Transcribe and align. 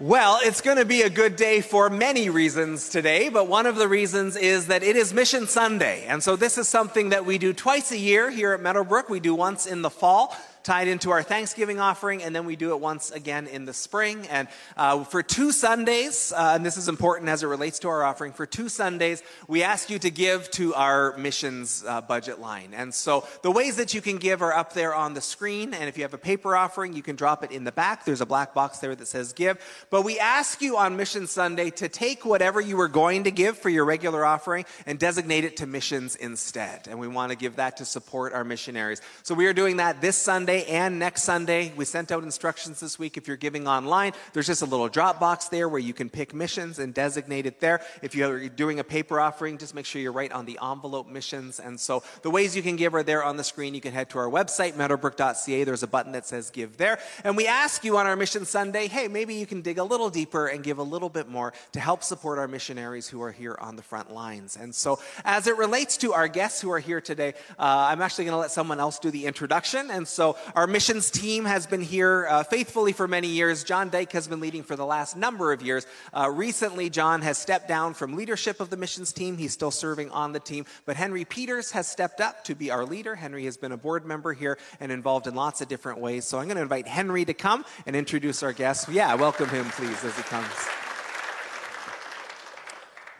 Well, 0.00 0.38
it's 0.44 0.60
going 0.60 0.76
to 0.76 0.84
be 0.84 1.02
a 1.02 1.10
good 1.10 1.34
day 1.34 1.60
for 1.60 1.90
many 1.90 2.30
reasons 2.30 2.88
today, 2.88 3.30
but 3.30 3.48
one 3.48 3.66
of 3.66 3.74
the 3.74 3.88
reasons 3.88 4.36
is 4.36 4.68
that 4.68 4.84
it 4.84 4.94
is 4.94 5.12
Mission 5.12 5.48
Sunday. 5.48 6.04
And 6.06 6.22
so 6.22 6.36
this 6.36 6.56
is 6.56 6.68
something 6.68 7.08
that 7.08 7.26
we 7.26 7.36
do 7.36 7.52
twice 7.52 7.90
a 7.90 7.98
year 7.98 8.30
here 8.30 8.52
at 8.52 8.60
Meadowbrook. 8.60 9.08
We 9.10 9.18
do 9.18 9.34
once 9.34 9.66
in 9.66 9.82
the 9.82 9.90
fall 9.90 10.36
tied 10.62 10.88
into 10.88 11.10
our 11.10 11.22
Thanksgiving 11.22 11.80
offering, 11.80 12.22
and 12.22 12.34
then 12.34 12.46
we 12.46 12.56
do 12.56 12.70
it 12.70 12.80
once 12.80 13.10
again 13.10 13.46
in 13.46 13.64
the 13.64 13.72
spring. 13.72 14.26
And 14.28 14.48
uh, 14.76 15.04
for 15.04 15.22
two 15.22 15.52
Sundays, 15.52 16.32
uh, 16.36 16.52
and 16.54 16.64
this 16.64 16.76
is 16.76 16.88
important 16.88 17.28
as 17.28 17.42
it 17.42 17.46
relates 17.46 17.78
to 17.80 17.88
our 17.88 18.04
offering, 18.04 18.32
for 18.32 18.46
two 18.46 18.68
Sundays, 18.68 19.22
we 19.46 19.62
ask 19.62 19.90
you 19.90 19.98
to 19.98 20.10
give 20.10 20.50
to 20.52 20.74
our 20.74 21.16
missions 21.16 21.84
uh, 21.86 22.00
budget 22.00 22.40
line. 22.40 22.74
And 22.74 22.92
so 22.92 23.26
the 23.42 23.50
ways 23.50 23.76
that 23.76 23.94
you 23.94 24.00
can 24.00 24.18
give 24.18 24.42
are 24.42 24.52
up 24.52 24.72
there 24.72 24.94
on 24.94 25.14
the 25.14 25.20
screen. 25.20 25.74
And 25.74 25.88
if 25.88 25.96
you 25.96 26.04
have 26.04 26.14
a 26.14 26.18
paper 26.18 26.56
offering, 26.56 26.92
you 26.92 27.02
can 27.02 27.16
drop 27.16 27.44
it 27.44 27.50
in 27.50 27.64
the 27.64 27.72
back. 27.72 28.04
There's 28.04 28.20
a 28.20 28.26
black 28.26 28.54
box 28.54 28.78
there 28.78 28.94
that 28.94 29.06
says 29.06 29.32
give. 29.32 29.58
But 29.90 30.02
we 30.02 30.18
ask 30.18 30.60
you 30.60 30.76
on 30.76 30.96
Mission 30.96 31.26
Sunday 31.26 31.70
to 31.70 31.88
take 31.88 32.24
whatever 32.24 32.60
you 32.60 32.76
were 32.76 32.88
going 32.88 33.24
to 33.24 33.30
give 33.30 33.58
for 33.58 33.70
your 33.70 33.84
regular 33.84 34.24
offering 34.24 34.64
and 34.86 34.98
designate 34.98 35.44
it 35.44 35.58
to 35.58 35.66
missions 35.66 36.16
instead. 36.16 36.88
And 36.88 36.98
we 36.98 37.08
want 37.08 37.30
to 37.30 37.38
give 37.38 37.56
that 37.56 37.76
to 37.78 37.84
support 37.84 38.32
our 38.32 38.44
missionaries. 38.44 39.00
So 39.22 39.34
we 39.34 39.46
are 39.46 39.52
doing 39.52 39.76
that 39.78 40.00
this 40.00 40.16
Sunday 40.16 40.47
and 40.48 40.98
next 40.98 41.24
Sunday. 41.24 41.72
We 41.76 41.84
sent 41.84 42.10
out 42.10 42.22
instructions 42.22 42.80
this 42.80 42.98
week. 42.98 43.16
If 43.16 43.28
you're 43.28 43.36
giving 43.36 43.68
online, 43.68 44.12
there's 44.32 44.46
just 44.46 44.62
a 44.62 44.66
little 44.66 44.88
drop 44.88 45.20
box 45.20 45.48
there 45.48 45.68
where 45.68 45.80
you 45.80 45.92
can 45.92 46.08
pick 46.08 46.32
missions 46.34 46.78
and 46.78 46.94
designate 46.94 47.46
it 47.46 47.60
there. 47.60 47.82
If 48.02 48.14
you're 48.14 48.48
doing 48.48 48.78
a 48.78 48.84
paper 48.84 49.20
offering, 49.20 49.58
just 49.58 49.74
make 49.74 49.84
sure 49.84 50.00
you're 50.00 50.12
right 50.12 50.32
on 50.32 50.46
the 50.46 50.58
envelope 50.62 51.08
missions. 51.08 51.60
And 51.60 51.78
so 51.78 52.02
the 52.22 52.30
ways 52.30 52.56
you 52.56 52.62
can 52.62 52.76
give 52.76 52.94
are 52.94 53.02
there 53.02 53.22
on 53.22 53.36
the 53.36 53.44
screen. 53.44 53.74
You 53.74 53.80
can 53.80 53.92
head 53.92 54.10
to 54.10 54.18
our 54.18 54.30
website, 54.30 54.74
meadowbrook.ca. 54.74 55.64
There's 55.64 55.82
a 55.82 55.86
button 55.86 56.12
that 56.12 56.26
says 56.26 56.50
give 56.50 56.76
there. 56.78 56.98
And 57.24 57.36
we 57.36 57.46
ask 57.46 57.84
you 57.84 57.98
on 57.98 58.06
our 58.06 58.16
Mission 58.16 58.44
Sunday, 58.44 58.88
hey, 58.88 59.08
maybe 59.08 59.34
you 59.34 59.46
can 59.46 59.60
dig 59.60 59.78
a 59.78 59.84
little 59.84 60.08
deeper 60.08 60.46
and 60.46 60.64
give 60.64 60.78
a 60.78 60.82
little 60.82 61.10
bit 61.10 61.28
more 61.28 61.52
to 61.72 61.80
help 61.80 62.02
support 62.02 62.38
our 62.38 62.48
missionaries 62.48 63.08
who 63.08 63.22
are 63.22 63.32
here 63.32 63.56
on 63.60 63.76
the 63.76 63.82
front 63.82 64.12
lines. 64.12 64.56
And 64.56 64.74
so 64.74 64.98
as 65.24 65.46
it 65.46 65.58
relates 65.58 65.98
to 65.98 66.14
our 66.14 66.28
guests 66.28 66.60
who 66.60 66.70
are 66.70 66.78
here 66.78 67.00
today, 67.00 67.34
uh, 67.58 67.88
I'm 67.90 68.00
actually 68.00 68.24
going 68.24 68.34
to 68.34 68.40
let 68.40 68.50
someone 68.50 68.80
else 68.80 68.98
do 68.98 69.10
the 69.10 69.26
introduction. 69.26 69.90
And 69.90 70.08
so 70.08 70.37
our 70.54 70.66
missions 70.66 71.10
team 71.10 71.44
has 71.44 71.66
been 71.66 71.80
here 71.82 72.26
uh, 72.28 72.42
faithfully 72.42 72.92
for 72.92 73.08
many 73.08 73.28
years. 73.28 73.64
John 73.64 73.90
Dyke 73.90 74.12
has 74.12 74.28
been 74.28 74.40
leading 74.40 74.62
for 74.62 74.76
the 74.76 74.86
last 74.86 75.16
number 75.16 75.52
of 75.52 75.62
years. 75.62 75.86
Uh, 76.12 76.30
recently, 76.30 76.90
John 76.90 77.22
has 77.22 77.38
stepped 77.38 77.68
down 77.68 77.94
from 77.94 78.16
leadership 78.16 78.60
of 78.60 78.70
the 78.70 78.76
missions 78.76 79.12
team. 79.12 79.36
He's 79.36 79.52
still 79.52 79.70
serving 79.70 80.10
on 80.10 80.32
the 80.32 80.40
team. 80.40 80.64
But 80.86 80.96
Henry 80.96 81.24
Peters 81.24 81.72
has 81.72 81.86
stepped 81.88 82.20
up 82.20 82.44
to 82.44 82.54
be 82.54 82.70
our 82.70 82.84
leader. 82.84 83.14
Henry 83.14 83.44
has 83.44 83.56
been 83.56 83.72
a 83.72 83.76
board 83.76 84.04
member 84.04 84.32
here 84.32 84.58
and 84.80 84.92
involved 84.92 85.26
in 85.26 85.34
lots 85.34 85.60
of 85.60 85.68
different 85.68 86.00
ways. 86.00 86.24
So 86.24 86.38
I'm 86.38 86.44
going 86.44 86.56
to 86.56 86.62
invite 86.62 86.86
Henry 86.86 87.24
to 87.24 87.34
come 87.34 87.64
and 87.86 87.94
introduce 87.94 88.42
our 88.42 88.52
guests. 88.52 88.88
Yeah, 88.88 89.14
welcome 89.14 89.48
him, 89.48 89.66
please, 89.70 90.02
as 90.04 90.16
he 90.16 90.22
comes. 90.22 90.46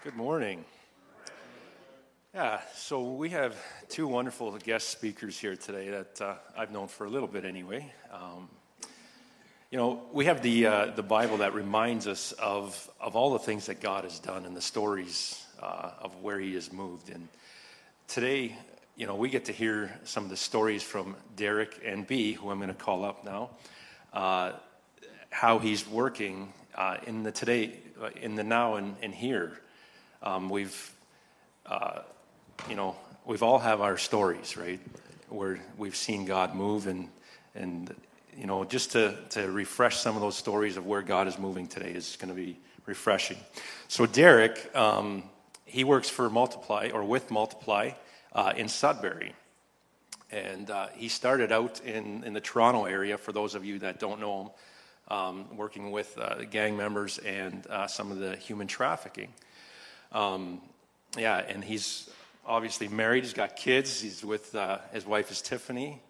Good 0.04 0.16
morning. 0.16 0.64
Yeah, 2.34 2.60
so 2.74 3.14
we 3.14 3.30
have 3.30 3.56
two 3.88 4.06
wonderful 4.06 4.52
guest 4.58 4.90
speakers 4.90 5.38
here 5.38 5.56
today 5.56 5.88
that 5.88 6.20
uh, 6.20 6.34
I've 6.58 6.70
known 6.70 6.86
for 6.86 7.06
a 7.06 7.08
little 7.08 7.26
bit 7.26 7.46
anyway. 7.46 7.90
Um, 8.12 8.50
you 9.70 9.78
know, 9.78 10.02
we 10.12 10.26
have 10.26 10.42
the, 10.42 10.66
uh, 10.66 10.86
the 10.94 11.02
Bible 11.02 11.38
that 11.38 11.54
reminds 11.54 12.06
us 12.06 12.32
of, 12.32 12.90
of 13.00 13.16
all 13.16 13.30
the 13.32 13.38
things 13.38 13.64
that 13.66 13.80
God 13.80 14.04
has 14.04 14.18
done 14.18 14.44
and 14.44 14.54
the 14.54 14.60
stories 14.60 15.42
uh, 15.62 15.92
of 16.02 16.16
where 16.20 16.38
He 16.38 16.52
has 16.52 16.70
moved. 16.70 17.08
And 17.08 17.28
today, 18.08 18.54
you 18.94 19.06
know, 19.06 19.16
we 19.16 19.30
get 19.30 19.46
to 19.46 19.52
hear 19.52 19.98
some 20.04 20.24
of 20.24 20.30
the 20.30 20.36
stories 20.36 20.82
from 20.82 21.16
Derek 21.34 21.80
and 21.82 22.06
B, 22.06 22.34
who 22.34 22.50
I'm 22.50 22.58
going 22.58 22.68
to 22.68 22.74
call 22.74 23.06
up 23.06 23.24
now, 23.24 23.48
uh, 24.12 24.52
how 25.30 25.58
he's 25.58 25.88
working 25.88 26.52
uh, 26.74 26.98
in 27.06 27.22
the 27.22 27.32
today, 27.32 27.78
uh, 28.02 28.10
in 28.20 28.34
the 28.34 28.44
now 28.44 28.74
and, 28.74 28.96
and 29.02 29.14
here. 29.14 29.58
Um, 30.22 30.50
we've 30.50 30.92
you 32.68 32.74
know, 32.74 32.96
we've 33.24 33.42
all 33.42 33.58
have 33.58 33.80
our 33.80 33.98
stories, 33.98 34.56
right? 34.56 34.80
Where 35.28 35.60
we've 35.76 35.96
seen 35.96 36.24
God 36.24 36.54
move 36.54 36.86
and 36.86 37.08
and 37.54 37.94
you 38.38 38.46
know, 38.46 38.64
just 38.64 38.92
to, 38.92 39.16
to 39.30 39.50
refresh 39.50 39.96
some 39.96 40.14
of 40.14 40.22
those 40.22 40.36
stories 40.36 40.76
of 40.76 40.86
where 40.86 41.02
God 41.02 41.26
is 41.26 41.38
moving 41.38 41.66
today 41.66 41.90
is 41.90 42.16
going 42.20 42.28
to 42.28 42.40
be 42.40 42.56
refreshing. 42.86 43.36
So 43.88 44.06
Derek, 44.06 44.70
um, 44.76 45.24
he 45.64 45.82
works 45.82 46.08
for 46.08 46.30
Multiply 46.30 46.90
or 46.94 47.02
with 47.02 47.32
Multiply 47.32 47.90
uh, 48.32 48.52
in 48.56 48.68
Sudbury. 48.68 49.34
And 50.30 50.70
uh, 50.70 50.88
he 50.94 51.08
started 51.08 51.50
out 51.50 51.80
in, 51.80 52.22
in 52.22 52.32
the 52.32 52.40
Toronto 52.40 52.84
area, 52.84 53.18
for 53.18 53.32
those 53.32 53.56
of 53.56 53.64
you 53.64 53.80
that 53.80 53.98
don't 53.98 54.20
know 54.20 54.42
him, 54.42 54.50
um, 55.08 55.56
working 55.56 55.90
with 55.90 56.16
uh, 56.16 56.44
gang 56.44 56.76
members 56.76 57.18
and 57.18 57.66
uh, 57.66 57.86
some 57.88 58.12
of 58.12 58.18
the 58.18 58.36
human 58.36 58.68
trafficking. 58.68 59.32
Um, 60.12 60.60
yeah, 61.16 61.38
and 61.38 61.64
he's 61.64 62.08
obviously 62.48 62.88
married. 62.88 63.24
He's 63.24 63.34
got 63.34 63.56
kids. 63.56 64.00
He's 64.00 64.24
with 64.24 64.54
uh, 64.54 64.78
his 64.92 65.06
wife 65.06 65.30
is 65.30 65.42
Tiffany. 65.42 66.00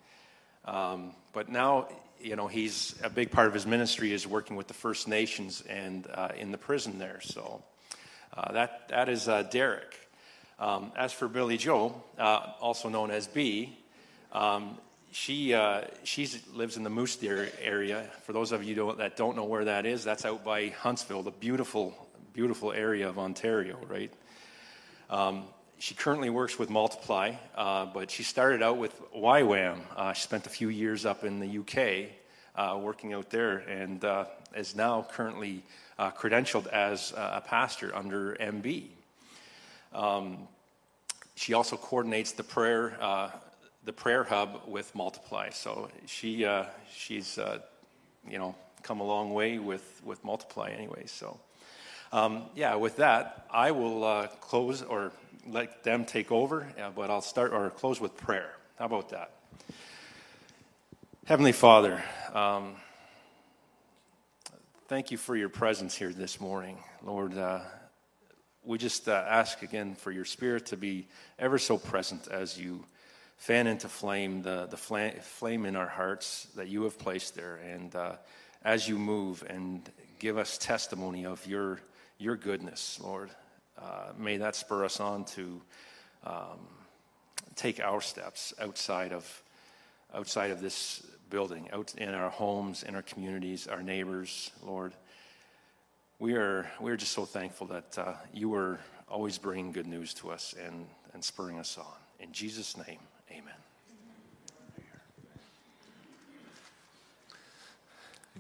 Um, 0.65 1.13
but 1.33 1.49
now, 1.49 1.89
you 2.21 2.37
know, 2.37 2.47
he's 2.47 2.95
a 3.03 3.11
big 3.11 3.31
part 3.31 3.49
of 3.49 3.55
his 3.55 3.67
ministry 3.67 4.13
is 4.13 4.27
working 4.27 4.57
with 4.57 4.69
the 4.69 4.75
First 4.75 5.09
Nations 5.09 5.63
and 5.69 6.07
uh, 6.15 6.29
in 6.39 6.53
the 6.53 6.59
prison 6.59 6.99
there. 6.99 7.21
So 7.23 7.63
uh, 8.35 8.53
that 8.53 8.89
that 8.89 9.09
is 9.09 9.29
uh, 9.29 9.43
Derek. 9.43 9.95
Um, 10.61 10.93
as 10.97 11.13
for 11.13 11.29
Billy 11.29 11.57
Joe, 11.57 12.03
uh, 12.19 12.53
also 12.61 12.89
known 12.89 13.11
as 13.11 13.29
B, 13.29 13.77
um, 14.33 14.79
she 15.11 15.55
uh, 15.55 15.83
she 16.05 16.29
lives 16.55 16.77
in 16.77 16.85
the 16.85 16.91
Moose 16.91 17.17
Deer 17.17 17.51
area. 17.61 18.07
For 18.25 18.33
those 18.33 18.53
of 18.53 18.63
you 18.63 18.75
don't, 18.75 18.99
that 18.99 19.17
don't 19.17 19.37
know 19.37 19.45
where 19.45 19.65
that 19.65 19.87
is, 19.87 20.05
that's 20.05 20.25
out 20.25 20.45
by 20.45 20.69
Huntsville, 20.69 21.23
the 21.23 21.31
beautiful 21.31 21.95
beautiful 22.33 22.73
area 22.73 23.09
of 23.09 23.19
Ontario, 23.19 23.79
right? 23.89 24.13
Um, 25.11 25.45
she 25.79 25.95
currently 25.95 26.29
works 26.29 26.59
with 26.59 26.71
Multiply, 26.71 27.35
uh, 27.57 27.87
but 27.87 28.11
she 28.11 28.25
started 28.25 28.63
out 28.63 28.79
with 28.79 29.01
YWAM. 29.13 29.79
Uh, 29.97 30.13
she 30.13 30.23
spent 30.23 30.47
a 30.47 30.51
few 30.51 30.71
years 30.71 31.07
up 31.07 31.23
in 31.23 31.39
the 31.39 31.59
UK 31.59 32.11
uh, 32.57 32.77
working 32.79 33.13
out 33.13 33.31
there 33.31 33.59
and 33.59 34.05
uh, 34.05 34.25
is 34.57 34.75
now 34.75 35.07
currently 35.13 35.63
uh, 35.99 36.11
credentialed 36.11 36.67
as 36.67 37.13
a 37.17 37.43
pastor 37.47 37.95
under 37.95 38.35
MB. 38.41 38.87
Um, 39.93 40.49
she 41.37 41.55
also 41.55 41.77
coordinates 41.77 42.33
the 42.33 42.43
prayer, 42.43 42.99
the 43.85 43.93
prayer 43.93 44.25
hub 44.25 44.63
with 44.67 44.93
Multiply. 44.97 45.51
So 45.51 45.89
she, 46.07 46.47
she's, 46.93 47.39
you 48.29 48.39
know, 48.39 48.57
come 48.83 48.99
a 48.99 49.07
long 49.07 49.33
way 49.33 49.59
with, 49.59 50.03
with 50.05 50.25
Multiply 50.25 50.71
anyway. 50.71 51.05
So, 51.07 51.39
um, 52.13 52.47
yeah, 52.57 52.75
with 52.75 52.97
that, 52.97 53.47
I 53.53 53.71
will 53.71 54.27
close 54.41 54.83
or 54.83 55.13
let 55.47 55.83
them 55.85 56.05
take 56.05 56.33
over, 56.33 56.67
but 56.95 57.11
I'll 57.11 57.21
start 57.21 57.53
or 57.53 57.71
close 57.71 58.01
with 58.01 58.17
prayer. 58.17 58.53
How 58.79 58.87
about 58.87 59.11
that? 59.11 59.33
Heavenly 61.25 61.53
Father, 61.53 62.03
um, 62.33 62.77
thank 64.89 65.11
you 65.11 65.19
for 65.19 65.37
your 65.37 65.49
presence 65.49 65.95
here 65.95 66.13
this 66.13 66.41
morning. 66.41 66.79
Lord, 67.03 67.37
uh, 67.37 67.61
we 68.65 68.79
just 68.79 69.09
uh, 69.09 69.25
ask 69.29 69.63
again 69.63 69.95
for 69.95 70.11
your 70.11 70.25
spirit 70.25 70.67
to 70.67 70.77
be 70.77 71.07
ever 71.39 71.59
so 71.59 71.77
present 71.77 72.29
as 72.29 72.59
you 72.59 72.85
fan 73.37 73.67
into 73.67 73.89
flame 73.89 74.43
the, 74.43 74.67
the 74.67 74.77
flame 74.77 75.67
in 75.67 75.77
our 75.77 75.89
hearts 75.89 76.49
that 76.57 76.69
you 76.69 76.85
have 76.85 76.99
placed 76.99 77.35
there. 77.35 77.57
And 77.57 77.95
uh, 77.95 78.13
as 78.65 78.89
you 78.89 78.99
move 78.99 79.45
and 79.49 79.89
give 80.19 80.39
us 80.39 80.59
testimony 80.59 81.27
of 81.27 81.47
your, 81.47 81.81
your 82.19 82.37
goodness, 82.37 82.99
Lord 83.03 83.31
uh, 83.81 84.13
may 84.19 84.37
that 84.39 84.57
spur 84.57 84.85
us 84.85 85.01
on 85.01 85.25
to 85.25 85.61
um, 86.25 86.59
take 87.55 87.81
our 87.81 88.01
steps 88.01 88.53
outside 88.61 89.13
of 89.13 89.43
outside 90.15 90.51
of 90.51 90.61
this 90.61 91.07
building, 91.29 91.69
out 91.73 91.95
in 91.97 92.15
our 92.15 92.31
homes, 92.31 92.83
in 92.83 92.95
our 92.95 93.03
communities, 93.03 93.67
our 93.67 93.83
neighbors, 93.83 94.51
Lord. 94.65 94.93
We 96.19 96.35
are 96.35 96.71
we 96.81 96.91
are 96.91 96.97
just 96.97 97.13
so 97.13 97.25
thankful 97.25 97.67
that 97.69 97.99
uh, 97.99 98.15
you 98.33 98.55
are 98.55 98.81
always 99.09 99.39
bringing 99.39 99.73
good 99.73 99.87
news 99.87 100.15
to 100.15 100.31
us 100.31 100.55
and 100.65 100.87
and 101.15 101.23
spurring 101.23 101.59
us 101.59 101.79
on. 101.79 101.87
In 102.21 102.33
Jesus' 102.33 102.77
name, 102.77 102.99
Amen. 103.31 103.55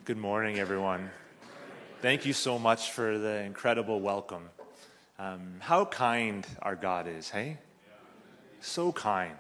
Good 0.05 0.17
morning, 0.17 0.59
everyone. 0.59 1.11
Thank 2.01 2.25
you 2.25 2.33
so 2.33 2.59
much 2.59 2.93
for 2.93 3.19
the 3.19 3.43
incredible 3.43 4.01
welcome. 4.01 4.49
Um, 5.21 5.57
how 5.59 5.85
kind 5.85 6.47
our 6.63 6.77
God 6.77 7.09
is, 7.09 7.29
hey? 7.29 7.59
So 8.61 8.93
kind. 8.93 9.35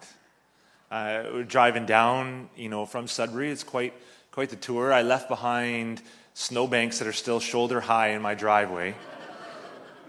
Uh, 0.90 1.22
we're 1.32 1.44
driving 1.44 1.86
down, 1.86 2.50
you 2.56 2.68
know, 2.68 2.84
from 2.84 3.06
Sudbury. 3.06 3.52
It's 3.52 3.62
quite, 3.62 3.94
quite 4.32 4.50
the 4.50 4.56
tour. 4.56 4.92
I 4.92 5.02
left 5.02 5.28
behind 5.28 6.02
snowbanks 6.34 6.98
that 6.98 7.06
are 7.06 7.12
still 7.12 7.38
shoulder 7.38 7.80
high 7.80 8.08
in 8.08 8.22
my 8.22 8.34
driveway. 8.34 8.96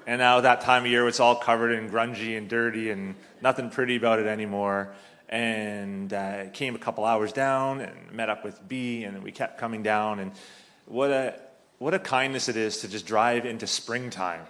and 0.07 0.17
now 0.17 0.41
that 0.41 0.61
time 0.61 0.85
of 0.85 0.89
year, 0.89 1.07
it's 1.07 1.19
all 1.19 1.35
covered 1.35 1.71
in 1.73 1.91
grungy 1.91 2.35
and 2.35 2.49
dirty 2.49 2.89
and 2.89 3.13
nothing 3.39 3.69
pretty 3.69 3.95
about 3.95 4.17
it 4.17 4.25
anymore. 4.25 4.95
And 5.27 6.11
uh, 6.11 6.49
came 6.49 6.73
a 6.73 6.79
couple 6.79 7.05
hours 7.05 7.31
down 7.31 7.81
and 7.81 8.11
met 8.11 8.29
up 8.31 8.43
with 8.43 8.59
B, 8.67 9.03
and 9.03 9.21
we 9.21 9.31
kept 9.31 9.59
coming 9.59 9.83
down. 9.83 10.17
And 10.17 10.31
what 10.87 11.11
a 11.11 11.39
what 11.77 11.93
a 11.93 11.99
kindness 11.99 12.49
it 12.49 12.57
is 12.57 12.79
to 12.79 12.87
just 12.87 13.05
drive 13.05 13.45
into 13.45 13.67
springtime. 13.67 14.47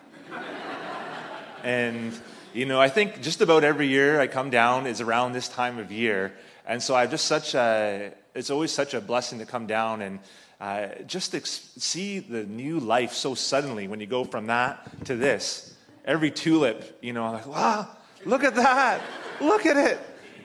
And, 1.64 2.14
you 2.54 2.66
know, 2.66 2.80
I 2.80 2.90
think 2.90 3.22
just 3.22 3.42
about 3.42 3.64
every 3.64 3.88
year 3.88 4.20
I 4.20 4.28
come 4.28 4.50
down 4.50 4.88
is 4.88 5.02
around 5.02 5.34
this 5.34 5.48
time 5.48 5.80
of 5.80 5.92
year. 5.92 6.34
And 6.66 6.82
so 6.82 6.96
I've 6.96 7.12
just 7.12 7.26
such 7.26 7.56
a, 7.56 8.14
it's 8.36 8.50
always 8.50 8.72
such 8.72 8.94
a 8.94 9.02
blessing 9.02 9.40
to 9.40 9.46
come 9.46 9.68
down 9.68 10.02
and 10.02 10.20
uh, 10.62 10.88
just 11.08 11.34
ex- 11.36 11.72
see 11.78 12.20
the 12.20 12.44
new 12.44 12.80
life 12.80 13.14
so 13.14 13.34
suddenly 13.36 13.88
when 13.88 14.00
you 14.00 14.08
go 14.08 14.24
from 14.24 14.48
that 14.48 15.06
to 15.06 15.16
this. 15.16 15.76
Every 16.06 16.32
tulip, 16.32 17.00
you 17.02 17.14
know, 17.14 17.24
I'm 17.24 17.34
like, 17.34 17.48
wow, 17.48 17.88
look 18.26 18.44
at 18.44 18.56
that. 18.56 19.02
Look 19.42 19.66
at 19.66 19.78
it. 19.78 20.00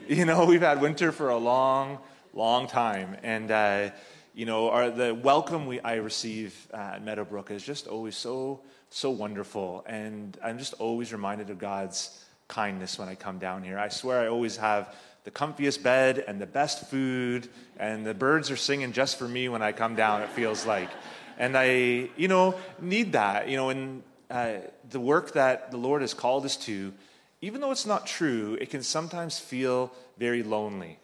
You 0.07 0.25
know, 0.25 0.45
we've 0.45 0.61
had 0.61 0.81
winter 0.81 1.11
for 1.11 1.29
a 1.29 1.37
long, 1.37 1.99
long 2.33 2.67
time. 2.67 3.17
And, 3.23 3.51
uh, 3.51 3.89
you 4.33 4.45
know, 4.45 4.69
our, 4.69 4.89
the 4.89 5.13
welcome 5.15 5.65
we, 5.65 5.79
I 5.79 5.95
receive 5.95 6.67
uh, 6.73 6.93
at 6.95 7.03
Meadowbrook 7.03 7.51
is 7.51 7.63
just 7.63 7.87
always 7.87 8.15
so, 8.15 8.61
so 8.95 9.09
wonderful. 9.09 9.83
And 9.87 10.37
I'm 10.41 10.57
just 10.57 10.73
always 10.75 11.11
reminded 11.11 11.49
of 11.49 11.59
God's 11.59 12.23
kindness 12.47 12.97
when 12.97 13.09
I 13.09 13.15
come 13.15 13.39
down 13.39 13.61
here. 13.63 13.77
I 13.77 13.89
swear 13.89 14.21
I 14.21 14.27
always 14.27 14.55
have 14.57 14.95
the 15.25 15.31
comfiest 15.31 15.83
bed 15.83 16.23
and 16.27 16.39
the 16.39 16.45
best 16.45 16.87
food, 16.87 17.49
and 17.77 18.05
the 18.05 18.13
birds 18.13 18.49
are 18.51 18.55
singing 18.55 18.93
just 18.93 19.17
for 19.17 19.27
me 19.27 19.49
when 19.49 19.61
I 19.61 19.71
come 19.71 19.95
down, 19.95 20.21
it 20.21 20.29
feels 20.29 20.65
like. 20.65 20.89
And 21.37 21.57
I, 21.57 22.09
you 22.15 22.27
know, 22.29 22.55
need 22.79 23.13
that. 23.13 23.49
You 23.49 23.57
know, 23.57 23.69
and 23.69 24.03
uh, 24.29 24.53
the 24.89 24.99
work 24.99 25.33
that 25.33 25.71
the 25.71 25.77
Lord 25.77 26.01
has 26.01 26.13
called 26.13 26.45
us 26.45 26.55
to, 26.57 26.93
even 27.41 27.59
though 27.59 27.71
it's 27.71 27.85
not 27.85 28.07
true, 28.07 28.57
it 28.61 28.69
can 28.69 28.81
sometimes 28.81 29.39
feel 29.39 29.91
very 30.17 30.41
lonely. 30.41 30.99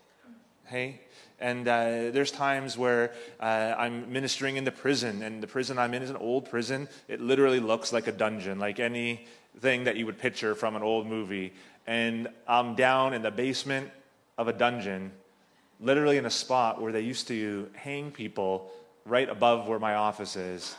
Hey? 0.65 1.01
And 1.41 1.67
uh, 1.67 2.11
there's 2.11 2.29
times 2.29 2.77
where 2.77 3.11
uh, 3.39 3.73
I'm 3.75 4.13
ministering 4.13 4.57
in 4.57 4.63
the 4.63 4.71
prison, 4.71 5.23
and 5.23 5.41
the 5.41 5.47
prison 5.47 5.79
I'm 5.79 5.95
in 5.95 6.03
is 6.03 6.11
an 6.11 6.17
old 6.17 6.47
prison. 6.47 6.87
It 7.07 7.19
literally 7.19 7.59
looks 7.59 7.91
like 7.91 8.05
a 8.05 8.11
dungeon, 8.11 8.59
like 8.59 8.79
anything 8.79 9.85
that 9.85 9.95
you 9.95 10.05
would 10.05 10.19
picture 10.19 10.53
from 10.53 10.75
an 10.75 10.83
old 10.83 11.07
movie. 11.07 11.51
And 11.87 12.27
I'm 12.47 12.75
down 12.75 13.15
in 13.15 13.23
the 13.23 13.31
basement 13.31 13.89
of 14.37 14.47
a 14.47 14.53
dungeon, 14.53 15.11
literally 15.79 16.17
in 16.17 16.27
a 16.27 16.29
spot 16.29 16.79
where 16.79 16.91
they 16.91 17.01
used 17.01 17.27
to 17.29 17.67
hang 17.73 18.11
people 18.11 18.71
right 19.05 19.27
above 19.27 19.67
where 19.67 19.79
my 19.79 19.95
office 19.95 20.35
is, 20.35 20.75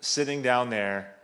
sitting 0.00 0.40
down 0.40 0.70
there 0.70 1.14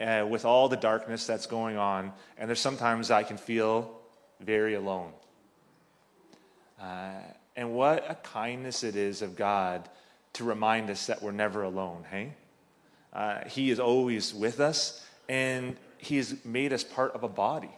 uh, 0.00 0.26
with 0.26 0.46
all 0.46 0.70
the 0.70 0.78
darkness 0.78 1.26
that's 1.26 1.46
going 1.46 1.76
on. 1.76 2.10
And 2.38 2.48
there's 2.48 2.58
sometimes 2.58 3.10
I 3.10 3.22
can 3.22 3.36
feel 3.36 3.90
very 4.40 4.74
alone. 4.74 5.12
And 7.56 7.74
what 7.74 8.04
a 8.08 8.14
kindness 8.16 8.82
it 8.82 8.96
is 8.96 9.22
of 9.22 9.36
God 9.36 9.88
to 10.34 10.44
remind 10.44 10.90
us 10.90 11.06
that 11.06 11.22
we're 11.22 11.32
never 11.32 11.62
alone, 11.62 12.04
hey? 12.10 12.32
Uh, 13.12 13.46
he 13.46 13.70
is 13.70 13.78
always 13.78 14.34
with 14.34 14.58
us, 14.60 15.06
and 15.28 15.76
He 15.98 16.16
has 16.16 16.44
made 16.44 16.72
us 16.72 16.82
part 16.82 17.12
of 17.14 17.22
a 17.22 17.28
body. 17.28 17.70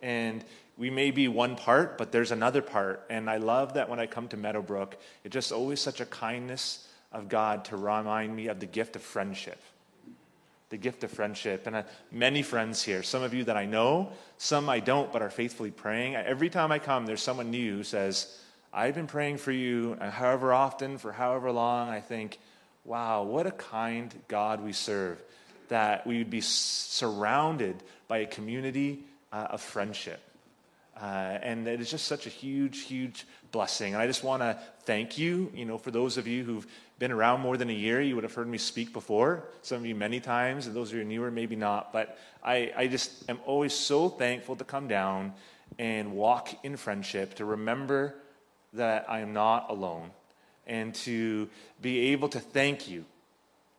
And 0.00 0.44
we 0.76 0.90
may 0.90 1.10
be 1.10 1.28
one 1.28 1.56
part, 1.56 1.98
but 1.98 2.12
there's 2.12 2.30
another 2.30 2.62
part. 2.62 3.04
And 3.10 3.28
I 3.28 3.38
love 3.38 3.74
that 3.74 3.88
when 3.88 3.98
I 3.98 4.06
come 4.06 4.28
to 4.28 4.36
Meadowbrook, 4.36 4.96
it's 5.24 5.32
just 5.32 5.50
always 5.50 5.80
such 5.80 6.00
a 6.00 6.06
kindness 6.06 6.86
of 7.12 7.28
God 7.28 7.64
to 7.66 7.76
remind 7.76 8.34
me 8.34 8.48
of 8.48 8.60
the 8.60 8.66
gift 8.66 8.96
of 8.96 9.02
friendship. 9.02 9.60
The 10.70 10.76
gift 10.76 11.04
of 11.04 11.10
friendship. 11.10 11.66
And 11.66 11.76
uh, 11.76 11.82
many 12.10 12.42
friends 12.42 12.82
here, 12.82 13.02
some 13.02 13.22
of 13.22 13.34
you 13.34 13.44
that 13.44 13.56
I 13.56 13.66
know, 13.66 14.12
some 14.38 14.68
I 14.68 14.80
don't, 14.80 15.12
but 15.12 15.22
are 15.22 15.30
faithfully 15.30 15.70
praying. 15.70 16.16
Every 16.16 16.50
time 16.50 16.70
I 16.70 16.78
come, 16.78 17.06
there's 17.06 17.22
someone 17.22 17.50
new 17.50 17.76
who 17.76 17.84
says, 17.84 18.40
I've 18.76 18.96
been 18.96 19.06
praying 19.06 19.36
for 19.36 19.52
you, 19.52 19.96
and 20.00 20.12
however 20.12 20.52
often, 20.52 20.98
for 20.98 21.12
however 21.12 21.52
long, 21.52 21.88
I 21.88 22.00
think, 22.00 22.40
wow, 22.84 23.22
what 23.22 23.46
a 23.46 23.52
kind 23.52 24.12
God 24.26 24.64
we 24.64 24.72
serve, 24.72 25.22
that 25.68 26.04
we 26.08 26.18
would 26.18 26.30
be 26.30 26.40
surrounded 26.40 27.76
by 28.08 28.18
a 28.18 28.26
community 28.26 29.04
uh, 29.32 29.46
of 29.50 29.60
friendship. 29.60 30.20
Uh, 31.00 31.04
and 31.04 31.68
it 31.68 31.80
is 31.80 31.88
just 31.88 32.06
such 32.06 32.26
a 32.26 32.30
huge, 32.30 32.80
huge 32.80 33.26
blessing. 33.52 33.94
And 33.94 34.02
I 34.02 34.08
just 34.08 34.24
want 34.24 34.42
to 34.42 34.58
thank 34.82 35.18
you, 35.18 35.52
you 35.54 35.64
know, 35.64 35.78
for 35.78 35.92
those 35.92 36.16
of 36.16 36.26
you 36.26 36.42
who've 36.42 36.66
been 36.98 37.12
around 37.12 37.42
more 37.42 37.56
than 37.56 37.70
a 37.70 37.74
year, 37.74 38.00
you 38.00 38.16
would 38.16 38.24
have 38.24 38.34
heard 38.34 38.48
me 38.48 38.58
speak 38.58 38.92
before. 38.92 39.44
Some 39.62 39.78
of 39.78 39.86
you 39.86 39.94
many 39.94 40.18
times, 40.18 40.66
and 40.66 40.74
those 40.74 40.90
of 40.90 40.98
you 40.98 41.04
newer, 41.04 41.30
maybe 41.30 41.54
not. 41.54 41.92
But 41.92 42.18
I, 42.42 42.72
I 42.76 42.86
just 42.88 43.30
am 43.30 43.38
always 43.46 43.72
so 43.72 44.08
thankful 44.08 44.56
to 44.56 44.64
come 44.64 44.88
down 44.88 45.32
and 45.78 46.12
walk 46.12 46.48
in 46.64 46.76
friendship, 46.76 47.34
to 47.34 47.44
remember 47.44 48.16
that 48.74 49.06
I 49.08 49.20
am 49.20 49.32
not 49.32 49.70
alone 49.70 50.10
and 50.66 50.94
to 50.94 51.48
be 51.80 52.12
able 52.12 52.28
to 52.30 52.40
thank 52.40 52.88
you. 52.88 53.04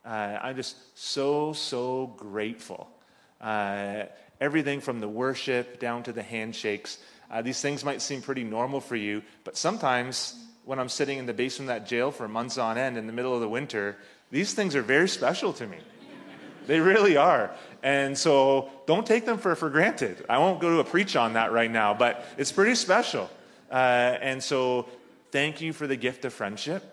Uh, 0.06 0.40
I'm 0.42 0.56
just 0.56 0.76
so, 0.98 1.54
so 1.54 2.14
grateful. 2.18 2.90
Uh, 3.42 4.04
everything 4.40 4.82
from 4.82 5.00
the 5.00 5.08
worship 5.08 5.80
down 5.80 6.04
to 6.04 6.14
the 6.14 6.22
handshakes. 6.22 7.00
Uh, 7.30 7.42
these 7.42 7.60
things 7.60 7.84
might 7.84 8.02
seem 8.02 8.22
pretty 8.22 8.44
normal 8.44 8.80
for 8.80 8.96
you, 8.96 9.24
but 9.44 9.58
sometimes 9.58 10.36
when 10.64 10.80
I'm 10.80 10.90
sitting 10.90 11.18
in 11.18 11.26
the 11.26 11.34
basement 11.34 11.70
of 11.70 11.76
that 11.76 11.88
jail 11.88 12.12
for 12.12 12.28
months 12.28 12.58
on 12.58 12.78
end 12.78 12.98
in 12.98 13.08
the 13.08 13.14
middle 13.14 13.34
of 13.34 13.42
the 13.42 13.50
winter, 13.50 13.98
these 14.32 14.54
things 14.54 14.76
are 14.76 14.82
very 14.82 15.08
special 15.08 15.54
to 15.54 15.68
me. 15.68 15.78
they 16.68 16.80
really 16.80 17.18
are. 17.18 17.52
And 17.84 18.18
so 18.18 18.70
don't 18.86 19.06
take 19.06 19.26
them 19.26 19.38
for, 19.38 19.56
for 19.56 19.70
granted. 19.70 20.26
I 20.28 20.40
won't 20.40 20.60
go 20.60 20.72
to 20.72 20.80
a 20.80 20.84
preach 20.84 21.16
on 21.16 21.34
that 21.34 21.52
right 21.52 21.70
now, 21.70 21.94
but 21.94 22.26
it's 22.38 22.52
pretty 22.52 22.76
special. 22.76 23.30
Uh, 23.72 24.18
and 24.22 24.44
so, 24.44 24.88
thank 25.32 25.60
you 25.60 25.74
for 25.74 25.88
the 25.88 25.96
gift 25.96 26.24
of 26.26 26.34
friendship, 26.34 26.84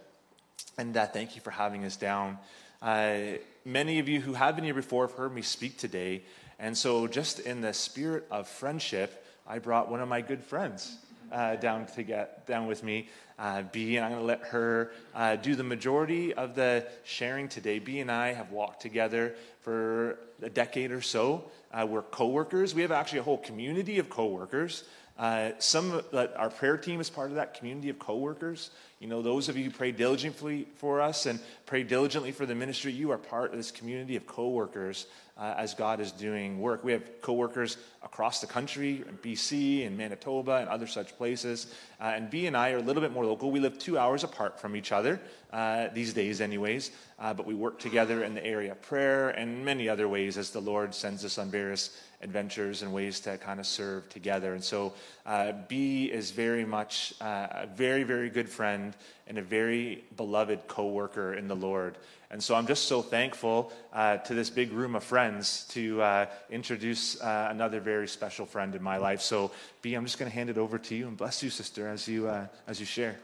and 0.78 0.96
uh, 0.96 1.06
thank 1.06 1.36
you 1.36 1.42
for 1.42 1.50
having 1.50 1.84
us 1.84 1.96
down. 1.96 2.38
Uh, 2.80 3.19
many 3.64 3.98
of 3.98 4.08
you 4.08 4.20
who 4.20 4.32
have 4.32 4.56
been 4.56 4.64
here 4.64 4.74
before 4.74 5.06
have 5.06 5.16
heard 5.16 5.34
me 5.34 5.42
speak 5.42 5.76
today, 5.76 6.22
and 6.58 6.76
so 6.76 7.06
just 7.06 7.40
in 7.40 7.60
the 7.60 7.74
spirit 7.74 8.26
of 8.30 8.48
friendship, 8.48 9.24
I 9.46 9.58
brought 9.58 9.90
one 9.90 10.00
of 10.00 10.08
my 10.08 10.22
good 10.22 10.42
friends 10.42 10.96
uh, 11.30 11.56
down 11.56 11.86
to 11.86 12.02
get 12.02 12.46
down 12.46 12.66
with 12.66 12.82
me. 12.82 13.08
Uh, 13.38 13.62
B, 13.72 13.96
and 13.96 14.04
I'm 14.04 14.12
going 14.12 14.22
to 14.22 14.26
let 14.26 14.42
her 14.48 14.92
uh, 15.14 15.36
do 15.36 15.56
the 15.56 15.64
majority 15.64 16.32
of 16.32 16.54
the 16.54 16.86
sharing 17.02 17.48
today. 17.48 17.78
B 17.80 18.00
and 18.00 18.10
I 18.10 18.32
have 18.32 18.52
walked 18.52 18.80
together 18.80 19.34
for 19.62 20.18
a 20.42 20.50
decade 20.50 20.92
or 20.92 21.00
so. 21.00 21.50
Uh, 21.72 21.86
we're 21.88 22.02
coworkers. 22.02 22.75
We 22.75 22.82
have 22.82 22.92
actually 22.92 23.20
a 23.20 23.25
whole 23.25 23.38
community 23.38 23.98
of 23.98 24.08
coworkers. 24.10 24.84
Uh, 25.22 25.52
some 25.60 26.02
uh, 26.12 26.26
our 26.34 26.50
prayer 26.50 26.76
team 26.76 27.00
is 27.00 27.08
part 27.08 27.30
of 27.30 27.36
that 27.36 27.54
community 27.54 27.88
of 27.88 27.96
coworkers. 27.96 28.70
You 28.98 29.06
know, 29.06 29.22
those 29.22 29.48
of 29.48 29.56
you 29.56 29.62
who 29.62 29.70
pray 29.70 29.92
diligently 29.92 30.66
for 30.74 31.00
us 31.00 31.26
and 31.26 31.38
pray 31.64 31.84
diligently 31.84 32.32
for 32.32 32.44
the 32.44 32.56
ministry, 32.56 32.90
you 32.90 33.12
are 33.12 33.19
part 33.19 33.52
of 33.52 33.56
this 33.56 33.70
community 33.70 34.16
of 34.16 34.26
coworkers 34.26 35.06
uh, 35.38 35.54
as 35.56 35.74
God 35.74 36.00
is 36.00 36.11
doing 36.11 36.61
work. 36.61 36.82
We 36.82 36.90
have 36.90 37.23
coworkers 37.23 37.76
across 38.02 38.40
the 38.40 38.49
country, 38.49 39.04
in 39.08 39.16
BC 39.18 39.87
and 39.87 39.97
Manitoba 39.97 40.56
and 40.56 40.68
other 40.68 40.88
such 40.88 41.16
places. 41.16 41.73
Uh, 42.00 42.12
and 42.16 42.28
B 42.28 42.47
and 42.47 42.56
I 42.56 42.73
are 42.73 42.78
a 42.78 42.82
little 42.82 43.00
bit 43.00 43.12
more 43.12 43.25
local. 43.25 43.52
We 43.52 43.61
live 43.61 43.78
two 43.78 43.97
hours 43.99 44.25
apart 44.25 44.61
from 44.61 44.75
each 44.75 44.90
other 44.90 45.20
uh, 45.52 45.88
these 45.94 46.12
days, 46.12 46.40
anyways. 46.40 46.90
Uh, 47.18 47.32
but 47.32 47.47
we 47.47 47.54
work 47.54 47.78
together 47.78 48.25
in 48.25 48.35
the 48.35 48.44
area 48.44 48.73
of 48.73 48.82
prayer 48.82 49.30
and 49.30 49.64
many 49.64 49.88
other 49.88 50.08
ways 50.08 50.37
as 50.37 50.50
the 50.50 50.61
Lord 50.61 50.94
sends 50.94 51.25
us 51.25 51.38
on 51.38 51.49
various 51.49 51.97
adventures 52.23 52.83
and 52.83 52.93
ways 52.93 53.21
to 53.21 53.37
kind 53.38 53.61
of 53.61 53.67
serve 53.67 54.09
together. 54.09 54.55
And 54.55 54.62
so, 54.62 54.93
uh, 55.26 55.52
B 55.69 56.07
is 56.07 56.31
very 56.31 56.64
much 56.64 57.14
uh, 57.21 57.49
a 57.50 57.67
very, 57.67 58.02
very 58.05 58.31
good 58.31 58.49
friend 58.49 58.95
and 59.26 59.38
a 59.38 59.43
very 59.43 60.05
beloved 60.17 60.69
co 60.69 60.88
worker 60.88 61.35
in 61.35 61.49
the 61.49 61.57
Lord. 61.57 61.99
And 62.31 62.43
so, 62.43 62.55
I'm 62.55 62.67
just 62.67 62.87
so 62.87 63.02
thankful 63.02 63.73
uh, 63.93 64.19
to 64.19 64.35
this 64.35 64.50
big 64.50 64.73
room 64.73 64.95
of 64.95 65.05
friends 65.05 65.67
to 65.71 66.00
uh, 66.00 66.26
introduce 66.50 67.21
uh, 67.21 67.49
another 67.50 67.81
very 67.81 68.09
special 68.09 68.47
friend 68.47 68.75
in 68.75 68.83
my 68.83 68.97
life. 68.97 69.21
So, 69.21 69.50
B, 69.83 69.95
I'm 69.95 70.05
just 70.05 70.19
going 70.19 70.31
to 70.31 70.35
hand 70.35 70.50
it 70.50 70.59
over 70.59 70.79
to 70.79 70.95
you 70.95 71.09
and 71.09 71.17
bless 71.17 71.43
you, 71.43 71.50
sister, 71.50 71.88
as 71.88 72.09
you, 72.09 72.29
uh, 72.29 72.47
as 72.67 72.81
you 72.81 72.87
share. 72.87 73.17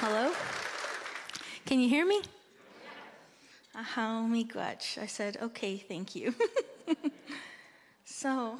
Hello? 0.00 0.32
Can 1.64 1.80
you 1.80 1.88
hear 1.88 2.06
me? 2.06 2.20
Ahau 3.76 4.24
oh 4.24 4.26
miigwech. 4.26 4.96
I 4.96 5.06
said, 5.06 5.36
okay, 5.42 5.76
thank 5.76 6.14
you. 6.14 6.34
so, 8.06 8.58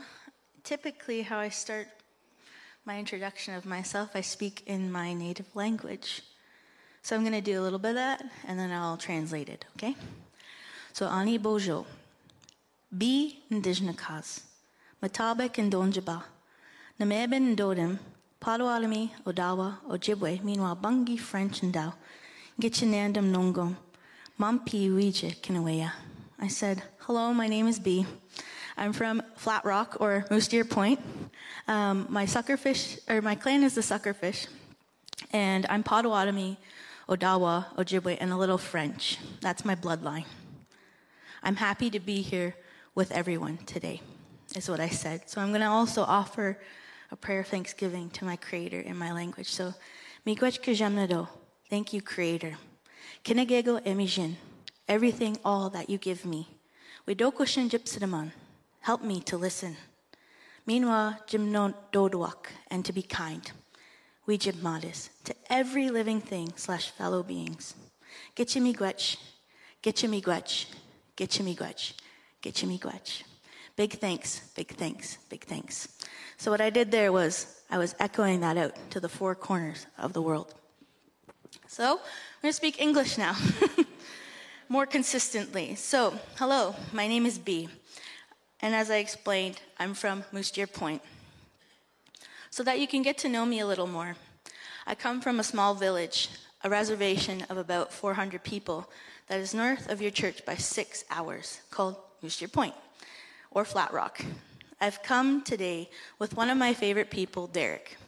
typically, 0.62 1.22
how 1.22 1.38
I 1.38 1.48
start 1.48 1.88
my 2.84 2.98
introduction 2.98 3.54
of 3.54 3.64
myself, 3.64 4.10
I 4.14 4.20
speak 4.20 4.62
in 4.66 4.92
my 4.92 5.14
native 5.14 5.46
language. 5.54 6.22
So, 7.00 7.16
I'm 7.16 7.22
going 7.22 7.32
to 7.32 7.40
do 7.40 7.58
a 7.58 7.62
little 7.62 7.78
bit 7.78 7.90
of 7.90 7.94
that 7.94 8.22
and 8.46 8.58
then 8.58 8.70
I'll 8.70 8.98
translate 8.98 9.48
it, 9.48 9.64
okay? 9.76 9.96
So, 10.92 11.06
Ani 11.06 11.38
Bojo. 11.38 11.86
Bi 12.92 13.38
Ndijnakas. 13.50 14.42
Matabek 15.02 15.54
Ndonjaba. 15.54 16.24
Nameben 17.00 17.56
Ndodim. 17.56 17.98
Potawatomi, 18.38 19.10
Odawa, 19.24 19.78
Ojibwe, 19.88 20.42
meanwhile, 20.44 20.76
Bungi, 20.76 21.18
French, 21.18 21.62
and 21.62 21.72
Dao. 21.72 21.94
Gichinandam 22.60 23.32
Nongom. 23.32 23.76
Mampi 24.38 24.90
Wije 24.90 25.34
Kinawaya. 25.40 25.92
I 26.38 26.48
said, 26.48 26.82
Hello, 26.98 27.32
my 27.32 27.46
name 27.46 27.66
is 27.66 27.78
B. 27.78 28.04
I'm 28.76 28.92
from 28.92 29.22
Flat 29.36 29.64
Rock 29.64 29.96
or 29.98 30.26
Moose 30.30 30.48
Deer 30.48 30.66
Point. 30.66 31.00
Um, 31.66 32.06
my 32.10 32.26
suckerfish, 32.26 32.98
or 33.08 33.22
my 33.22 33.34
clan 33.34 33.62
is 33.62 33.74
the 33.74 33.80
suckerfish, 33.80 34.46
and 35.32 35.64
I'm 35.70 35.82
Potawatomi, 35.82 36.58
Odawa, 37.08 37.74
Ojibwe, 37.76 38.18
and 38.20 38.30
a 38.30 38.36
little 38.36 38.58
French. 38.58 39.16
That's 39.40 39.64
my 39.64 39.74
bloodline. 39.74 40.26
I'm 41.42 41.56
happy 41.56 41.88
to 41.88 41.98
be 41.98 42.20
here 42.20 42.54
with 42.94 43.12
everyone 43.12 43.56
today, 43.64 44.02
is 44.54 44.68
what 44.68 44.80
I 44.80 44.90
said. 44.90 45.30
So 45.30 45.40
I'm 45.40 45.48
going 45.48 45.62
to 45.62 45.68
also 45.68 46.02
offer 46.02 46.60
a 47.10 47.16
prayer 47.16 47.40
of 47.40 47.46
thanksgiving 47.46 48.10
to 48.10 48.26
my 48.26 48.36
Creator 48.36 48.80
in 48.80 48.98
my 48.98 49.12
language. 49.12 49.50
So, 49.50 49.72
miigwech 50.26 50.60
kajamnado. 50.60 51.26
Thank 51.70 51.94
you, 51.94 52.02
Creator. 52.02 52.58
Kinegego 53.26 53.80
emijin. 53.84 54.36
Everything, 54.86 55.36
all 55.44 55.68
that 55.70 55.90
you 55.90 55.98
give 55.98 56.24
me. 56.24 56.46
Widokoshin 57.08 57.68
jipsidaman. 57.68 58.30
Help 58.82 59.02
me 59.02 59.18
to 59.22 59.36
listen. 59.36 59.76
Meanwhile, 60.64 61.18
jimno 61.26 61.74
dodwak, 61.90 62.52
and 62.70 62.84
to 62.84 62.92
be 62.92 63.02
kind. 63.02 63.50
We 64.26 64.38
jibmadis 64.38 65.08
to 65.24 65.34
every 65.50 65.90
living 65.90 66.20
thing 66.20 66.52
slash 66.54 66.90
fellow 66.90 67.24
beings. 67.24 67.74
Getchimigwech, 68.36 69.16
getchimigwech, 69.82 70.66
getchimigwech, 71.16 71.94
getchimigwech. 72.44 73.22
Big 73.74 73.94
thanks, 73.94 74.40
big 74.54 74.68
thanks, 74.68 75.18
big 75.28 75.44
thanks. 75.44 75.88
So 76.36 76.52
what 76.52 76.60
I 76.60 76.70
did 76.70 76.92
there 76.92 77.10
was 77.10 77.60
I 77.72 77.78
was 77.78 77.96
echoing 77.98 78.38
that 78.42 78.56
out 78.56 78.74
to 78.90 79.00
the 79.00 79.08
four 79.08 79.34
corners 79.34 79.84
of 79.98 80.12
the 80.12 80.22
world. 80.22 80.54
So 81.76 81.92
I'm 81.92 82.40
going 82.40 82.52
to 82.52 82.52
speak 82.54 82.80
English 82.80 83.18
now, 83.18 83.36
more 84.70 84.86
consistently. 84.86 85.74
So, 85.74 86.18
hello, 86.36 86.74
my 86.90 87.06
name 87.06 87.26
is 87.26 87.36
B. 87.36 87.68
And 88.62 88.74
as 88.74 88.90
I 88.90 88.96
explained, 88.96 89.60
I'm 89.78 89.92
from 89.92 90.24
Moose 90.32 90.50
Deer 90.50 90.66
Point. 90.66 91.02
So 92.48 92.62
that 92.62 92.80
you 92.80 92.88
can 92.88 93.02
get 93.02 93.18
to 93.18 93.28
know 93.28 93.44
me 93.44 93.60
a 93.60 93.66
little 93.66 93.86
more, 93.86 94.16
I 94.86 94.94
come 94.94 95.20
from 95.20 95.38
a 95.38 95.44
small 95.44 95.74
village, 95.74 96.30
a 96.64 96.70
reservation 96.70 97.42
of 97.50 97.58
about 97.58 97.92
400 97.92 98.42
people 98.42 98.90
that 99.26 99.40
is 99.40 99.52
north 99.52 99.90
of 99.90 100.00
your 100.00 100.10
church 100.10 100.46
by 100.46 100.54
six 100.54 101.04
hours, 101.10 101.60
called 101.70 101.96
Moose 102.22 102.38
Deer 102.38 102.48
Point 102.48 102.74
or 103.50 103.66
Flat 103.66 103.92
Rock. 103.92 104.24
I've 104.80 105.02
come 105.02 105.42
today 105.42 105.90
with 106.18 106.38
one 106.38 106.48
of 106.48 106.56
my 106.56 106.72
favorite 106.72 107.10
people, 107.10 107.46
Derek. 107.48 107.98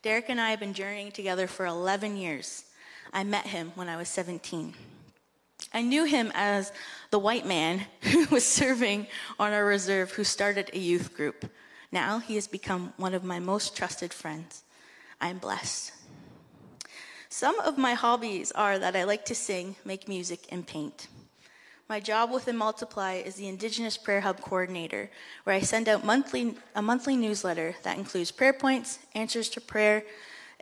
Derek 0.00 0.30
and 0.30 0.40
I 0.40 0.48
have 0.48 0.60
been 0.60 0.72
journeying 0.72 1.12
together 1.12 1.46
for 1.46 1.66
11 1.66 2.16
years. 2.16 2.64
I 3.12 3.24
met 3.24 3.46
him 3.46 3.72
when 3.74 3.88
I 3.88 3.96
was 3.96 4.08
17. 4.08 4.74
I 5.72 5.82
knew 5.82 6.04
him 6.04 6.32
as 6.34 6.72
the 7.10 7.18
white 7.18 7.46
man 7.46 7.86
who 8.02 8.26
was 8.26 8.46
serving 8.46 9.06
on 9.38 9.52
our 9.52 9.64
reserve 9.64 10.12
who 10.12 10.24
started 10.24 10.70
a 10.72 10.78
youth 10.78 11.14
group. 11.14 11.50
Now 11.90 12.18
he 12.18 12.34
has 12.34 12.46
become 12.46 12.92
one 12.96 13.14
of 13.14 13.24
my 13.24 13.38
most 13.38 13.76
trusted 13.76 14.12
friends. 14.12 14.62
I'm 15.20 15.38
blessed. 15.38 15.92
Some 17.28 17.58
of 17.60 17.76
my 17.76 17.94
hobbies 17.94 18.52
are 18.52 18.78
that 18.78 18.96
I 18.96 19.04
like 19.04 19.24
to 19.26 19.34
sing, 19.34 19.76
make 19.84 20.08
music, 20.08 20.46
and 20.50 20.66
paint. 20.66 21.08
My 21.88 22.00
job 22.00 22.30
within 22.30 22.56
Multiply 22.56 23.14
is 23.14 23.36
the 23.36 23.48
Indigenous 23.48 23.96
Prayer 23.96 24.20
Hub 24.20 24.40
coordinator, 24.40 25.10
where 25.44 25.56
I 25.56 25.60
send 25.60 25.88
out 25.88 26.04
monthly, 26.04 26.54
a 26.74 26.82
monthly 26.82 27.16
newsletter 27.16 27.74
that 27.82 27.96
includes 27.96 28.30
prayer 28.30 28.52
points, 28.52 28.98
answers 29.14 29.48
to 29.50 29.60
prayer, 29.60 30.04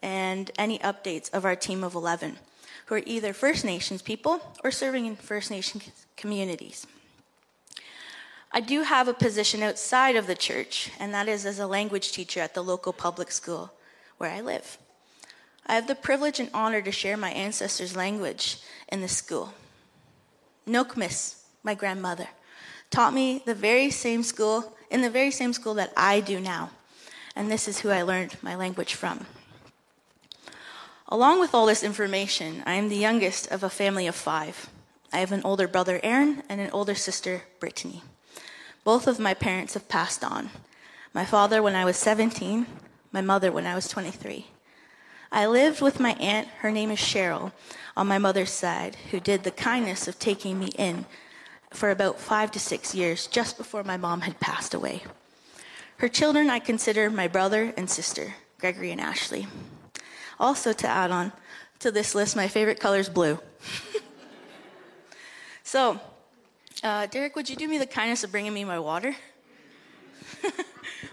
and 0.03 0.50
any 0.59 0.79
updates 0.81 1.33
of 1.33 1.45
our 1.45 1.57
team 1.57 1.83
of 1.83 1.95
11, 1.95 2.38
who 2.87 2.95
are 2.95 3.03
either 3.07 3.33
First 3.33 3.65
Nations 3.65 4.03
people 4.03 4.41
or 4.62 4.71
serving 4.71 5.07
in 5.07 5.17
First 5.17 5.50
Nation 5.50 5.81
communities. 6.17 6.87
I 8.53 8.61
do 8.61 8.83
have 8.83 9.09
a 9.09 9.15
position 9.15 9.62
outside 9.62 10.17
of 10.17 10.26
the 10.26 10.35
church, 10.35 10.91
and 10.99 11.12
that 11.12 11.29
is 11.29 11.45
as 11.45 11.59
a 11.59 11.67
language 11.67 12.12
teacher 12.12 12.41
at 12.41 12.55
the 12.55 12.62
local 12.62 12.93
public 12.93 13.31
school 13.31 13.73
where 14.19 14.31
I 14.31 14.41
live. 14.41 14.79
I 15.67 15.75
have 15.75 15.88
the 15.88 15.95
privilege 15.95 16.41
and 16.41 16.49
honor 16.55 16.81
to 16.81 16.93
share 16.93 17.17
my 17.17 17.31
ancestors' 17.31 17.97
language 17.97 18.59
in 18.88 19.00
the 19.00 19.09
school. 19.09 19.53
Nokmis, 20.67 21.43
my 21.62 21.75
grandmother, 21.75 22.29
taught 22.91 23.12
me 23.12 23.43
the 23.45 23.55
very 23.55 23.91
same 23.91 24.23
school, 24.23 24.76
in 24.91 25.03
the 25.03 25.11
very 25.11 25.33
same 25.33 25.53
school 25.53 25.75
that 25.75 25.93
I 25.97 26.21
do 26.21 26.41
now. 26.41 26.71
And 27.35 27.50
this 27.50 27.69
is 27.69 27.81
who 27.81 27.91
I 27.91 28.03
learned 28.03 28.37
my 28.43 28.55
language 28.55 28.95
from. 28.95 29.26
Along 31.08 31.38
with 31.38 31.54
all 31.54 31.66
this 31.66 31.84
information, 31.84 32.64
I 32.66 32.75
am 32.75 32.88
the 32.88 32.96
youngest 32.96 33.46
of 33.52 33.62
a 33.62 33.70
family 33.70 34.08
of 34.08 34.16
five. 34.16 34.68
I 35.12 35.18
have 35.18 35.30
an 35.30 35.42
older 35.44 35.68
brother, 35.68 36.00
Aaron, 36.02 36.42
and 36.48 36.60
an 36.60 36.70
older 36.72 36.96
sister, 36.96 37.42
Brittany. 37.60 38.02
Both 38.82 39.06
of 39.06 39.20
my 39.20 39.32
parents 39.32 39.75
have 39.75 39.88
passed 39.88 40.25
on. 40.25 40.50
My 41.14 41.25
father 41.25 41.62
when 41.62 41.76
I 41.76 41.84
was 41.84 41.96
17, 41.96 42.66
my 43.12 43.20
mother 43.20 43.52
when 43.52 43.66
I 43.66 43.76
was 43.76 43.86
23. 43.86 44.46
I 45.30 45.46
lived 45.46 45.80
with 45.80 46.00
my 46.00 46.14
aunt, 46.14 46.48
her 46.58 46.72
name 46.72 46.90
is 46.90 46.98
Cheryl, 46.98 47.52
on 47.96 48.08
my 48.08 48.18
mother's 48.18 48.50
side, 48.50 48.96
who 49.12 49.20
did 49.20 49.44
the 49.44 49.52
kindness 49.52 50.08
of 50.08 50.18
taking 50.18 50.58
me 50.58 50.68
in 50.76 51.06
for 51.70 51.90
about 51.90 52.18
five 52.18 52.50
to 52.50 52.58
six 52.58 52.96
years 52.96 53.28
just 53.28 53.56
before 53.56 53.84
my 53.84 53.96
mom 53.96 54.22
had 54.22 54.40
passed 54.40 54.75
away. 54.75 55.04
Her 55.98 56.08
children 56.08 56.50
I 56.50 56.58
consider 56.58 57.10
my 57.10 57.28
brother 57.28 57.72
and 57.76 57.88
sister, 57.88 58.34
Gregory 58.58 58.90
and 58.90 59.00
Ashley. 59.00 59.46
Also, 60.38 60.73
to 60.73 60.87
add 60.87 61.11
on 61.11 61.33
to 61.78 61.90
this 61.90 62.14
list, 62.14 62.37
my 62.37 62.49
favorite 62.49 62.81
color 62.81 62.99
is 62.99 63.09
blue. 63.09 63.38
so, 65.62 66.00
uh, 66.83 67.07
Derek, 67.07 67.37
would 67.37 67.49
you 67.49 67.57
do 67.57 67.69
me 67.69 67.78
the 67.78 67.87
kindness 67.87 68.25
of 68.25 68.31
bringing 68.31 68.52
me 68.52 68.64
my 68.64 68.78
water? 68.78 69.14
I'm 70.45 70.52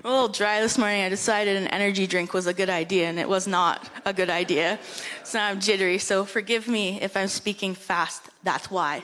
a 0.03 0.09
little 0.09 0.27
dry 0.27 0.59
this 0.59 0.77
morning. 0.77 1.01
I 1.01 1.09
decided 1.09 1.55
an 1.55 1.67
energy 1.67 2.07
drink 2.07 2.33
was 2.33 2.47
a 2.47 2.53
good 2.53 2.69
idea, 2.69 3.07
and 3.07 3.17
it 3.17 3.27
was 3.27 3.47
not 3.47 3.89
a 4.05 4.13
good 4.13 4.29
idea. 4.29 4.79
So 5.23 5.39
I'm 5.39 5.59
jittery, 5.61 5.97
so 5.97 6.25
forgive 6.25 6.67
me 6.67 7.01
if 7.01 7.15
I'm 7.15 7.29
speaking 7.29 7.73
fast. 7.73 8.29
That's 8.43 8.69
why. 8.69 9.03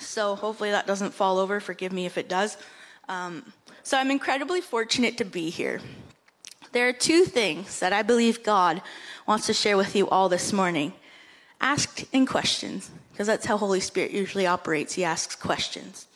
So 0.00 0.34
hopefully 0.34 0.70
that 0.72 0.86
doesn't 0.86 1.14
fall 1.14 1.38
over. 1.38 1.60
Forgive 1.60 1.92
me 1.92 2.06
if 2.06 2.18
it 2.18 2.28
does. 2.28 2.56
Um, 3.08 3.52
so 3.82 3.96
I'm 3.96 4.10
incredibly 4.10 4.60
fortunate 4.60 5.18
to 5.18 5.24
be 5.24 5.50
here. 5.50 5.80
There 6.74 6.88
are 6.88 6.92
two 6.92 7.24
things 7.24 7.78
that 7.78 7.92
I 7.92 8.02
believe 8.02 8.42
God 8.42 8.82
wants 9.28 9.46
to 9.46 9.52
share 9.52 9.76
with 9.76 9.94
you 9.94 10.08
all 10.08 10.28
this 10.28 10.52
morning. 10.52 10.92
Ask 11.60 12.04
in 12.12 12.26
questions, 12.26 12.90
because 13.12 13.28
that's 13.28 13.46
how 13.46 13.56
Holy 13.56 13.78
Spirit 13.78 14.10
usually 14.10 14.44
operates. 14.44 14.94
He 14.94 15.04
asks 15.04 15.36
questions. 15.36 16.08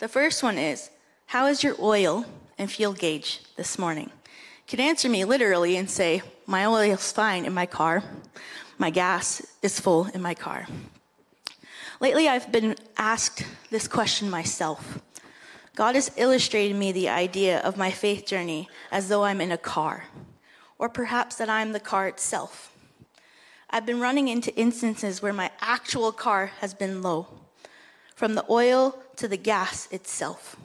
The 0.00 0.08
first 0.08 0.42
one 0.42 0.58
is, 0.58 0.90
how 1.26 1.46
is 1.46 1.62
your 1.62 1.76
oil 1.78 2.24
and 2.58 2.68
fuel 2.68 2.92
gauge 2.92 3.40
this 3.54 3.78
morning? 3.78 4.10
You 4.68 4.80
answer 4.80 5.08
me 5.08 5.24
literally 5.24 5.76
and 5.76 5.88
say, 5.88 6.22
My 6.44 6.64
oil 6.64 6.92
is 6.92 7.12
fine 7.12 7.44
in 7.44 7.54
my 7.54 7.66
car. 7.66 8.02
My 8.78 8.90
gas 8.90 9.46
is 9.62 9.78
full 9.78 10.06
in 10.06 10.20
my 10.20 10.34
car. 10.34 10.66
Lately, 12.00 12.26
I've 12.26 12.50
been 12.50 12.74
asked 12.98 13.44
this 13.70 13.86
question 13.86 14.28
myself. 14.28 14.98
God 15.76 15.94
has 15.94 16.10
illustrated 16.16 16.76
me 16.76 16.92
the 16.92 17.08
idea 17.08 17.60
of 17.60 17.76
my 17.76 17.90
faith 17.90 18.26
journey 18.26 18.68
as 18.90 19.08
though 19.08 19.24
I'm 19.24 19.40
in 19.40 19.52
a 19.52 19.58
car, 19.58 20.04
or 20.78 20.88
perhaps 20.88 21.36
that 21.36 21.48
I'm 21.48 21.72
the 21.72 21.80
car 21.80 22.08
itself. 22.08 22.76
I've 23.70 23.86
been 23.86 24.00
running 24.00 24.28
into 24.28 24.54
instances 24.56 25.22
where 25.22 25.32
my 25.32 25.50
actual 25.60 26.10
car 26.10 26.46
has 26.60 26.74
been 26.74 27.02
low, 27.02 27.28
from 28.16 28.34
the 28.34 28.44
oil 28.50 28.98
to 29.16 29.28
the 29.28 29.36
gas 29.36 29.86
itself. 29.92 30.56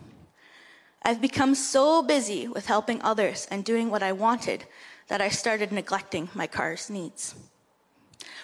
I've 1.03 1.21
become 1.21 1.53
so 1.53 2.01
busy 2.01 2.47
with 2.47 2.65
helping 2.65 3.00
others 3.03 3.47
and 3.51 3.63
doing 3.63 3.91
what 3.91 4.01
I 4.01 4.12
wanted 4.12 4.65
that 5.07 5.21
I 5.21 5.29
started 5.29 5.71
neglecting 5.71 6.29
my 6.33 6.47
car's 6.47 6.89
needs. 6.89 7.35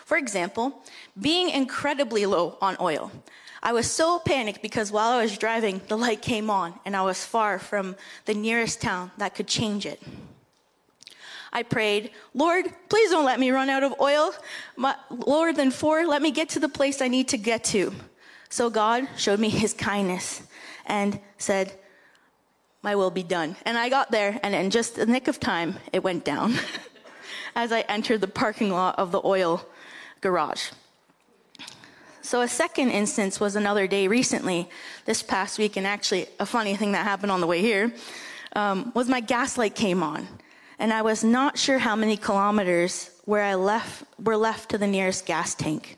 For 0.06 0.15
example, 0.15 0.84
being 1.20 1.50
incredibly 1.50 2.27
low 2.27 2.58
on 2.62 2.77
oil. 2.80 3.12
I 3.63 3.74
was 3.74 3.89
so 3.89 4.20
panicked 4.20 4.62
because 4.62 4.91
while 4.91 5.12
I 5.12 5.22
was 5.22 5.38
driving, 5.38 5.82
the 5.88 5.98
light 5.98 6.22
came 6.22 6.50
on 6.50 6.80
and 6.86 6.96
I 6.96 7.03
was 7.03 7.24
far 7.24 7.60
from 7.60 7.96
the 8.25 8.34
nearest 8.34 8.82
town 8.82 9.12
that 9.18 9.36
could 9.36 9.48
change 9.48 9.86
it. 9.86 10.01
I 11.53 11.63
prayed, 11.63 12.12
Lord, 12.34 12.65
please 12.89 13.12
don't 13.12 13.25
let 13.25 13.39
me 13.39 13.51
run 13.51 13.70
out 13.70 13.84
of 13.84 13.94
oil. 14.00 14.34
My, 14.75 14.96
lower 15.10 15.53
than 15.53 15.70
four, 15.70 16.08
let 16.08 16.22
me 16.22 16.32
get 16.32 16.50
to 16.50 16.60
the 16.60 16.70
place 16.70 17.01
I 17.01 17.08
need 17.08 17.27
to 17.30 17.38
get 17.38 17.63
to. 17.65 17.94
So 18.50 18.70
God 18.70 19.08
showed 19.18 19.39
me 19.39 19.50
his 19.50 19.74
kindness 19.74 20.41
and 20.86 21.20
said, 21.38 21.74
my 22.82 22.96
will 22.96 23.12
be 23.12 23.24
done. 23.24 23.56
And 23.65 23.77
I 23.77 23.89
got 23.89 24.12
there, 24.12 24.39
and 24.41 24.56
in 24.56 24.72
just 24.72 24.96
the 24.96 25.06
nick 25.06 25.27
of 25.27 25.39
time, 25.39 25.75
it 25.94 26.03
went 26.03 26.25
down 26.25 26.56
as 27.56 27.72
I 27.72 27.82
entered 27.82 28.22
the 28.22 28.27
parking 28.27 28.72
lot 28.72 28.98
of 28.98 29.12
the 29.12 29.22
oil 29.24 29.65
garage. 30.20 30.72
So, 32.32 32.40
a 32.40 32.48
second 32.48 32.92
instance 32.92 33.42
was 33.42 33.58
another 33.58 33.88
day 33.88 34.08
recently, 34.08 34.70
this 35.04 35.22
past 35.22 35.60
week, 35.60 35.76
and 35.76 35.86
actually, 35.86 36.28
a 36.40 36.46
funny 36.46 36.78
thing 36.78 36.94
that 36.94 37.04
happened 37.04 37.30
on 37.30 37.42
the 37.42 37.46
way 37.46 37.60
here 37.60 37.92
um, 38.56 38.94
was 38.96 39.10
my 39.10 39.20
gas 39.20 39.58
light 39.58 39.76
came 39.76 40.02
on, 40.02 40.30
and 40.80 40.94
I 40.94 41.02
was 41.02 41.26
not 41.26 41.58
sure 41.58 41.78
how 41.78 41.94
many 41.94 42.16
kilometers 42.16 43.10
where 43.26 43.44
I 43.44 43.56
left 43.56 44.06
were 44.18 44.38
left 44.38 44.70
to 44.70 44.78
the 44.78 44.88
nearest 44.88 45.26
gas 45.26 45.56
tank. 45.56 45.98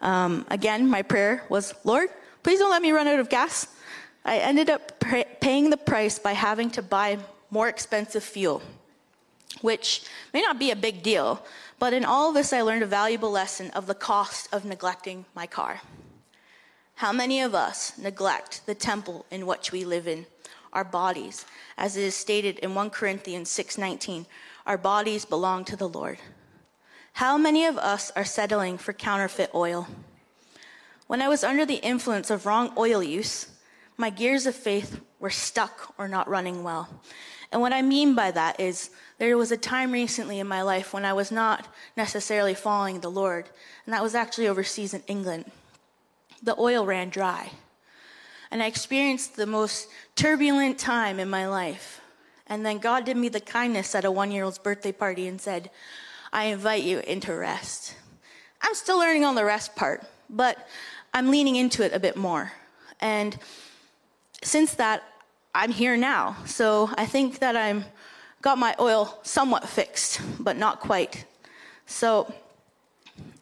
Um, 0.00 0.46
again, 0.52 0.88
my 0.88 1.02
prayer 1.02 1.42
was, 1.48 1.74
Lord, 1.82 2.10
please 2.44 2.60
don't 2.60 2.70
let 2.70 2.80
me 2.80 2.92
run 2.92 3.08
out 3.08 3.18
of 3.18 3.28
gas. 3.28 3.66
I 4.24 4.38
ended 4.38 4.70
up 4.70 5.00
paying 5.40 5.70
the 5.70 5.76
price 5.76 6.16
by 6.16 6.30
having 6.30 6.70
to 6.70 6.82
buy 6.82 7.18
more 7.50 7.68
expensive 7.68 8.22
fuel, 8.22 8.62
which 9.62 10.04
may 10.32 10.42
not 10.42 10.60
be 10.60 10.70
a 10.70 10.76
big 10.76 11.02
deal, 11.02 11.44
But 11.80 11.94
in 11.94 12.04
all 12.04 12.32
this, 12.32 12.52
I 12.52 12.60
learned 12.60 12.82
a 12.82 12.86
valuable 12.86 13.30
lesson 13.30 13.70
of 13.70 13.86
the 13.86 13.94
cost 13.94 14.48
of 14.52 14.66
neglecting 14.66 15.24
my 15.34 15.46
car. 15.46 15.80
How 16.96 17.10
many 17.10 17.40
of 17.40 17.54
us 17.54 17.96
neglect 17.96 18.66
the 18.66 18.74
temple 18.74 19.24
in 19.30 19.46
which 19.46 19.72
we 19.72 19.86
live 19.86 20.06
in, 20.06 20.26
our 20.74 20.84
bodies, 20.84 21.46
as 21.78 21.96
it 21.96 22.02
is 22.02 22.14
stated 22.14 22.58
in 22.58 22.74
1 22.74 22.90
Corinthians 22.90 23.48
6:19, 23.48 24.26
our 24.66 24.76
bodies 24.76 25.24
belong 25.24 25.64
to 25.64 25.74
the 25.74 25.88
Lord. 25.88 26.18
How 27.14 27.38
many 27.38 27.64
of 27.64 27.78
us 27.78 28.12
are 28.14 28.26
settling 28.26 28.76
for 28.76 28.92
counterfeit 28.92 29.50
oil? 29.54 29.88
When 31.06 31.22
I 31.22 31.28
was 31.28 31.42
under 31.42 31.64
the 31.64 31.82
influence 31.82 32.28
of 32.28 32.44
wrong 32.44 32.74
oil 32.76 33.02
use, 33.02 33.46
my 33.96 34.10
gears 34.10 34.44
of 34.44 34.54
faith 34.54 35.00
were 35.18 35.30
stuck 35.30 35.94
or 35.96 36.08
not 36.08 36.28
running 36.28 36.62
well. 36.62 37.00
And 37.50 37.62
what 37.62 37.72
I 37.72 37.80
mean 37.80 38.14
by 38.14 38.30
that 38.32 38.60
is 38.60 38.90
there 39.20 39.36
was 39.36 39.52
a 39.52 39.56
time 39.58 39.92
recently 39.92 40.40
in 40.40 40.48
my 40.48 40.62
life 40.62 40.94
when 40.94 41.04
I 41.04 41.12
was 41.12 41.30
not 41.30 41.68
necessarily 41.94 42.54
following 42.54 43.00
the 43.00 43.10
Lord, 43.10 43.50
and 43.84 43.92
that 43.92 44.02
was 44.02 44.14
actually 44.14 44.48
overseas 44.48 44.94
in 44.94 45.02
England. 45.06 45.44
The 46.42 46.58
oil 46.58 46.86
ran 46.86 47.10
dry. 47.10 47.50
And 48.50 48.62
I 48.62 48.66
experienced 48.66 49.36
the 49.36 49.46
most 49.46 49.90
turbulent 50.16 50.78
time 50.78 51.20
in 51.20 51.28
my 51.28 51.46
life. 51.46 52.00
And 52.46 52.64
then 52.64 52.78
God 52.78 53.04
did 53.04 53.18
me 53.18 53.28
the 53.28 53.40
kindness 53.40 53.94
at 53.94 54.06
a 54.06 54.10
one 54.10 54.32
year 54.32 54.42
old's 54.42 54.56
birthday 54.56 54.90
party 54.90 55.28
and 55.28 55.38
said, 55.38 55.70
I 56.32 56.44
invite 56.44 56.82
you 56.82 57.00
into 57.00 57.34
rest. 57.34 57.96
I'm 58.62 58.74
still 58.74 58.98
learning 58.98 59.26
on 59.26 59.34
the 59.34 59.44
rest 59.44 59.76
part, 59.76 60.02
but 60.30 60.66
I'm 61.12 61.30
leaning 61.30 61.56
into 61.56 61.84
it 61.84 61.92
a 61.92 62.00
bit 62.00 62.16
more. 62.16 62.52
And 63.00 63.38
since 64.42 64.72
that, 64.76 65.02
I'm 65.54 65.72
here 65.72 65.98
now. 65.98 66.38
So 66.46 66.88
I 66.94 67.04
think 67.04 67.40
that 67.40 67.54
I'm 67.54 67.84
got 68.42 68.58
my 68.58 68.74
oil 68.80 69.18
somewhat 69.22 69.68
fixed, 69.68 70.20
but 70.38 70.56
not 70.56 70.80
quite. 70.80 71.24
So, 71.86 72.32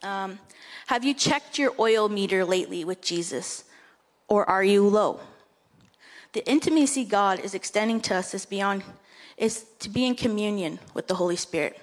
um, 0.02 0.38
have 0.86 1.04
you 1.04 1.14
checked 1.14 1.58
your 1.58 1.72
oil 1.78 2.08
meter 2.08 2.44
lately 2.44 2.84
with 2.84 3.00
Jesus, 3.00 3.64
or 4.26 4.48
are 4.48 4.64
you 4.64 4.86
low? 4.86 5.20
The 6.32 6.46
intimacy 6.48 7.04
God 7.04 7.40
is 7.40 7.54
extending 7.54 8.00
to 8.02 8.16
us 8.16 8.34
is 8.34 8.46
beyond 8.46 8.84
is 9.36 9.66
to 9.78 9.88
be 9.88 10.04
in 10.04 10.14
communion 10.14 10.78
with 10.94 11.06
the 11.06 11.14
Holy 11.14 11.36
Spirit. 11.36 11.78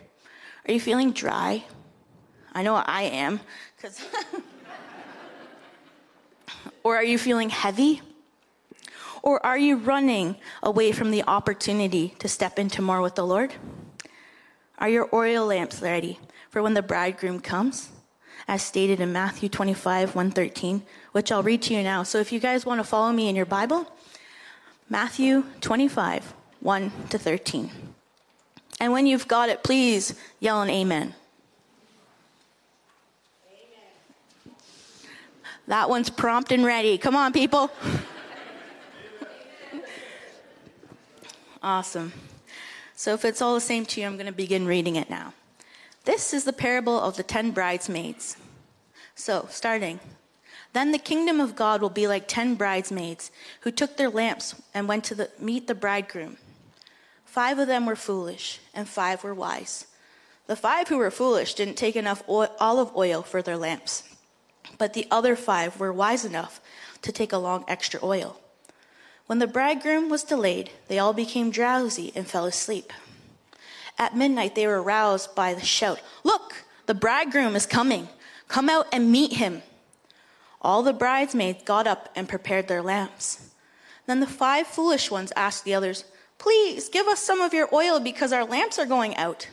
Are 0.67 0.73
you 0.73 0.79
feeling 0.79 1.11
dry? 1.11 1.63
I 2.53 2.63
know 2.63 2.75
I 2.75 3.03
am, 3.03 3.39
because. 3.75 4.01
or 6.83 6.95
are 6.95 7.03
you 7.03 7.17
feeling 7.17 7.49
heavy? 7.49 8.01
Or 9.25 9.43
are 9.43 9.57
you 9.57 9.77
running 9.77 10.35
away 10.61 10.91
from 10.91 11.09
the 11.09 11.23
opportunity 11.23 12.13
to 12.19 12.27
step 12.27 12.59
into 12.59 12.83
more 12.83 13.01
with 13.01 13.15
the 13.15 13.25
Lord? 13.25 13.55
Are 14.77 14.87
your 14.87 15.09
oil 15.11 15.47
lamps 15.47 15.81
ready 15.81 16.19
for 16.51 16.61
when 16.61 16.75
the 16.75 16.83
bridegroom 16.83 17.39
comes? 17.39 17.89
As 18.47 18.61
stated 18.61 18.99
in 18.99 19.11
Matthew 19.11 19.49
25, 19.49 20.13
113, 20.13 20.83
which 21.11 21.31
I'll 21.31 21.41
read 21.41 21.63
to 21.63 21.73
you 21.73 21.81
now. 21.81 22.03
So 22.03 22.19
if 22.19 22.31
you 22.31 22.39
guys 22.39 22.67
want 22.67 22.79
to 22.79 22.83
follow 22.83 23.11
me 23.11 23.27
in 23.27 23.35
your 23.35 23.47
Bible, 23.47 23.91
Matthew 24.87 25.43
25, 25.61 26.35
1 26.59 26.91
to 27.09 27.17
13. 27.17 27.71
And 28.79 28.93
when 28.93 29.07
you've 29.07 29.27
got 29.27 29.49
it, 29.49 29.63
please 29.63 30.13
yell 30.39 30.61
an 30.61 30.69
amen. 30.69 31.15
amen. 33.47 34.55
That 35.65 35.89
one's 35.89 36.11
prompt 36.11 36.51
and 36.51 36.63
ready. 36.63 36.99
Come 36.99 37.15
on, 37.15 37.33
people. 37.33 37.71
Awesome. 41.65 42.13
So 42.95 43.15
if 43.15 43.25
it's 43.25 43.41
all 43.41 43.55
the 43.55 43.59
same 43.59 43.87
to 43.87 43.99
you, 43.99 44.05
I'm 44.05 44.17
going 44.17 44.27
to 44.27 44.31
begin 44.31 44.67
reading 44.67 44.97
it 44.97 45.09
now. 45.09 45.33
This 46.03 46.31
is 46.31 46.43
the 46.43 46.53
parable 46.53 47.01
of 47.01 47.17
the 47.17 47.23
ten 47.23 47.49
bridesmaids. 47.49 48.37
So, 49.15 49.47
starting. 49.49 49.99
Then 50.73 50.91
the 50.91 50.99
kingdom 50.99 51.39
of 51.39 51.55
God 51.55 51.81
will 51.81 51.89
be 51.89 52.05
like 52.05 52.27
ten 52.27 52.53
bridesmaids 52.53 53.31
who 53.61 53.71
took 53.71 53.97
their 53.97 54.11
lamps 54.11 54.53
and 54.75 54.87
went 54.87 55.05
to 55.05 55.15
the, 55.15 55.31
meet 55.39 55.65
the 55.65 55.73
bridegroom. 55.73 56.37
Five 57.25 57.57
of 57.57 57.67
them 57.67 57.87
were 57.87 57.95
foolish, 57.95 58.59
and 58.75 58.87
five 58.87 59.23
were 59.23 59.33
wise. 59.33 59.87
The 60.45 60.55
five 60.55 60.89
who 60.89 60.97
were 60.97 61.09
foolish 61.09 61.55
didn't 61.55 61.77
take 61.77 61.95
enough 61.95 62.21
oil, 62.29 62.55
olive 62.59 62.95
oil 62.95 63.23
for 63.23 63.41
their 63.41 63.57
lamps, 63.57 64.03
but 64.77 64.93
the 64.93 65.07
other 65.09 65.35
five 65.35 65.79
were 65.79 65.91
wise 65.91 66.25
enough 66.25 66.61
to 67.01 67.11
take 67.11 67.33
along 67.33 67.65
extra 67.67 67.99
oil. 68.03 68.39
When 69.27 69.39
the 69.39 69.47
bridegroom 69.47 70.09
was 70.09 70.23
delayed, 70.23 70.69
they 70.87 70.99
all 70.99 71.13
became 71.13 71.49
drowsy 71.49 72.11
and 72.15 72.27
fell 72.27 72.45
asleep. 72.45 72.93
At 73.97 74.15
midnight, 74.15 74.55
they 74.55 74.67
were 74.67 74.81
roused 74.81 75.35
by 75.35 75.53
the 75.53 75.65
shout 75.65 76.01
Look, 76.23 76.65
the 76.85 76.93
bridegroom 76.93 77.55
is 77.55 77.65
coming. 77.65 78.09
Come 78.47 78.69
out 78.69 78.87
and 78.91 79.11
meet 79.11 79.33
him. 79.33 79.63
All 80.61 80.83
the 80.83 80.93
bridesmaids 80.93 81.63
got 81.63 81.87
up 81.87 82.09
and 82.15 82.29
prepared 82.29 82.67
their 82.67 82.81
lamps. 82.81 83.49
Then 84.05 84.19
the 84.19 84.27
five 84.27 84.67
foolish 84.67 85.09
ones 85.09 85.33
asked 85.35 85.63
the 85.63 85.73
others, 85.73 86.05
Please 86.37 86.89
give 86.89 87.07
us 87.07 87.19
some 87.19 87.41
of 87.41 87.53
your 87.53 87.73
oil 87.73 87.99
because 87.99 88.31
our 88.31 88.45
lamps 88.45 88.77
are 88.77 88.85
going 88.85 89.15
out. 89.15 89.47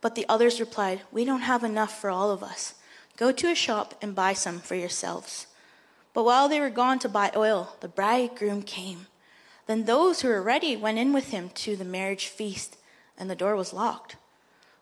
But 0.00 0.14
the 0.14 0.26
others 0.28 0.60
replied, 0.60 1.02
We 1.12 1.24
don't 1.24 1.42
have 1.42 1.64
enough 1.64 1.98
for 1.98 2.10
all 2.10 2.30
of 2.30 2.42
us. 2.42 2.74
Go 3.16 3.32
to 3.32 3.50
a 3.50 3.54
shop 3.54 3.94
and 4.02 4.14
buy 4.14 4.32
some 4.32 4.58
for 4.58 4.74
yourselves. 4.74 5.46
But 6.12 6.24
while 6.24 6.48
they 6.48 6.60
were 6.60 6.70
gone 6.70 6.98
to 7.00 7.08
buy 7.08 7.30
oil, 7.36 7.76
the 7.80 7.88
bridegroom 7.88 8.62
came. 8.62 9.06
Then 9.66 9.84
those 9.84 10.20
who 10.20 10.28
were 10.28 10.42
ready 10.42 10.76
went 10.76 10.98
in 10.98 11.12
with 11.12 11.30
him 11.30 11.50
to 11.50 11.76
the 11.76 11.84
marriage 11.84 12.26
feast, 12.26 12.76
and 13.16 13.30
the 13.30 13.36
door 13.36 13.54
was 13.54 13.72
locked. 13.72 14.16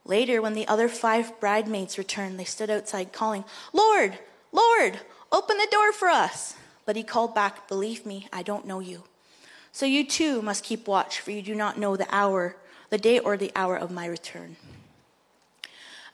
Later, 0.05 0.41
when 0.41 0.55
the 0.55 0.67
other 0.67 0.89
five 0.89 1.39
bridesmaids 1.39 1.99
returned, 1.99 2.41
they 2.41 2.45
stood 2.45 2.71
outside 2.71 3.13
calling, 3.13 3.45
Lord, 3.75 4.19
Lord, 4.53 5.01
open 5.31 5.59
the 5.59 5.69
door 5.71 5.93
for 5.93 6.09
us. 6.09 6.57
But 6.87 6.97
he 6.97 7.03
called 7.03 7.35
back, 7.35 7.69
Believe 7.69 8.07
me, 8.07 8.29
I 8.33 8.43
don't 8.43 8.67
know 8.67 8.81
you. 8.81 9.03
So 9.73 9.85
you 9.85 10.07
too 10.07 10.41
must 10.41 10.65
keep 10.65 10.89
watch, 10.89 11.21
for 11.21 11.31
you 11.31 11.43
do 11.43 11.55
not 11.55 11.79
know 11.79 11.97
the 11.97 12.09
hour, 12.11 12.57
the 12.89 12.97
day 12.97 13.19
or 13.19 13.37
the 13.37 13.53
hour 13.55 13.77
of 13.77 13.91
my 13.91 14.07
return. 14.07 14.57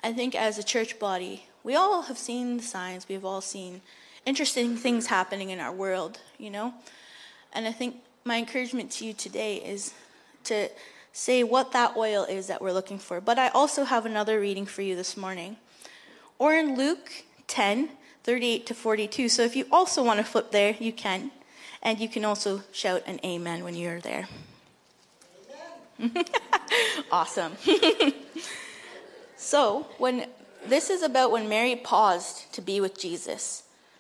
I 0.03 0.13
think 0.13 0.35
as 0.35 0.59
a 0.59 0.65
church 0.65 0.99
body, 0.99 1.47
we 1.63 1.77
all 1.77 2.03
have 2.03 2.19
seen 2.19 2.57
the 2.57 2.63
signs, 2.65 3.09
we've 3.09 3.25
all 3.25 3.41
seen 3.41 3.81
interesting 4.27 4.77
things 4.77 5.07
happening 5.07 5.51
in 5.51 5.61
our 5.61 5.73
world, 5.73 6.19
you 6.39 6.51
know? 6.51 6.75
And 7.53 7.67
I 7.67 7.73
think 7.73 7.97
my 8.25 8.39
encouragement 8.39 8.91
to 8.93 9.07
you 9.07 9.13
today 9.13 9.57
is 9.57 9.93
to 10.45 10.69
say 11.13 11.45
what 11.45 11.73
that 11.73 11.97
oil 11.97 12.25
is 12.25 12.49
that 12.49 12.61
we're 12.61 12.73
looking 12.73 12.99
for. 12.99 13.21
But 13.21 13.39
I 13.39 13.49
also 13.49 13.85
have 13.85 14.07
another 14.07 14.41
reading 14.41 14.67
for 14.67 14.83
you 14.83 14.97
this 14.97 15.17
morning. 15.17 15.57
Or 16.39 16.55
in 16.55 16.77
Luke 16.77 17.11
10, 17.47 17.91
38 18.25 18.67
to 18.67 18.75
42. 18.75 19.29
So 19.29 19.43
if 19.43 19.55
you 19.55 19.67
also 19.71 20.03
want 20.03 20.19
to 20.19 20.25
flip 20.25 20.51
there, 20.51 20.75
you 20.79 20.93
can. 20.93 21.31
And 21.83 22.01
you 22.01 22.09
can 22.09 22.25
also 22.25 22.63
shout 22.73 23.03
an 23.07 23.21
amen 23.25 23.63
when 23.63 23.75
you're 23.75 24.01
there. 24.01 24.27
awesome. 27.13 27.53
so, 29.37 29.87
when 29.99 30.27
this 30.67 30.91
is 30.91 31.03
about 31.03 31.31
when 31.31 31.49
Mary 31.49 31.77
paused 31.77 32.53
to 32.55 32.63
be 32.63 32.81
with 32.81 32.99
Jesus. 32.99 33.64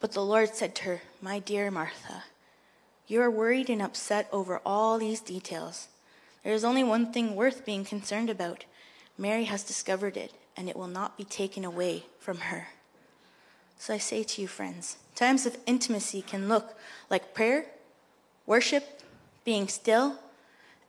But 0.00 0.12
the 0.12 0.24
Lord 0.24 0.54
said 0.54 0.74
to 0.76 0.84
her, 0.84 1.02
My 1.20 1.38
dear 1.38 1.70
Martha, 1.70 2.24
you 3.06 3.20
are 3.22 3.30
worried 3.30 3.70
and 3.70 3.80
upset 3.80 4.28
over 4.32 4.60
all 4.66 4.98
these 4.98 5.20
details. 5.20 5.88
There 6.44 6.52
is 6.52 6.64
only 6.64 6.84
one 6.84 7.12
thing 7.12 7.34
worth 7.34 7.64
being 7.64 7.84
concerned 7.84 8.30
about. 8.30 8.64
Mary 9.16 9.44
has 9.44 9.62
discovered 9.62 10.16
it, 10.16 10.32
and 10.56 10.68
it 10.68 10.76
will 10.76 10.88
not 10.88 11.16
be 11.16 11.24
taken 11.24 11.64
away 11.64 12.04
from 12.18 12.38
her. 12.38 12.68
So 13.78 13.94
I 13.94 13.98
say 13.98 14.22
to 14.22 14.42
you, 14.42 14.48
friends, 14.48 14.96
times 15.14 15.46
of 15.46 15.56
intimacy 15.66 16.22
can 16.22 16.48
look 16.48 16.76
like 17.10 17.34
prayer, 17.34 17.66
worship, 18.46 19.02
being 19.44 19.68
still, 19.68 20.18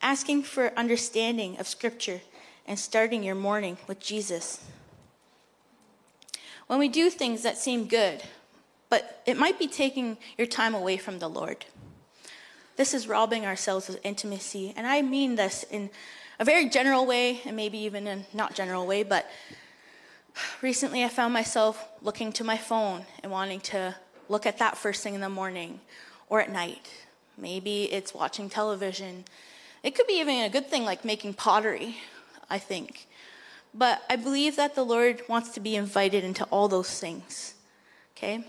asking 0.02 0.44
for 0.44 0.74
understanding 0.78 1.58
of 1.60 1.68
Scripture, 1.68 2.22
and 2.66 2.78
starting 2.78 3.24
your 3.24 3.36
morning 3.36 3.78
with 3.88 4.00
Jesus. 4.00 4.64
When 6.68 6.80
we 6.80 6.90
do 6.90 7.10
things 7.10 7.44
that 7.44 7.58
seem 7.58 7.88
good, 7.88 8.24
but 8.90 9.22
it 9.26 9.38
might 9.38 9.60
be 9.60 9.68
taking 9.68 10.18
your 10.38 10.48
time 10.48 10.74
away 10.74 10.98
from 10.98 11.20
the 11.20 11.28
Lord. 11.28 11.66
This 12.76 12.94
is 12.94 13.08
robbing 13.08 13.46
ourselves 13.46 13.90
of 13.90 14.00
intimacy. 14.04 14.74
And 14.78 14.86
I 14.86 15.02
mean 15.02 15.36
this 15.36 15.66
in 15.70 15.90
a 16.40 16.46
very 16.46 16.70
general 16.70 17.06
way, 17.06 17.42
and 17.46 17.56
maybe 17.56 17.80
even 17.80 18.08
in 18.08 18.26
not 18.34 18.54
general 18.54 18.86
way, 18.86 19.04
but 19.04 19.28
Recently, 20.62 21.04
I 21.04 21.10
found 21.10 21.34
myself 21.34 21.88
looking 22.02 22.32
to 22.34 22.44
my 22.44 22.58
phone 22.58 23.06
and 23.24 23.32
wanting 23.32 23.60
to 23.62 23.96
look 24.30 24.46
at 24.46 24.60
that 24.60 24.78
first 24.78 25.04
thing 25.04 25.16
in 25.16 25.22
the 25.22 25.30
morning 25.30 25.80
or 26.30 26.42
at 26.42 26.52
night. 26.52 26.92
Maybe 27.38 27.84
it's 27.84 28.14
watching 28.14 28.50
television. 28.50 29.26
It 29.84 29.96
could 29.96 30.08
be 30.08 30.20
even 30.20 30.40
a 30.40 30.50
good 30.50 30.68
thing 30.68 30.84
like 30.84 31.06
making 31.06 31.36
pottery, 31.36 31.98
I 32.50 32.60
think. 32.60 33.08
But 33.74 34.02
I 34.10 34.16
believe 34.16 34.56
that 34.56 34.76
the 34.76 34.84
Lord 34.84 35.22
wants 35.28 35.50
to 35.52 35.60
be 35.60 35.76
invited 35.76 36.24
into 36.24 36.44
all 36.46 36.68
those 36.68 37.00
things. 37.00 37.54
Okay? 38.18 38.44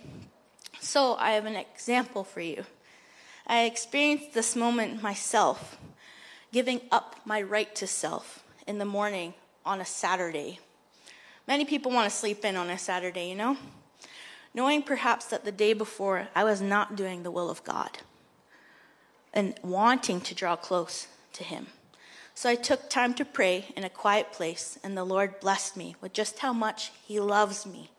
So 0.81 1.17
I 1.17 1.33
have 1.33 1.45
an 1.45 1.57
example 1.57 2.25
for 2.25 2.41
you. 2.41 2.65
I 3.47 3.65
experienced 3.65 4.33
this 4.33 4.57
moment 4.57 5.03
myself, 5.03 5.79
giving 6.53 6.81
up 6.91 7.17
my 7.27 7.43
right 7.43 7.75
to 7.77 7.87
self 7.87 8.43
in 8.67 8.79
the 8.79 8.87
morning 8.87 9.35
on 9.67 9.81
a 9.81 9.85
Saturday. 9.85 10.59
Many 11.47 11.67
people 11.67 11.93
want 11.93 12.11
to 12.11 12.17
sleep 12.17 12.45
in 12.45 12.57
on 12.57 12.71
a 12.71 12.79
Saturday, 12.79 13.29
you 13.29 13.35
know? 13.35 13.59
Knowing 14.55 14.83
perhaps 14.83 15.27
that 15.27 15.45
the 15.45 15.53
day 15.53 15.75
before 15.75 16.29
I 16.35 16.45
was 16.45 16.63
not 16.63 16.97
doing 16.97 17.23
the 17.23 17.31
will 17.31 17.51
of 17.51 17.63
God 17.65 17.99
and 19.35 19.55
wanting 19.63 20.23
to 20.23 20.35
draw 20.35 20.57
close 20.57 21.09
to 21.35 21.45
Him. 21.45 21.67
So 22.35 22.49
I 22.49 22.55
took 22.55 22.89
time 22.89 23.13
to 23.15 23.25
pray 23.25 23.67
in 23.77 23.85
a 23.85 23.91
quiet 23.91 24.33
place, 24.33 24.79
and 24.83 24.97
the 24.97 25.05
Lord 25.05 25.41
blessed 25.41 25.77
me 25.77 25.97
with 26.01 26.15
just 26.15 26.39
how 26.39 26.53
much 26.53 26.93
He 27.07 27.21
loves 27.21 27.67
me, 27.67 27.91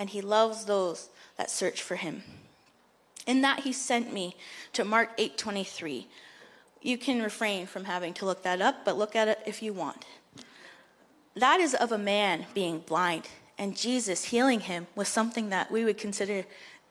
and 0.00 0.10
He 0.10 0.22
loves 0.22 0.64
those 0.64 1.10
that 1.36 1.50
search 1.50 1.80
for 1.82 1.94
Him. 1.94 2.24
In 3.26 3.42
that 3.42 3.60
He 3.60 3.72
sent 3.72 4.12
me 4.12 4.34
to 4.72 4.84
Mark 4.84 5.16
8:23. 5.18 6.06
You 6.82 6.96
can 6.96 7.22
refrain 7.22 7.66
from 7.66 7.84
having 7.84 8.14
to 8.14 8.24
look 8.24 8.42
that 8.42 8.62
up, 8.62 8.84
but 8.84 8.96
look 8.96 9.14
at 9.14 9.28
it 9.28 9.38
if 9.46 9.62
you 9.62 9.74
want. 9.74 10.06
That 11.36 11.60
is 11.60 11.74
of 11.74 11.92
a 11.92 11.98
man 11.98 12.46
being 12.54 12.80
blind, 12.80 13.28
and 13.58 13.76
Jesus 13.76 14.24
healing 14.24 14.60
him 14.60 14.86
was 14.96 15.06
something 15.06 15.50
that 15.50 15.70
we 15.70 15.84
would 15.84 15.98
consider 15.98 16.44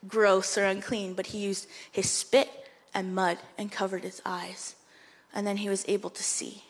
gross 0.08 0.58
or 0.58 0.66
unclean, 0.66 1.16
but 1.16 1.28
he 1.28 1.40
used 1.40 1.68
his 1.92 2.10
spit 2.10 2.50
and 2.94 3.16
mud 3.16 3.40
and 3.58 3.72
covered 3.72 4.04
his 4.04 4.22
eyes, 4.26 4.76
and 5.34 5.46
then 5.46 5.58
he 5.58 5.70
was 5.70 5.84
able 5.88 6.12
to 6.12 6.24
see. 6.24 6.64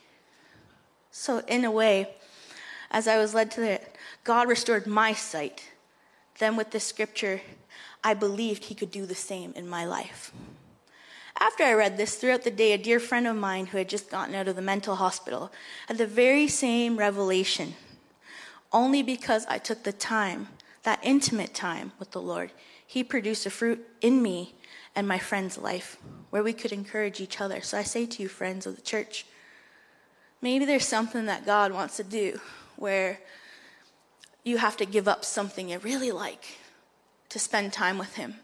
So, 1.11 1.39
in 1.47 1.65
a 1.65 1.71
way, 1.71 2.15
as 2.89 3.07
I 3.07 3.17
was 3.17 3.33
led 3.33 3.51
to 3.51 3.63
it, 3.63 3.95
God 4.23 4.47
restored 4.47 4.87
my 4.87 5.13
sight. 5.13 5.69
Then, 6.39 6.55
with 6.55 6.71
this 6.71 6.83
scripture, 6.83 7.41
I 8.03 8.13
believed 8.13 8.65
He 8.65 8.75
could 8.75 8.91
do 8.91 9.05
the 9.05 9.15
same 9.15 9.53
in 9.55 9.67
my 9.67 9.85
life. 9.85 10.31
After 11.39 11.63
I 11.63 11.73
read 11.73 11.95
this, 11.95 12.15
throughout 12.15 12.43
the 12.43 12.51
day, 12.51 12.73
a 12.73 12.77
dear 12.77 12.99
friend 12.99 13.27
of 13.27 13.35
mine 13.35 13.67
who 13.67 13.77
had 13.77 13.87
just 13.87 14.09
gotten 14.09 14.35
out 14.35 14.47
of 14.47 14.55
the 14.55 14.61
mental 14.61 14.95
hospital 14.95 15.51
had 15.87 15.97
the 15.97 16.07
very 16.07 16.47
same 16.47 16.97
revelation, 16.97 17.75
only 18.73 19.03
because 19.03 19.45
I 19.47 19.57
took 19.57 19.83
the 19.83 19.93
time, 19.93 20.47
that 20.83 20.99
intimate 21.01 21.53
time 21.53 21.93
with 21.99 22.11
the 22.11 22.21
Lord. 22.21 22.51
He 22.85 23.03
produced 23.03 23.45
a 23.45 23.49
fruit 23.49 23.85
in 24.01 24.21
me 24.21 24.55
and 24.95 25.07
my 25.07 25.19
friend's 25.19 25.57
life 25.57 25.97
where 26.29 26.43
we 26.43 26.53
could 26.53 26.71
encourage 26.71 27.21
each 27.21 27.39
other. 27.39 27.61
So 27.61 27.77
I 27.77 27.83
say 27.83 28.05
to 28.05 28.23
you, 28.23 28.27
friends 28.27 28.65
of 28.65 28.75
the 28.75 28.81
church, 28.81 29.25
Maybe 30.41 30.65
there's 30.65 30.87
something 30.87 31.25
that 31.25 31.45
God 31.45 31.73
wants 31.73 31.97
to 31.97 32.03
do 32.03 32.39
where 32.77 33.19
you 34.43 34.57
have 34.57 34.77
to 34.77 34.85
give 34.85 35.07
up 35.07 35.25
something 35.25 35.69
you 35.69 35.79
really 35.79 36.11
like 36.11 36.57
to 37.29 37.39
spend 37.39 37.73
time 37.73 37.97
with 37.97 38.15
Him. 38.15 38.35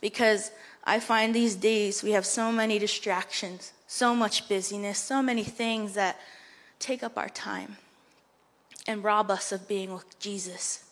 Because 0.00 0.50
I 0.84 1.00
find 1.00 1.34
these 1.34 1.54
days 1.54 2.02
we 2.02 2.12
have 2.12 2.26
so 2.26 2.50
many 2.50 2.78
distractions, 2.78 3.72
so 3.86 4.14
much 4.14 4.48
busyness, 4.48 4.98
so 4.98 5.22
many 5.22 5.44
things 5.44 5.94
that 5.94 6.18
take 6.78 7.02
up 7.02 7.16
our 7.16 7.28
time 7.28 7.76
and 8.86 9.04
rob 9.04 9.30
us 9.30 9.52
of 9.52 9.68
being 9.68 9.92
with 9.92 10.18
Jesus. 10.18 10.84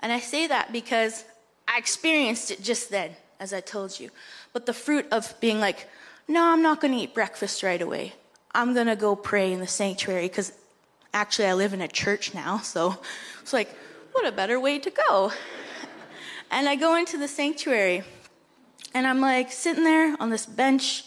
And 0.00 0.12
I 0.12 0.20
say 0.20 0.46
that 0.48 0.72
because 0.72 1.24
I 1.68 1.78
experienced 1.78 2.50
it 2.50 2.62
just 2.62 2.90
then, 2.90 3.12
as 3.38 3.52
I 3.52 3.60
told 3.60 3.98
you. 3.98 4.10
But 4.52 4.66
the 4.66 4.74
fruit 4.74 5.06
of 5.10 5.38
being 5.40 5.60
like, 5.60 5.88
no, 6.28 6.42
I'm 6.42 6.62
not 6.62 6.80
going 6.80 6.92
to 6.92 7.00
eat 7.00 7.14
breakfast 7.14 7.62
right 7.62 7.80
away. 7.80 8.14
I'm 8.52 8.74
going 8.74 8.88
to 8.88 8.96
go 8.96 9.14
pray 9.14 9.52
in 9.52 9.60
the 9.60 9.66
sanctuary 9.66 10.28
because 10.28 10.52
actually 11.16 11.46
I 11.46 11.54
live 11.54 11.72
in 11.72 11.80
a 11.80 11.88
church 11.88 12.34
now. 12.34 12.58
So 12.58 12.98
it's 13.40 13.52
like, 13.52 13.74
what 14.12 14.26
a 14.26 14.32
better 14.32 14.60
way 14.60 14.78
to 14.78 14.90
go. 15.08 15.32
And 16.50 16.68
I 16.68 16.76
go 16.76 16.96
into 16.96 17.18
the 17.18 17.26
sanctuary 17.26 18.04
and 18.94 19.06
I'm 19.06 19.20
like 19.20 19.50
sitting 19.50 19.84
there 19.84 20.16
on 20.20 20.30
this 20.30 20.46
bench, 20.46 21.04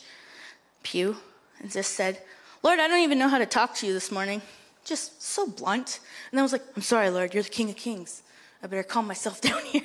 pew, 0.83 1.17
and 1.59 1.71
just 1.71 1.93
said, 1.93 2.21
Lord, 2.61 2.79
I 2.79 2.87
don't 2.87 2.99
even 2.99 3.17
know 3.17 3.29
how 3.29 3.37
to 3.37 3.45
talk 3.45 3.75
to 3.75 3.87
you 3.87 3.93
this 3.93 4.11
morning. 4.11 4.41
Just 4.83 5.21
so 5.21 5.47
blunt. 5.47 5.99
And 6.31 6.39
I 6.39 6.43
was 6.43 6.51
like, 6.51 6.63
I'm 6.75 6.81
sorry, 6.81 7.09
Lord, 7.09 7.33
you're 7.33 7.43
the 7.43 7.49
King 7.49 7.69
of 7.69 7.77
Kings. 7.77 8.23
I 8.61 8.67
better 8.67 8.83
calm 8.83 9.07
myself 9.07 9.39
down 9.49 9.63
here. 9.63 9.83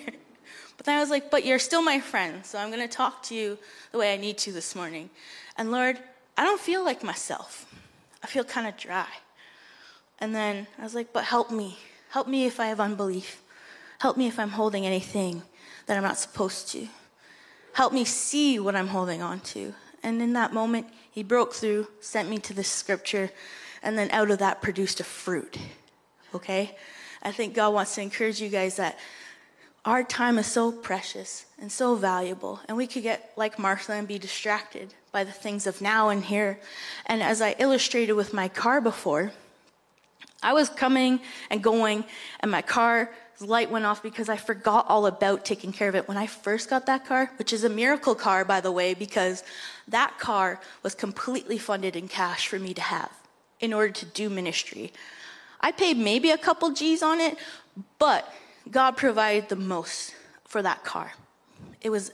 But 0.76 0.86
then 0.86 0.96
I 0.96 1.00
was 1.00 1.10
like, 1.10 1.30
but 1.30 1.44
you're 1.44 1.60
still 1.60 1.82
my 1.82 2.00
friend, 2.00 2.44
so 2.44 2.58
I'm 2.58 2.70
going 2.70 2.86
to 2.86 2.92
talk 2.92 3.22
to 3.24 3.34
you 3.34 3.58
the 3.92 3.98
way 3.98 4.12
I 4.12 4.16
need 4.16 4.38
to 4.38 4.52
this 4.52 4.74
morning. 4.74 5.08
And 5.56 5.70
Lord, 5.70 6.00
I 6.36 6.44
don't 6.44 6.60
feel 6.60 6.84
like 6.84 7.04
myself. 7.04 7.72
I 8.22 8.26
feel 8.26 8.42
kind 8.42 8.66
of 8.66 8.76
dry. 8.76 9.06
And 10.18 10.34
then 10.34 10.66
I 10.78 10.82
was 10.82 10.94
like, 10.94 11.12
but 11.12 11.24
help 11.24 11.50
me. 11.50 11.78
Help 12.10 12.28
me 12.28 12.46
if 12.46 12.60
I 12.60 12.66
have 12.66 12.80
unbelief. 12.80 13.42
Help 13.98 14.16
me 14.16 14.26
if 14.26 14.38
I'm 14.38 14.50
holding 14.50 14.86
anything 14.86 15.42
that 15.86 15.96
I'm 15.96 16.02
not 16.02 16.18
supposed 16.18 16.68
to. 16.72 16.88
Help 17.72 17.92
me 17.92 18.04
see 18.04 18.58
what 18.58 18.76
I'm 18.76 18.88
holding 18.88 19.22
on 19.22 19.40
to. 19.40 19.74
And 20.02 20.20
in 20.22 20.34
that 20.34 20.52
moment, 20.52 20.86
he 21.10 21.22
broke 21.22 21.52
through, 21.52 21.88
sent 22.00 22.28
me 22.28 22.38
to 22.38 22.54
this 22.54 22.68
scripture, 22.68 23.30
and 23.82 23.98
then 23.98 24.10
out 24.10 24.30
of 24.30 24.38
that 24.38 24.62
produced 24.62 25.00
a 25.00 25.04
fruit. 25.04 25.58
Okay? 26.34 26.76
I 27.22 27.32
think 27.32 27.54
God 27.54 27.72
wants 27.74 27.94
to 27.94 28.02
encourage 28.02 28.40
you 28.40 28.48
guys 28.48 28.76
that 28.76 28.98
our 29.84 30.02
time 30.02 30.38
is 30.38 30.46
so 30.46 30.72
precious 30.72 31.46
and 31.60 31.70
so 31.70 31.94
valuable, 31.94 32.60
and 32.68 32.76
we 32.76 32.86
could 32.86 33.02
get 33.02 33.32
like 33.36 33.58
Martha 33.58 33.92
and 33.92 34.08
be 34.08 34.18
distracted 34.18 34.94
by 35.12 35.24
the 35.24 35.32
things 35.32 35.66
of 35.66 35.82
now 35.82 36.08
and 36.08 36.24
here. 36.24 36.58
And 37.06 37.22
as 37.22 37.42
I 37.42 37.54
illustrated 37.58 38.14
with 38.14 38.32
my 38.32 38.48
car 38.48 38.80
before, 38.80 39.32
I 40.44 40.52
was 40.52 40.68
coming 40.68 41.20
and 41.50 41.62
going, 41.62 42.04
and 42.40 42.50
my 42.50 42.62
car's 42.62 43.08
light 43.40 43.70
went 43.70 43.86
off 43.86 44.02
because 44.02 44.28
I 44.28 44.36
forgot 44.36 44.86
all 44.88 45.06
about 45.06 45.44
taking 45.44 45.72
care 45.72 45.88
of 45.88 45.94
it 45.94 46.06
when 46.06 46.18
I 46.18 46.26
first 46.26 46.70
got 46.70 46.86
that 46.86 47.06
car, 47.06 47.32
which 47.38 47.52
is 47.52 47.64
a 47.64 47.68
miracle 47.68 48.14
car, 48.14 48.44
by 48.44 48.60
the 48.60 48.70
way, 48.70 48.92
because 48.92 49.42
that 49.88 50.18
car 50.18 50.60
was 50.82 50.94
completely 50.94 51.58
funded 51.58 51.96
in 51.96 52.08
cash 52.08 52.46
for 52.46 52.58
me 52.58 52.74
to 52.74 52.82
have 52.82 53.10
in 53.58 53.72
order 53.72 53.92
to 53.92 54.06
do 54.06 54.28
ministry. 54.28 54.92
I 55.60 55.72
paid 55.72 55.96
maybe 55.96 56.30
a 56.30 56.38
couple 56.38 56.70
G's 56.70 57.02
on 57.02 57.20
it, 57.20 57.38
but 57.98 58.30
God 58.70 58.98
provided 58.98 59.48
the 59.48 59.56
most 59.56 60.14
for 60.44 60.60
that 60.60 60.84
car. 60.84 61.12
It 61.80 61.88
was 61.88 62.12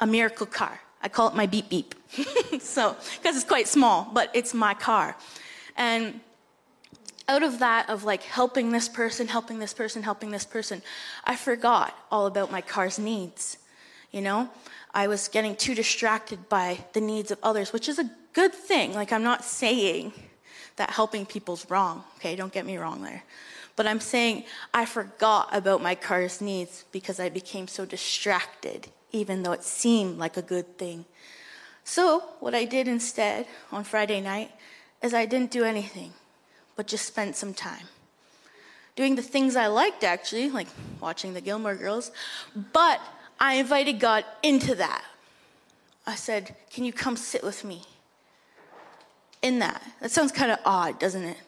a 0.00 0.06
miracle 0.06 0.46
car. 0.46 0.80
I 1.02 1.08
call 1.08 1.28
it 1.28 1.34
my 1.34 1.46
beep 1.46 1.68
beep. 1.68 1.94
so, 2.60 2.96
because 3.16 3.36
it's 3.36 3.44
quite 3.44 3.66
small, 3.66 4.08
but 4.12 4.30
it's 4.32 4.54
my 4.54 4.74
car. 4.74 5.16
And 5.76 6.20
out 7.28 7.42
of 7.42 7.58
that, 7.60 7.88
of 7.88 8.04
like 8.04 8.22
helping 8.22 8.72
this 8.72 8.88
person, 8.88 9.28
helping 9.28 9.58
this 9.58 9.74
person, 9.74 10.02
helping 10.02 10.30
this 10.30 10.44
person, 10.44 10.82
I 11.24 11.36
forgot 11.36 11.96
all 12.10 12.26
about 12.26 12.52
my 12.52 12.60
car's 12.60 12.98
needs. 12.98 13.58
You 14.10 14.20
know, 14.20 14.48
I 14.92 15.08
was 15.08 15.28
getting 15.28 15.56
too 15.56 15.74
distracted 15.74 16.48
by 16.48 16.84
the 16.92 17.00
needs 17.00 17.30
of 17.30 17.38
others, 17.42 17.72
which 17.72 17.88
is 17.88 17.98
a 17.98 18.10
good 18.32 18.52
thing. 18.52 18.94
Like, 18.94 19.12
I'm 19.12 19.24
not 19.24 19.44
saying 19.44 20.12
that 20.76 20.90
helping 20.90 21.26
people's 21.26 21.68
wrong, 21.70 22.04
okay? 22.16 22.36
Don't 22.36 22.52
get 22.52 22.66
me 22.66 22.76
wrong 22.76 23.02
there. 23.02 23.22
But 23.76 23.86
I'm 23.86 24.00
saying 24.00 24.44
I 24.72 24.86
forgot 24.86 25.48
about 25.52 25.82
my 25.82 25.94
car's 25.94 26.40
needs 26.40 26.84
because 26.92 27.18
I 27.18 27.28
became 27.28 27.66
so 27.66 27.84
distracted, 27.84 28.88
even 29.10 29.42
though 29.42 29.52
it 29.52 29.64
seemed 29.64 30.18
like 30.18 30.36
a 30.36 30.42
good 30.42 30.78
thing. 30.78 31.06
So, 31.82 32.20
what 32.40 32.54
I 32.54 32.64
did 32.64 32.88
instead 32.88 33.46
on 33.70 33.84
Friday 33.84 34.20
night 34.20 34.50
is 35.02 35.12
I 35.12 35.26
didn't 35.26 35.50
do 35.50 35.64
anything, 35.64 36.12
but 36.76 36.86
just 36.86 37.06
spent 37.06 37.36
some 37.36 37.54
time 37.54 37.86
doing 38.96 39.16
the 39.16 39.22
things 39.22 39.56
I 39.56 39.66
liked 39.66 40.04
actually, 40.04 40.50
like 40.50 40.68
watching 41.00 41.34
the 41.34 41.40
Gilmore 41.40 41.74
Girls, 41.74 42.12
but 42.72 43.00
I 43.40 43.54
invited 43.54 43.98
God 43.98 44.24
into 44.42 44.74
that. 44.76 45.04
I 46.06 46.14
said, 46.14 46.54
Can 46.70 46.84
you 46.84 46.92
come 46.92 47.16
sit 47.16 47.42
with 47.42 47.64
me 47.64 47.82
in 49.42 49.58
that? 49.60 49.82
That 50.00 50.10
sounds 50.10 50.32
kind 50.32 50.52
of 50.52 50.58
odd, 50.64 50.98
doesn't 50.98 51.24
it? 51.24 51.38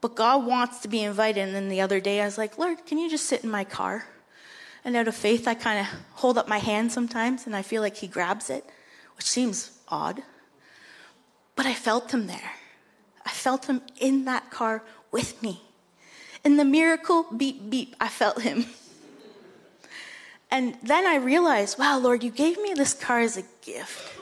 But 0.00 0.14
God 0.14 0.46
wants 0.46 0.80
to 0.80 0.88
be 0.88 1.02
invited. 1.02 1.40
And 1.40 1.54
then 1.54 1.68
the 1.68 1.80
other 1.80 1.98
day, 1.98 2.20
I 2.20 2.26
was 2.26 2.36
like, 2.36 2.58
Lord, 2.58 2.84
can 2.84 2.98
you 2.98 3.08
just 3.08 3.24
sit 3.24 3.42
in 3.42 3.50
my 3.50 3.64
car? 3.64 4.06
And 4.84 4.94
out 4.96 5.08
of 5.08 5.14
faith, 5.14 5.48
I 5.48 5.54
kind 5.54 5.80
of 5.80 5.86
hold 6.12 6.36
up 6.36 6.46
my 6.46 6.58
hand 6.58 6.92
sometimes, 6.92 7.46
and 7.46 7.56
I 7.56 7.62
feel 7.62 7.80
like 7.80 7.96
He 7.96 8.06
grabs 8.06 8.50
it, 8.50 8.64
which 9.16 9.24
seems 9.24 9.78
odd. 9.88 10.22
But 11.56 11.64
I 11.64 11.72
felt 11.72 12.12
Him 12.12 12.26
there. 12.26 12.52
I 13.24 13.30
felt 13.30 13.66
Him 13.66 13.82
in 13.98 14.24
that 14.24 14.50
car 14.50 14.82
with 15.10 15.42
me. 15.42 15.62
In 16.44 16.56
the 16.56 16.64
miracle 16.64 17.26
beep 17.36 17.70
beep, 17.70 17.96
I 18.00 18.08
felt 18.08 18.42
Him. 18.42 18.66
And 20.50 20.76
then 20.82 21.06
I 21.06 21.16
realized, 21.16 21.78
wow, 21.78 21.98
Lord, 21.98 22.22
you 22.22 22.30
gave 22.30 22.60
me 22.60 22.74
this 22.74 22.94
car 22.94 23.20
as 23.20 23.36
a 23.36 23.44
gift. 23.62 24.12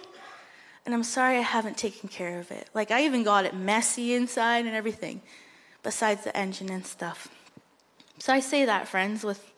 And 0.86 0.94
I'm 0.94 1.04
sorry 1.04 1.36
I 1.36 1.42
haven't 1.42 1.76
taken 1.76 2.08
care 2.08 2.38
of 2.38 2.50
it. 2.50 2.68
Like, 2.74 2.90
I 2.90 3.04
even 3.04 3.22
got 3.22 3.44
it 3.44 3.54
messy 3.54 4.14
inside 4.14 4.64
and 4.64 4.74
everything 4.74 5.20
besides 5.82 6.24
the 6.24 6.36
engine 6.36 6.70
and 6.70 6.86
stuff. 6.86 7.28
So 8.18 8.32
I 8.32 8.40
say 8.40 8.64
that, 8.64 8.88
friends, 8.88 9.24
with 9.24 9.52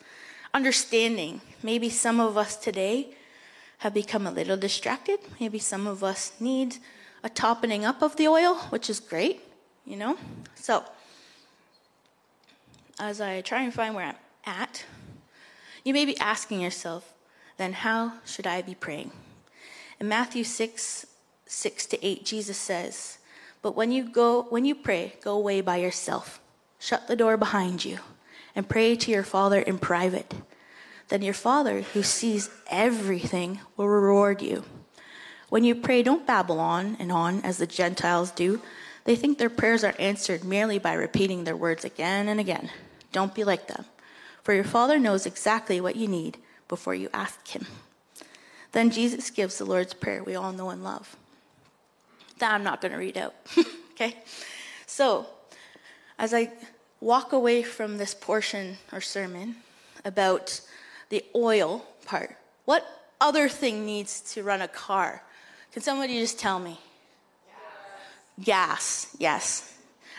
understanding. 0.52 1.40
Maybe 1.62 1.90
some 1.90 2.20
of 2.20 2.36
us 2.36 2.56
today 2.56 3.08
have 3.78 3.94
become 3.94 4.26
a 4.26 4.30
little 4.30 4.56
distracted. 4.56 5.20
Maybe 5.40 5.58
some 5.58 5.86
of 5.86 6.02
us 6.02 6.32
need 6.40 6.76
a 7.24 7.30
topping 7.30 7.84
up 7.86 8.02
of 8.02 8.16
the 8.16 8.28
oil, 8.28 8.56
which 8.68 8.90
is 8.90 9.00
great, 9.00 9.40
you 9.86 9.96
know? 9.96 10.16
So, 10.54 10.84
as 13.00 13.20
I 13.20 13.40
try 13.40 13.62
and 13.62 13.72
find 13.72 13.94
where 13.94 14.04
I'm 14.04 14.16
at, 14.44 14.84
you 15.84 15.94
may 15.94 16.04
be 16.04 16.18
asking 16.18 16.60
yourself, 16.60 17.14
then 17.56 17.72
how 17.72 18.12
should 18.26 18.46
I 18.46 18.60
be 18.60 18.74
praying? 18.74 19.10
In 19.98 20.06
Matthew 20.06 20.44
6, 20.44 21.06
6 21.46 21.86
to 21.86 22.06
8, 22.06 22.24
Jesus 22.26 22.58
says, 22.58 23.18
But 23.62 23.74
when 23.74 23.90
you 23.90 24.04
go, 24.04 24.42
when 24.42 24.66
you 24.66 24.74
pray, 24.74 25.14
go 25.22 25.34
away 25.34 25.62
by 25.62 25.78
yourself, 25.78 26.40
shut 26.78 27.08
the 27.08 27.16
door 27.16 27.38
behind 27.38 27.86
you, 27.86 27.98
and 28.54 28.68
pray 28.68 28.96
to 28.96 29.10
your 29.10 29.22
Father 29.22 29.60
in 29.60 29.78
private. 29.78 30.34
Then 31.08 31.22
your 31.22 31.34
Father, 31.34 31.82
who 31.82 32.02
sees 32.02 32.50
everything, 32.70 33.60
will 33.76 33.88
reward 33.88 34.42
you. 34.42 34.64
When 35.54 35.62
you 35.62 35.76
pray, 35.76 36.02
don't 36.02 36.26
babble 36.26 36.58
on 36.58 36.96
and 36.98 37.12
on 37.12 37.40
as 37.42 37.58
the 37.58 37.66
Gentiles 37.68 38.32
do. 38.32 38.60
They 39.04 39.14
think 39.14 39.38
their 39.38 39.48
prayers 39.48 39.84
are 39.84 39.94
answered 40.00 40.42
merely 40.42 40.80
by 40.80 40.94
repeating 40.94 41.44
their 41.44 41.56
words 41.56 41.84
again 41.84 42.26
and 42.26 42.40
again. 42.40 42.70
Don't 43.12 43.36
be 43.36 43.44
like 43.44 43.68
them, 43.68 43.84
for 44.42 44.52
your 44.52 44.64
Father 44.64 44.98
knows 44.98 45.26
exactly 45.26 45.80
what 45.80 45.94
you 45.94 46.08
need 46.08 46.38
before 46.66 46.96
you 46.96 47.08
ask 47.14 47.46
Him. 47.46 47.68
Then 48.72 48.90
Jesus 48.90 49.30
gives 49.30 49.58
the 49.58 49.64
Lord's 49.64 49.94
Prayer 49.94 50.24
we 50.24 50.34
all 50.34 50.50
know 50.50 50.70
and 50.70 50.82
love. 50.82 51.14
That 52.40 52.52
I'm 52.52 52.64
not 52.64 52.80
going 52.80 52.90
to 52.90 52.98
read 52.98 53.16
out. 53.16 53.36
okay? 53.92 54.16
So, 54.86 55.24
as 56.18 56.34
I 56.34 56.50
walk 57.00 57.32
away 57.32 57.62
from 57.62 57.98
this 57.98 58.12
portion 58.12 58.78
or 58.90 59.00
sermon 59.00 59.54
about 60.04 60.60
the 61.10 61.24
oil 61.32 61.86
part, 62.06 62.36
what 62.64 62.84
other 63.20 63.48
thing 63.48 63.86
needs 63.86 64.20
to 64.32 64.42
run 64.42 64.60
a 64.60 64.66
car? 64.66 65.22
Can 65.74 65.82
somebody 65.82 66.18
just 66.18 66.38
tell 66.38 66.58
me? 66.58 66.80
Gas, 68.42 69.04
gas 69.06 69.16
yes. 69.18 69.76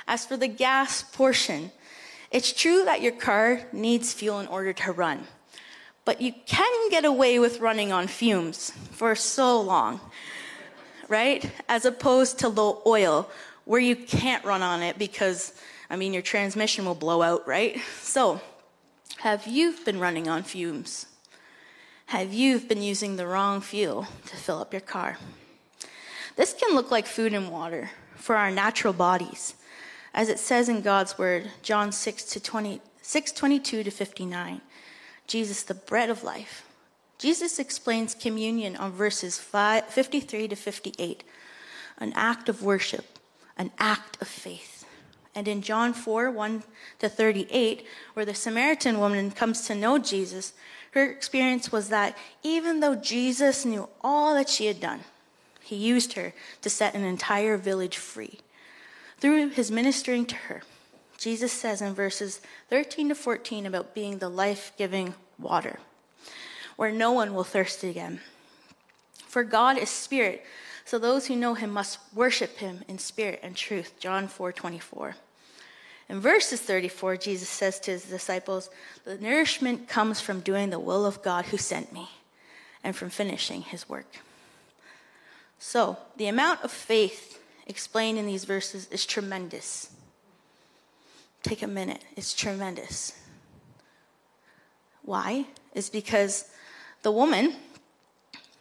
As 0.08 0.24
for 0.24 0.38
the 0.38 0.48
gas 0.48 1.02
portion, 1.02 1.72
it's 2.30 2.54
true 2.54 2.86
that 2.86 3.02
your 3.02 3.13
car 3.13 3.62
needs 3.74 4.13
fuel 4.13 4.39
in 4.39 4.46
order 4.46 4.74
to 4.74 4.91
run 4.91 5.26
but 6.06 6.22
you 6.22 6.32
can 6.46 6.89
get 6.89 7.04
away 7.04 7.39
with 7.39 7.60
running 7.60 7.91
on 7.91 8.08
fumes 8.08 8.72
for 8.91 9.15
so 9.15 9.60
long, 9.60 10.00
right? 11.10 11.52
As 11.68 11.84
opposed 11.84 12.39
to 12.39 12.48
low 12.48 12.82
oil, 12.86 13.30
where 13.65 13.82
you 13.82 13.96
can't 13.96 14.46
run 14.46 14.62
on 14.62 14.84
it 14.84 15.00
because, 15.00 15.60
I 15.89 15.96
mean, 15.96 16.13
your 16.13 16.22
transmission 16.22 16.86
will 16.86 16.96
blow 16.96 17.24
out, 17.24 17.48
right? 17.48 17.82
So, 18.00 18.39
have 19.18 19.48
you 19.48 19.76
been 19.84 20.00
running 20.00 20.28
on 20.28 20.44
fumes? 20.44 21.08
Have 22.08 22.32
you 22.32 22.60
been 22.60 22.84
using 22.84 23.15
the 23.15 23.26
wrong 23.26 23.62
fuel 23.62 24.08
to 24.28 24.36
fill 24.36 24.60
up 24.60 24.72
your 24.72 24.82
car? 24.82 25.18
This 26.36 26.54
can 26.54 26.76
look 26.76 26.91
like 26.91 27.06
food 27.06 27.34
and 27.34 27.50
water 27.50 27.91
for 28.15 28.36
our 28.36 28.52
natural 28.52 28.93
bodies, 28.93 29.56
as 30.13 30.30
it 30.30 30.39
says 30.39 30.67
in 30.67 30.82
God's 30.82 31.17
word, 31.17 31.50
John 31.62 31.91
6 31.91 32.24
to 32.26 32.39
20, 32.39 32.82
6 33.02 33.32
22 33.32 33.84
to 33.84 33.91
59. 33.91 34.62
Jesus, 35.28 35.63
the 35.63 35.74
bread 35.74 36.10
of 36.10 36.24
life. 36.24 36.65
Jesus 37.17 37.58
explains 37.58 38.13
communion 38.13 38.76
on 38.76 38.91
verses 38.91 39.39
5, 39.39 39.86
53 39.86 40.50
to 40.50 40.56
58, 40.56 41.24
an 42.00 42.12
act 42.13 42.50
of 42.50 42.62
worship, 42.62 43.17
an 43.58 43.71
act 43.80 44.21
of 44.21 44.28
faith. 44.28 44.86
And 45.34 45.48
in 45.48 45.62
John 45.62 45.93
4, 45.93 46.32
1 46.32 46.63
to 47.00 47.10
38, 47.10 47.86
where 48.13 48.26
the 48.26 48.36
Samaritan 48.36 49.00
woman 49.00 49.32
comes 49.32 49.65
to 49.67 49.76
know 49.76 49.98
Jesus, 49.98 50.54
her 50.91 51.10
experience 51.10 51.71
was 51.71 51.89
that 51.89 52.17
even 52.43 52.80
though 52.80 52.95
Jesus 52.95 53.65
knew 53.65 53.89
all 54.02 54.34
that 54.34 54.50
she 54.50 54.67
had 54.67 54.80
done, 54.80 55.02
he 55.65 55.75
used 55.75 56.13
her 56.13 56.32
to 56.62 56.69
set 56.69 56.93
an 56.93 57.04
entire 57.04 57.58
village 57.58 57.97
free. 57.97 58.39
Through 59.17 59.49
his 59.49 59.71
ministering 59.71 60.28
to 60.28 60.36
her, 60.36 60.62
Jesus 61.17 61.51
says 61.51 61.82
in 61.82 61.95
verses 61.95 62.39
13 62.69 63.10
to 63.10 63.15
14 63.15 63.65
about 63.65 63.95
being 63.95 64.19
the 64.19 64.30
life 64.30 64.73
giving 64.78 65.15
water, 65.39 65.80
where 66.75 66.91
no 66.91 67.12
one 67.12 67.34
will 67.34 67.43
thirst 67.43 67.84
again. 67.84 68.19
For 69.28 69.43
God 69.43 69.80
is 69.80 69.89
spirit, 69.89 70.45
so 70.86 70.99
those 70.99 71.25
who 71.25 71.36
know 71.36 71.56
him 71.56 71.71
must 71.71 71.97
worship 72.13 72.58
him 72.58 72.84
in 72.88 72.99
spirit 72.99 73.39
and 73.41 73.56
truth. 73.56 73.99
John 73.99 74.28
4 74.28 74.51
24. 74.51 75.15
In 76.10 76.19
verses 76.19 76.62
34, 76.62 77.17
Jesus 77.17 77.49
says 77.49 77.80
to 77.80 77.91
his 77.91 78.04
disciples, 78.04 78.69
The 79.04 79.17
nourishment 79.17 79.88
comes 79.88 80.21
from 80.21 80.41
doing 80.41 80.69
the 80.69 80.78
will 80.78 81.08
of 81.08 81.23
God 81.23 81.45
who 81.45 81.58
sent 81.58 81.91
me 81.91 82.08
and 82.84 82.95
from 82.95 83.10
finishing 83.10 83.63
his 83.63 83.89
work. 83.89 84.06
So, 85.67 85.97
the 86.15 86.28
amount 86.28 86.63
of 86.63 86.71
faith 86.71 87.41
explained 87.65 88.19
in 88.19 88.28
these 88.28 88.43
verses 88.43 88.88
is 88.91 89.04
tremendous. 89.04 89.89
Take 91.41 91.63
a 91.63 91.67
minute, 91.67 92.04
it's 92.15 92.36
tremendous. 92.36 93.13
Why? 95.01 95.47
Is 95.73 95.89
because 95.89 96.51
the 97.01 97.12
woman 97.12 97.56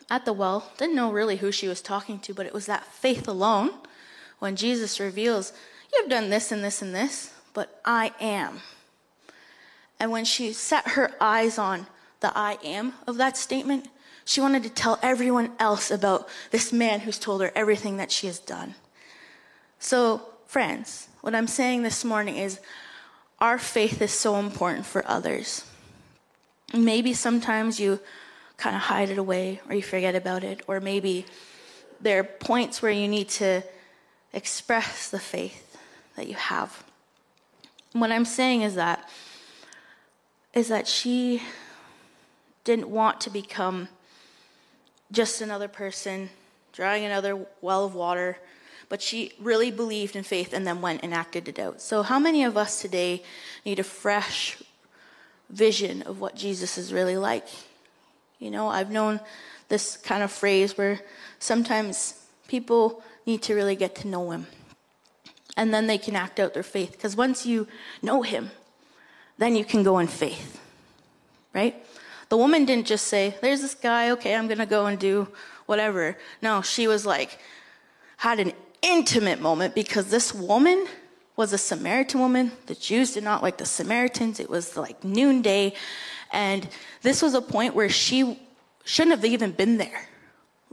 at 0.08 0.24
the 0.24 0.32
well 0.32 0.72
didn't 0.78 0.96
know 0.96 1.12
really 1.12 1.36
who 1.36 1.52
she 1.52 1.68
was 1.68 1.82
talking 1.82 2.20
to, 2.20 2.32
but 2.32 2.46
it 2.46 2.54
was 2.54 2.64
that 2.66 2.86
faith 2.86 3.28
alone 3.28 3.72
when 4.38 4.56
Jesus 4.56 4.98
reveals, 4.98 5.52
You 5.92 6.00
have 6.00 6.10
done 6.10 6.30
this 6.30 6.50
and 6.50 6.64
this 6.64 6.80
and 6.80 6.94
this, 6.94 7.34
but 7.52 7.82
I 7.84 8.12
am. 8.18 8.62
And 10.00 10.10
when 10.10 10.24
she 10.24 10.54
set 10.54 10.88
her 10.92 11.12
eyes 11.20 11.58
on 11.58 11.86
the 12.20 12.32
I 12.34 12.56
am 12.64 12.94
of 13.06 13.18
that 13.18 13.36
statement, 13.36 13.88
she 14.24 14.40
wanted 14.40 14.62
to 14.62 14.70
tell 14.70 14.98
everyone 15.02 15.52
else 15.58 15.90
about 15.90 16.28
this 16.50 16.72
man 16.72 17.00
who's 17.00 17.18
told 17.18 17.42
her 17.42 17.52
everything 17.54 17.98
that 17.98 18.10
she 18.10 18.26
has 18.26 18.38
done. 18.38 18.74
So, 19.78 20.22
friends, 20.46 21.08
what 21.20 21.34
I'm 21.34 21.46
saying 21.46 21.82
this 21.82 22.04
morning 22.04 22.36
is 22.36 22.60
our 23.40 23.58
faith 23.58 24.00
is 24.00 24.12
so 24.12 24.36
important 24.36 24.86
for 24.86 25.06
others. 25.06 25.64
Maybe 26.72 27.12
sometimes 27.12 27.78
you 27.78 28.00
kind 28.56 28.74
of 28.74 28.82
hide 28.82 29.10
it 29.10 29.18
away 29.18 29.60
or 29.68 29.74
you 29.74 29.82
forget 29.82 30.14
about 30.14 30.44
it, 30.44 30.62
or 30.66 30.80
maybe 30.80 31.26
there 32.00 32.20
are 32.20 32.24
points 32.24 32.80
where 32.80 32.92
you 32.92 33.08
need 33.08 33.28
to 33.28 33.62
express 34.32 35.10
the 35.10 35.18
faith 35.18 35.76
that 36.16 36.28
you 36.28 36.34
have. 36.34 36.84
What 37.92 38.10
I'm 38.10 38.24
saying 38.24 38.62
is 38.62 38.74
that 38.74 39.08
is 40.52 40.68
that 40.68 40.86
she 40.86 41.42
didn't 42.62 42.88
want 42.88 43.20
to 43.22 43.30
become 43.30 43.88
just 45.14 45.40
another 45.40 45.68
person 45.68 46.28
drawing 46.72 47.04
another 47.04 47.46
well 47.60 47.84
of 47.84 47.94
water 47.94 48.36
but 48.88 49.02
she 49.02 49.32
really 49.40 49.70
believed 49.70 50.16
in 50.16 50.22
faith 50.22 50.52
and 50.52 50.66
then 50.66 50.80
went 50.80 51.02
and 51.02 51.14
acted 51.14 51.48
it 51.48 51.58
out. 51.58 51.80
So, 51.80 52.02
how 52.02 52.18
many 52.18 52.44
of 52.44 52.56
us 52.56 52.80
today 52.80 53.22
need 53.64 53.78
a 53.78 53.84
fresh 53.84 54.62
vision 55.50 56.02
of 56.02 56.20
what 56.20 56.36
Jesus 56.36 56.78
is 56.78 56.92
really 56.92 57.16
like? 57.16 57.46
You 58.38 58.50
know, 58.50 58.68
I've 58.68 58.90
known 58.90 59.20
this 59.68 59.96
kind 59.96 60.22
of 60.22 60.30
phrase 60.30 60.76
where 60.76 61.00
sometimes 61.38 62.26
people 62.46 63.02
need 63.26 63.42
to 63.42 63.54
really 63.54 63.76
get 63.76 63.94
to 63.96 64.08
know 64.08 64.30
him 64.30 64.46
and 65.56 65.72
then 65.72 65.86
they 65.86 65.98
can 65.98 66.14
act 66.16 66.38
out 66.38 66.52
their 66.52 66.62
faith. 66.62 66.92
Because 66.92 67.16
once 67.16 67.46
you 67.46 67.66
know 68.02 68.22
him, 68.22 68.50
then 69.38 69.56
you 69.56 69.64
can 69.64 69.82
go 69.82 69.98
in 69.98 70.06
faith, 70.06 70.60
right? 71.54 71.74
The 72.28 72.36
woman 72.36 72.64
didn't 72.64 72.86
just 72.86 73.06
say, 73.06 73.36
There's 73.40 73.60
this 73.60 73.74
guy, 73.74 74.10
okay, 74.10 74.34
I'm 74.34 74.48
gonna 74.48 74.66
go 74.66 74.86
and 74.86 74.98
do 74.98 75.28
whatever. 75.66 76.16
No, 76.42 76.62
she 76.62 76.86
was 76.86 77.06
like, 77.06 77.38
had 78.16 78.40
an 78.40 78.52
intimate 78.82 79.40
moment 79.40 79.74
because 79.74 80.10
this 80.10 80.34
woman 80.34 80.86
was 81.36 81.52
a 81.52 81.58
Samaritan 81.58 82.20
woman. 82.20 82.52
The 82.66 82.74
Jews 82.74 83.12
did 83.12 83.24
not 83.24 83.42
like 83.42 83.58
the 83.58 83.66
Samaritans. 83.66 84.38
It 84.40 84.48
was 84.48 84.76
like 84.76 85.02
noonday. 85.02 85.74
And 86.32 86.68
this 87.02 87.22
was 87.22 87.34
a 87.34 87.42
point 87.42 87.74
where 87.74 87.88
she 87.88 88.38
shouldn't 88.84 89.16
have 89.16 89.24
even 89.24 89.52
been 89.52 89.78
there. 89.78 90.08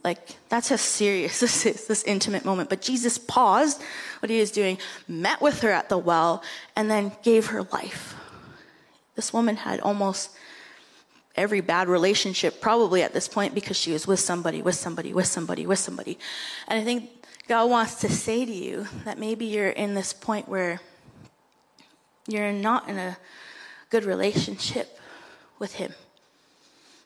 Like, 0.04 0.20
that's 0.50 0.70
how 0.70 0.76
serious 0.76 1.40
this 1.42 1.66
is, 1.66 1.88
this 1.88 2.04
intimate 2.04 2.46
moment. 2.46 2.70
But 2.70 2.82
Jesus 2.82 3.18
paused 3.18 3.82
what 4.20 4.30
he 4.30 4.40
was 4.40 4.52
doing, 4.52 4.78
met 5.08 5.42
with 5.42 5.62
her 5.62 5.72
at 5.72 5.90
the 5.90 5.98
well, 5.98 6.44
and 6.76 6.90
then 6.90 7.12
gave 7.24 7.48
her 7.48 7.64
life. 7.64 8.16
This 9.16 9.34
woman 9.34 9.58
had 9.58 9.80
almost 9.82 10.32
every 11.36 11.62
bad 11.62 11.88
relationship 11.88 12.62
probably 12.62 13.04
at 13.04 13.14
this 13.14 13.28
point 13.28 13.56
because 13.56 13.78
she 13.78 13.92
was 13.92 14.06
with 14.06 14.20
somebody, 14.20 14.62
with 14.62 14.76
somebody, 14.76 15.14
with 15.14 15.28
somebody, 15.28 15.66
with 15.66 15.80
somebody. 15.80 16.18
And 16.68 16.80
I 16.80 16.84
think 16.84 17.10
God 17.48 17.70
wants 17.70 17.96
to 17.96 18.10
say 18.10 18.46
to 18.46 18.52
you 18.52 18.88
that 19.06 19.18
maybe 19.18 19.46
you're 19.46 19.70
in 19.70 19.94
this 19.94 20.14
point 20.14 20.48
where 20.48 20.82
you're 22.28 22.52
not 22.52 22.88
in 22.90 22.98
a 22.98 23.18
good 23.90 24.04
relationship 24.04 25.00
with 25.60 25.74
Him. 25.74 25.94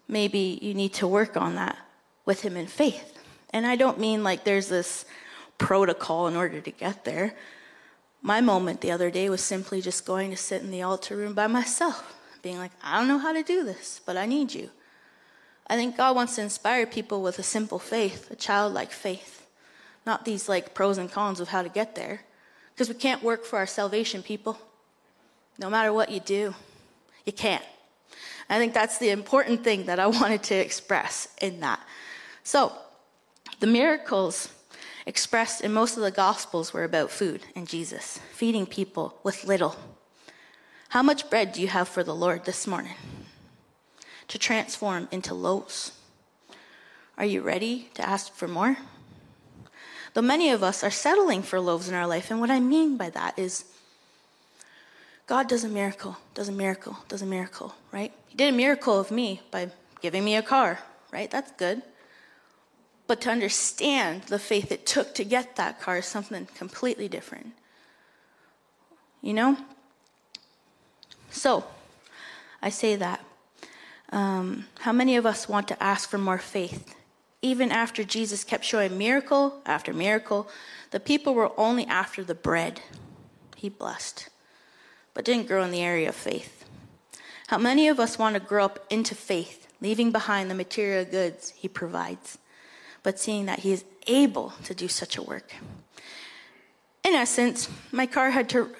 Maybe 0.08 0.60
you 0.62 0.74
need 0.74 0.94
to 0.96 1.08
work 1.08 1.38
on 1.38 1.56
that 1.56 1.78
with 2.26 2.42
Him 2.42 2.58
in 2.58 2.68
faith. 2.68 3.18
And 3.52 3.66
I 3.66 3.76
don't 3.76 4.00
mean 4.00 4.24
like 4.24 4.44
there's 4.44 4.68
this 4.68 5.06
protocol 5.58 6.28
in 6.28 6.36
order 6.36 6.60
to 6.60 6.72
get 6.72 7.06
there, 7.06 7.34
My 8.26 8.42
moment 8.42 8.82
the 8.82 8.90
other 8.90 9.12
day 9.12 9.30
was 9.30 9.42
simply 9.42 9.82
just 9.82 10.04
going 10.04 10.32
to 10.32 10.36
sit 10.36 10.64
in 10.64 10.72
the 10.72 10.82
altar 10.82 11.16
room 11.16 11.36
by 11.36 11.46
myself, 11.46 12.15
being 12.46 12.60
like, 12.60 12.74
I 12.84 13.00
don't 13.00 13.08
know 13.08 13.18
how 13.18 13.34
to 13.34 13.42
do 13.42 13.64
this, 13.64 14.00
but 14.06 14.18
I 14.18 14.28
need 14.28 14.54
you. 14.54 14.70
I 15.66 15.76
think 15.76 15.98
God 15.98 16.16
wants 16.16 16.36
to 16.36 16.44
inspire 16.44 16.86
people 16.86 17.24
with 17.24 17.40
a 17.40 17.44
simple 17.44 17.80
faith, 17.80 18.30
a 18.30 18.36
childlike 18.36 18.92
faith, 18.92 19.48
not 20.06 20.26
these 20.26 20.48
like 20.48 20.76
pros 20.76 21.00
and 21.00 21.12
cons 21.12 21.40
of 21.40 21.48
how 21.48 21.64
to 21.64 21.70
get 21.70 21.96
there. 21.96 22.22
Because 22.72 22.88
we 22.88 22.94
can't 22.94 23.24
work 23.24 23.46
for 23.46 23.58
our 23.58 23.66
salvation, 23.66 24.22
people. 24.22 24.60
No 25.58 25.72
matter 25.72 25.92
what 25.92 26.12
you 26.12 26.20
do, 26.20 26.54
you 27.26 27.34
can't. 27.34 27.66
I 28.48 28.60
think 28.60 28.76
that's 28.76 29.00
the 29.00 29.10
important 29.10 29.64
thing 29.64 29.88
that 29.88 30.00
I 30.00 30.06
wanted 30.20 30.44
to 30.44 30.56
express 30.56 31.28
in 31.42 31.62
that. 31.62 31.80
So, 32.44 32.74
the 33.60 33.66
miracles 33.66 34.50
expressed 35.08 35.62
in 35.62 35.74
most 35.74 35.98
of 35.98 36.04
the 36.04 36.12
Gospels 36.12 36.74
were 36.74 36.84
about 36.84 37.10
food 37.10 37.42
and 37.56 37.68
Jesus, 37.68 38.20
feeding 38.34 38.68
people 38.68 39.20
with 39.24 39.46
little. 39.46 39.76
How 40.96 41.04
much 41.04 41.30
bread 41.30 41.52
do 41.52 41.60
you 41.60 41.68
have 41.68 41.90
for 41.90 42.06
the 42.06 42.16
Lord 42.16 42.46
this 42.46 42.66
morning? 42.66 42.96
To 44.30 44.40
transform 44.40 45.10
into 45.12 45.34
loaves. 45.34 45.92
Are 47.18 47.26
you 47.26 47.42
ready 47.42 47.90
to 47.96 48.08
ask 48.08 48.34
for 48.34 48.48
more? 48.48 48.78
Though 50.14 50.22
many 50.22 50.52
of 50.52 50.64
us 50.64 50.86
are 50.86 50.90
settling 50.90 51.42
for 51.42 51.60
loaves 51.60 51.90
in 51.90 51.96
our 51.96 52.08
life, 52.08 52.32
and 52.32 52.40
what 52.40 52.50
I 52.50 52.62
mean 52.62 52.96
by 52.96 53.10
that 53.10 53.38
is 53.38 53.66
God 55.28 55.50
does 55.50 55.66
a 55.66 55.68
miracle, 55.68 56.16
does 56.34 56.48
a 56.48 56.54
miracle, 56.54 56.96
does 57.10 57.22
a 57.22 57.26
miracle, 57.26 57.76
right? 57.92 58.14
He 58.30 58.38
did 58.38 58.54
a 58.54 58.58
miracle 58.58 58.98
of 58.98 59.12
me 59.12 59.42
by 59.52 59.72
giving 60.00 60.24
me 60.24 60.38
a 60.38 60.42
car, 60.42 60.80
right? 61.12 61.30
That's 61.30 61.52
good. 61.58 61.82
But 63.06 63.20
to 63.24 63.32
understand 63.32 64.22
the 64.28 64.40
faith 64.40 64.72
it 64.72 64.86
took 64.86 65.14
to 65.16 65.26
get 65.26 65.58
that 65.58 65.82
car 65.82 65.98
is 65.98 66.06
something 66.06 66.48
completely 66.56 67.10
different. 67.10 67.52
You 69.22 69.34
know? 69.34 69.58
So, 71.36 71.66
I 72.62 72.70
say 72.70 72.96
that. 72.96 73.24
Um, 74.12 74.66
how 74.80 74.92
many 74.92 75.18
of 75.18 75.26
us 75.26 75.50
want 75.50 75.68
to 75.68 75.84
ask 75.84 76.10
for 76.10 76.18
more 76.18 76.38
faith? 76.38 76.96
Even 77.42 77.72
after 77.72 78.04
Jesus 78.04 78.44
kept 78.44 78.64
showing 78.64 78.98
miracle 78.98 79.62
after 79.66 79.94
miracle, 79.94 80.48
the 80.92 81.00
people 81.00 81.34
were 81.34 81.52
only 81.60 81.86
after 81.86 82.24
the 82.24 82.36
bread 82.36 82.82
he 83.56 83.70
blessed, 83.70 84.30
but 85.14 85.26
didn't 85.26 85.48
grow 85.48 85.64
in 85.64 85.72
the 85.72 85.82
area 85.82 86.10
of 86.10 86.16
faith. 86.16 86.66
How 87.48 87.58
many 87.58 87.88
of 87.88 88.00
us 88.00 88.18
want 88.18 88.36
to 88.36 88.40
grow 88.40 88.66
up 88.66 88.86
into 88.90 89.14
faith, 89.14 89.68
leaving 89.82 90.12
behind 90.12 90.50
the 90.50 90.56
material 90.56 91.06
goods 91.06 91.54
he 91.56 91.68
provides? 91.68 92.40
but 93.06 93.20
seeing 93.20 93.46
that 93.46 93.60
he 93.60 93.72
is 93.72 93.86
able 94.08 94.52
to 94.64 94.74
do 94.74 94.88
such 94.88 95.16
a 95.16 95.22
work. 95.22 95.54
In 97.06 97.14
essence, 97.14 97.70
my 97.92 98.08
car 98.08 98.32
had, 98.32 98.50
to, 98.50 98.72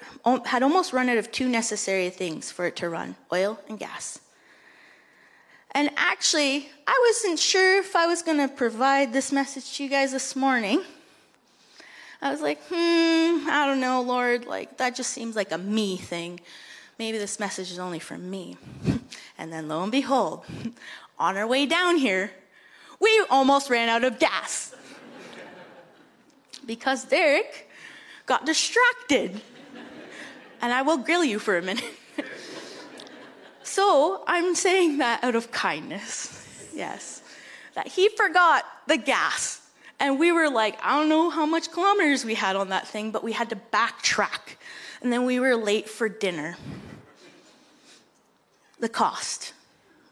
had 0.46 0.64
almost 0.64 0.92
run 0.92 1.08
out 1.08 1.16
of 1.16 1.30
two 1.30 1.48
necessary 1.48 2.10
things 2.10 2.50
for 2.50 2.66
it 2.66 2.74
to 2.76 2.88
run 2.88 3.14
oil 3.32 3.60
and 3.68 3.78
gas. 3.78 4.18
And 5.70 5.90
actually, 5.96 6.68
I 6.88 7.06
wasn't 7.08 7.38
sure 7.38 7.78
if 7.78 7.94
I 7.94 8.06
was 8.06 8.22
going 8.22 8.38
to 8.38 8.48
provide 8.48 9.12
this 9.12 9.30
message 9.30 9.76
to 9.76 9.84
you 9.84 9.88
guys 9.88 10.10
this 10.10 10.34
morning. 10.34 10.82
I 12.20 12.32
was 12.32 12.40
like, 12.40 12.58
hmm, 12.68 13.48
I 13.48 13.64
don't 13.64 13.80
know, 13.80 14.02
Lord. 14.02 14.44
Like, 14.44 14.78
that 14.78 14.96
just 14.96 15.10
seems 15.10 15.36
like 15.36 15.52
a 15.52 15.58
me 15.58 15.96
thing. 15.96 16.40
Maybe 16.98 17.18
this 17.18 17.38
message 17.38 17.70
is 17.70 17.78
only 17.78 18.00
for 18.00 18.18
me. 18.18 18.56
And 19.38 19.52
then 19.52 19.68
lo 19.68 19.82
and 19.82 19.92
behold, 19.92 20.46
on 21.18 21.36
our 21.36 21.46
way 21.46 21.66
down 21.66 21.98
here, 21.98 22.30
we 22.98 23.22
almost 23.28 23.68
ran 23.68 23.90
out 23.90 24.02
of 24.02 24.18
gas 24.18 24.74
because 26.66 27.04
Derek 27.04 27.65
got 28.26 28.44
distracted. 28.44 29.40
And 30.60 30.72
I 30.72 30.82
will 30.82 30.98
grill 30.98 31.24
you 31.24 31.38
for 31.38 31.56
a 31.56 31.62
minute. 31.62 31.84
so 33.62 34.24
I'm 34.26 34.54
saying 34.54 34.98
that 34.98 35.22
out 35.22 35.34
of 35.34 35.50
kindness. 35.50 36.70
Yes. 36.74 37.22
That 37.74 37.88
he 37.88 38.08
forgot 38.08 38.64
the 38.86 38.96
gas. 38.96 39.60
And 39.98 40.18
we 40.18 40.32
were 40.32 40.50
like, 40.50 40.78
I 40.82 40.98
don't 40.98 41.08
know 41.08 41.30
how 41.30 41.46
much 41.46 41.70
kilometers 41.72 42.24
we 42.24 42.34
had 42.34 42.56
on 42.56 42.68
that 42.68 42.86
thing, 42.86 43.10
but 43.12 43.24
we 43.24 43.32
had 43.32 43.50
to 43.50 43.56
backtrack. 43.72 44.56
And 45.00 45.12
then 45.12 45.24
we 45.24 45.40
were 45.40 45.56
late 45.56 45.88
for 45.88 46.08
dinner. 46.08 46.56
The 48.78 48.88
cost, 48.88 49.54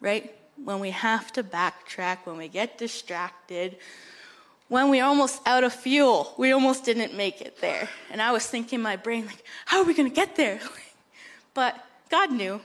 right? 0.01 0.35
when 0.63 0.81
we 0.81 0.91
have 0.91 1.33
to 1.33 1.43
backtrack, 1.43 2.19
when 2.25 2.37
we 2.37 2.49
get 2.49 2.79
distracted, 2.79 3.77
when 4.69 4.91
we're 4.91 5.05
almost 5.05 5.41
out 5.47 5.65
of 5.65 5.73
fuel. 5.73 6.35
We 6.39 6.53
almost 6.53 6.85
didn't 6.85 7.15
make 7.15 7.41
it 7.41 7.61
there. 7.61 7.89
And 8.11 8.21
I 8.23 8.33
was 8.33 8.47
thinking 8.47 8.79
in 8.79 8.83
my 8.83 8.97
brain, 8.97 9.27
like, 9.27 9.45
how 9.67 9.81
are 9.81 9.85
we 9.85 9.95
going 9.95 10.09
to 10.09 10.15
get 10.15 10.37
there? 10.37 10.61
but 11.55 11.77
God 12.11 12.33
knew. 12.33 12.61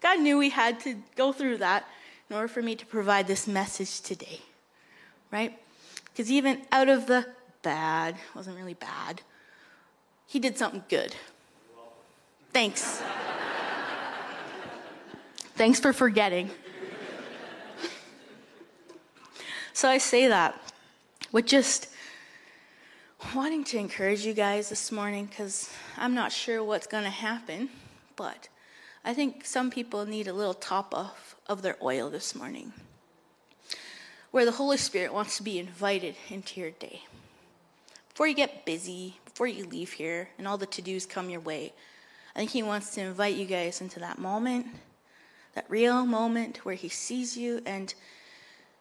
God 0.00 0.20
knew 0.20 0.38
we 0.38 0.50
had 0.50 0.80
to 0.80 0.96
go 1.16 1.32
through 1.32 1.58
that 1.58 1.86
in 2.28 2.36
order 2.36 2.48
for 2.48 2.62
me 2.62 2.74
to 2.74 2.86
provide 2.86 3.26
this 3.26 3.46
message 3.46 4.00
today, 4.00 4.40
right? 5.30 5.56
Because 6.06 6.30
even 6.30 6.62
out 6.72 6.88
of 6.88 7.06
the 7.06 7.26
bad, 7.62 8.16
wasn't 8.34 8.56
really 8.56 8.74
bad, 8.74 9.22
He 10.26 10.38
did 10.38 10.58
something 10.58 10.84
good. 10.88 11.14
Thanks. 12.52 13.02
Thanks 15.54 15.80
for 15.80 15.92
forgetting. 15.92 16.50
So 19.72 19.88
I 19.90 19.98
say 19.98 20.28
that 20.28 20.58
with 21.32 21.46
just 21.46 21.88
wanting 23.34 23.64
to 23.64 23.78
encourage 23.78 24.24
you 24.24 24.32
guys 24.32 24.68
this 24.68 24.92
morning 24.92 25.26
because 25.26 25.70
I'm 25.96 26.14
not 26.14 26.32
sure 26.32 26.62
what's 26.62 26.86
going 26.86 27.04
to 27.04 27.10
happen, 27.10 27.68
but 28.14 28.48
I 29.04 29.14
think 29.14 29.44
some 29.44 29.70
people 29.70 30.06
need 30.06 30.28
a 30.28 30.32
little 30.32 30.54
top 30.54 30.94
off 30.94 31.36
of 31.46 31.62
their 31.62 31.76
oil 31.82 32.10
this 32.10 32.34
morning 32.34 32.72
where 34.30 34.44
the 34.44 34.52
Holy 34.52 34.76
Spirit 34.76 35.12
wants 35.12 35.36
to 35.38 35.42
be 35.42 35.58
invited 35.58 36.14
into 36.28 36.60
your 36.60 36.70
day. 36.72 37.02
Before 38.10 38.26
you 38.26 38.34
get 38.34 38.64
busy, 38.64 39.16
before 39.24 39.46
you 39.46 39.66
leave 39.66 39.92
here 39.92 40.28
and 40.38 40.46
all 40.46 40.58
the 40.58 40.66
to 40.66 40.82
dos 40.82 41.06
come 41.06 41.30
your 41.30 41.40
way, 41.40 41.72
I 42.34 42.38
think 42.38 42.50
He 42.50 42.62
wants 42.62 42.94
to 42.94 43.00
invite 43.00 43.34
you 43.34 43.46
guys 43.46 43.80
into 43.80 43.98
that 44.00 44.18
moment, 44.18 44.66
that 45.54 45.64
real 45.68 46.04
moment 46.04 46.64
where 46.64 46.74
He 46.74 46.88
sees 46.88 47.36
you 47.36 47.62
and 47.66 47.94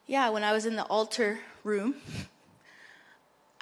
yeah, 0.08 0.30
when 0.30 0.44
I 0.44 0.54
was 0.54 0.68
in 0.68 0.76
the 0.76 0.84
altar 0.84 1.40
room, 1.64 1.96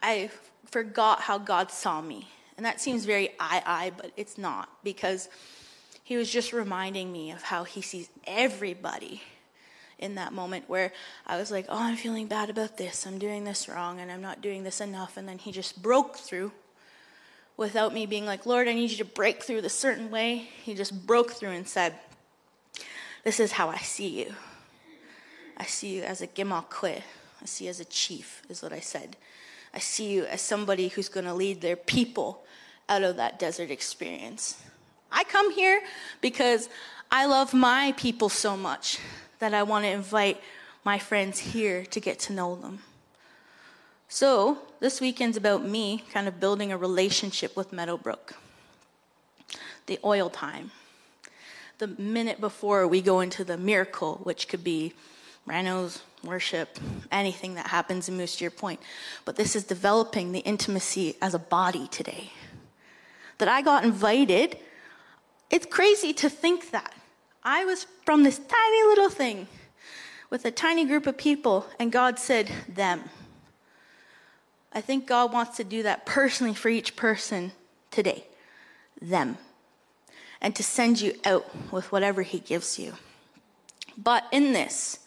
I 0.04 0.30
forgot 0.70 1.22
how 1.22 1.38
God 1.38 1.72
saw 1.72 2.02
me. 2.02 2.28
And 2.58 2.66
that 2.66 2.80
seems 2.80 3.06
very 3.06 3.30
I 3.40 3.64
I, 3.66 3.92
but 3.96 4.12
it's 4.16 4.38
not 4.38 4.70
because 4.84 5.30
he 6.04 6.18
was 6.18 6.30
just 6.30 6.54
reminding 6.54 7.12
me 7.12 7.32
of 7.32 7.42
how 7.42 7.64
he 7.64 7.82
sees 7.82 8.10
everybody 8.28 9.24
in 9.98 10.16
that 10.16 10.34
moment 10.34 10.66
where 10.68 10.92
I 11.26 11.38
was 11.38 11.50
like, 11.50 11.66
oh, 11.70 11.82
I'm 11.82 11.96
feeling 11.96 12.28
bad 12.28 12.50
about 12.50 12.78
this. 12.78 13.08
I'm 13.08 13.18
doing 13.18 13.46
this 13.46 13.70
wrong 13.70 14.00
and 14.02 14.12
I'm 14.12 14.22
not 14.22 14.42
doing 14.42 14.64
this 14.64 14.82
enough. 14.82 15.16
And 15.16 15.28
then 15.28 15.38
he 15.38 15.52
just 15.52 15.82
broke 15.82 16.18
through 16.18 16.52
without 17.56 17.94
me 17.94 18.06
being 18.06 18.26
like, 18.26 18.46
Lord, 18.46 18.68
I 18.68 18.74
need 18.74 18.92
you 18.92 18.98
to 18.98 19.06
break 19.06 19.44
through 19.44 19.62
this 19.62 19.78
certain 19.78 20.12
way. 20.12 20.50
He 20.64 20.74
just 20.74 21.08
broke 21.08 21.32
through 21.32 21.52
and 21.52 21.68
said, 21.68 21.94
This 23.24 23.40
is 23.40 23.54
how 23.54 23.70
I 23.70 23.78
see 23.78 24.24
you. 24.24 24.34
I 25.56 25.66
see 25.66 25.96
you 25.96 26.04
as 26.04 26.22
a 26.22 26.28
Gimakwe. 26.28 27.02
I 27.42 27.46
see 27.46 27.66
you 27.66 27.70
as 27.70 27.80
a 27.80 27.86
chief, 27.86 28.42
is 28.50 28.62
what 28.62 28.74
I 28.74 28.80
said. 28.80 29.16
I 29.74 29.80
see 29.80 30.12
you 30.12 30.26
as 30.26 30.42
somebody 30.42 30.90
who's 30.90 31.10
going 31.10 31.26
to 31.26 31.34
lead 31.34 31.62
their 31.62 31.76
people 31.76 32.44
out 32.88 33.04
of 33.04 33.16
that 33.18 33.40
desert 33.40 33.72
experience. 33.72 34.62
I 35.12 35.24
come 35.24 35.52
here 35.52 35.82
because 36.22 36.70
I 37.12 37.26
love 37.26 37.54
my 37.54 37.94
people 37.98 38.30
so 38.30 38.56
much 38.58 39.00
that 39.40 39.54
I 39.54 39.64
want 39.64 39.86
to 39.86 39.92
invite 39.92 40.42
my 40.84 41.00
friends 41.00 41.40
here 41.40 41.86
to 41.86 42.00
get 42.00 42.20
to 42.20 42.34
know 42.34 42.56
them. 42.56 42.80
So, 44.10 44.60
this 44.80 45.02
weekend's 45.02 45.38
about 45.38 45.66
me 45.66 46.04
kind 46.14 46.28
of 46.28 46.40
building 46.40 46.72
a 46.72 46.78
relationship 46.78 47.56
with 47.56 47.74
Meadowbrook. 47.74 48.36
The 49.88 50.00
oil 50.04 50.30
time. 50.30 50.72
The 51.80 51.88
minute 51.88 52.40
before 52.40 52.88
we 52.88 53.02
go 53.02 53.22
into 53.22 53.44
the 53.44 53.58
miracle, 53.58 54.20
which 54.24 54.48
could 54.48 54.64
be 54.64 54.94
Ranos, 55.48 56.02
worship, 56.24 56.80
anything 57.12 57.56
that 57.56 57.68
happens 57.68 58.08
in 58.08 58.18
Moose 58.18 58.40
your 58.40 58.52
Point. 58.52 58.80
But 59.26 59.36
this 59.36 59.56
is 59.56 59.64
developing 59.64 60.32
the 60.32 60.40
intimacy 60.40 61.16
as 61.22 61.34
a 61.34 61.40
body 61.40 61.88
today. 61.88 62.32
That 63.38 63.48
I 63.48 63.62
got 63.62 63.84
invited, 63.84 64.58
it's 65.50 65.66
crazy 65.66 66.14
to 66.14 66.30
think 66.30 66.72
that. 66.72 66.94
I 67.44 67.66
was 67.66 67.86
from 68.06 68.24
this 68.24 68.40
tiny 68.40 68.84
little 68.84 69.10
thing 69.10 69.48
with 70.30 70.46
a 70.46 70.52
tiny 70.52 70.86
group 70.86 71.06
of 71.06 71.18
people, 71.18 71.68
and 71.78 71.92
God 71.92 72.18
said, 72.18 72.50
them. 72.68 73.04
I 74.72 74.82
think 74.82 75.06
God 75.06 75.32
wants 75.32 75.58
to 75.58 75.64
do 75.64 75.84
that 75.84 76.06
personally 76.06 76.54
for 76.54 76.70
each 76.70 76.96
person 76.96 77.52
today. 77.92 78.24
Them. 79.02 79.38
And 80.42 80.56
to 80.56 80.64
send 80.64 81.02
you 81.02 81.14
out 81.26 81.46
with 81.72 81.92
whatever 81.92 82.22
He 82.22 82.40
gives 82.40 82.80
you. 82.80 82.94
But 83.98 84.26
in 84.32 84.54
this, 84.54 85.00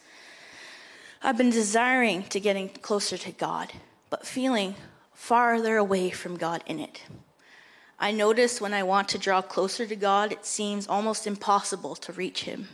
I've 1.22 1.36
been 1.36 1.50
desiring 1.50 2.24
to 2.24 2.40
getting 2.40 2.68
closer 2.68 3.16
to 3.16 3.32
God, 3.32 3.72
but 4.10 4.26
feeling 4.26 4.74
farther 5.14 5.76
away 5.76 6.10
from 6.10 6.36
God 6.36 6.62
in 6.66 6.78
it. 6.78 7.02
I 7.98 8.12
notice 8.12 8.60
when 8.60 8.74
I 8.74 8.82
want 8.82 9.08
to 9.10 9.18
draw 9.18 9.40
closer 9.40 9.86
to 9.86 9.96
God, 9.96 10.30
it 10.30 10.44
seems 10.44 10.86
almost 10.86 11.26
impossible 11.26 11.96
to 11.96 12.12
reach 12.12 12.44
Him. 12.44 12.68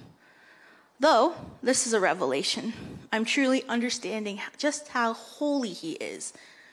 Though 0.99 1.35
this 1.63 1.87
is 1.87 1.93
a 1.93 2.01
revelation, 2.01 2.73
I'm 3.13 3.25
truly 3.25 3.65
understanding 3.69 4.41
just 4.59 4.89
how 4.89 5.13
holy 5.13 5.73
He 5.73 5.93
is, 5.93 6.33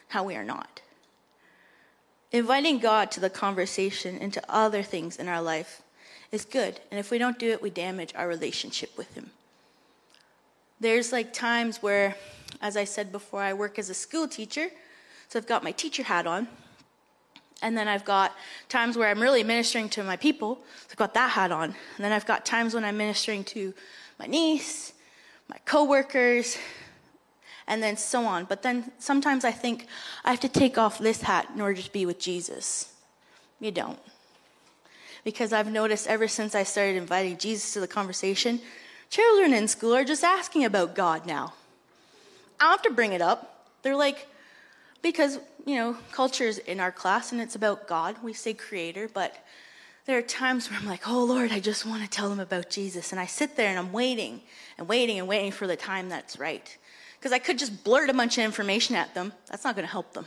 how 0.09 0.23
we 0.23 0.35
are 0.35 0.43
not. 0.43 0.81
Inviting 2.31 2.79
God 2.79 3.11
to 3.11 3.19
the 3.19 3.29
conversation 3.29 4.17
and 4.19 4.33
to 4.33 4.43
other 4.49 4.83
things 4.83 5.17
in 5.17 5.27
our 5.27 5.41
life 5.41 5.83
is 6.31 6.45
good, 6.45 6.79
and 6.89 6.99
if 6.99 7.11
we 7.11 7.17
don't 7.17 7.39
do 7.39 7.51
it, 7.51 7.61
we 7.61 7.69
damage 7.69 8.13
our 8.15 8.27
relationship 8.27 8.97
with 8.97 9.13
Him. 9.13 9.31
There's 10.79 11.11
like 11.11 11.33
times 11.33 11.83
where, 11.83 12.15
as 12.61 12.77
I 12.77 12.85
said 12.85 13.11
before, 13.11 13.41
I 13.41 13.53
work 13.53 13.77
as 13.79 13.89
a 13.89 13.93
school 13.93 14.27
teacher, 14.27 14.69
so 15.27 15.37
I've 15.39 15.47
got 15.47 15.63
my 15.63 15.71
teacher 15.71 16.03
hat 16.03 16.25
on, 16.25 16.47
and 17.61 17.77
then 17.77 17.87
I've 17.87 18.05
got 18.05 18.35
times 18.69 18.97
where 18.97 19.09
I'm 19.09 19.21
really 19.21 19.43
ministering 19.43 19.89
to 19.89 20.03
my 20.03 20.15
people. 20.15 20.55
So 20.87 20.87
I've 20.91 20.97
got 20.97 21.13
that 21.15 21.31
hat 21.31 21.51
on. 21.51 21.65
And 21.65 21.75
then 22.05 22.11
I've 22.11 22.25
got 22.25 22.45
times 22.45 22.73
when 22.73 22.85
I'm 22.85 22.97
ministering 22.97 23.43
to 23.45 23.73
my 24.17 24.27
niece, 24.27 24.93
my 25.49 25.57
coworkers, 25.65 26.57
and 27.67 27.83
then 27.83 27.97
so 27.97 28.23
on. 28.23 28.45
But 28.45 28.63
then 28.63 28.91
sometimes 28.97 29.43
I 29.43 29.51
think 29.51 29.87
I 30.23 30.31
have 30.31 30.39
to 30.41 30.49
take 30.49 30.77
off 30.77 30.99
this 30.99 31.21
hat 31.21 31.49
in 31.53 31.61
order 31.61 31.81
to 31.81 31.91
be 31.91 32.05
with 32.05 32.19
Jesus. 32.19 32.93
You 33.59 33.71
don't. 33.71 33.99
Because 35.25 35.51
I've 35.51 35.69
noticed 35.69 36.07
ever 36.07 36.29
since 36.29 36.55
I 36.55 36.63
started 36.63 36.95
inviting 36.95 37.37
Jesus 37.37 37.73
to 37.73 37.81
the 37.81 37.87
conversation, 37.87 38.61
children 39.09 39.53
in 39.53 39.67
school 39.67 39.95
are 39.95 40.03
just 40.03 40.23
asking 40.23 40.65
about 40.65 40.95
God 40.95 41.25
now. 41.25 41.53
I 42.59 42.65
don't 42.65 42.71
have 42.71 42.81
to 42.83 42.91
bring 42.91 43.13
it 43.13 43.21
up. 43.21 43.65
They're 43.81 43.95
like, 43.95 44.27
because 45.01 45.39
you 45.65 45.75
know 45.75 45.97
culture 46.11 46.45
is 46.45 46.57
in 46.59 46.79
our 46.79 46.91
class 46.91 47.31
and 47.31 47.41
it's 47.41 47.55
about 47.55 47.87
god. 47.87 48.17
We 48.23 48.33
say 48.33 48.53
creator 48.53 49.09
but 49.13 49.35
there 50.05 50.17
are 50.17 50.23
times 50.23 50.69
where 50.69 50.79
i'm 50.79 50.87
like 50.87 51.07
oh 51.07 51.23
lord 51.23 51.51
i 51.51 51.59
just 51.59 51.85
want 51.85 52.01
to 52.03 52.09
tell 52.09 52.29
them 52.29 52.39
about 52.39 52.69
jesus. 52.69 53.11
And 53.11 53.19
i 53.19 53.25
sit 53.25 53.55
there 53.55 53.69
and 53.69 53.77
i'm 53.77 53.91
waiting 53.91 54.41
and 54.77 54.87
waiting 54.87 55.19
and 55.19 55.27
waiting 55.27 55.51
for 55.51 55.67
the 55.67 55.75
time 55.75 56.09
that's 56.09 56.39
right. 56.39 56.77
Because 57.17 57.31
i 57.31 57.39
could 57.39 57.59
just 57.59 57.83
blurt 57.83 58.09
a 58.09 58.13
bunch 58.13 58.37
of 58.37 58.43
information 58.43 58.95
at 58.95 59.13
them. 59.13 59.33
That's 59.47 59.63
not 59.63 59.75
going 59.75 59.85
to 59.87 59.91
help 59.91 60.13
them. 60.13 60.25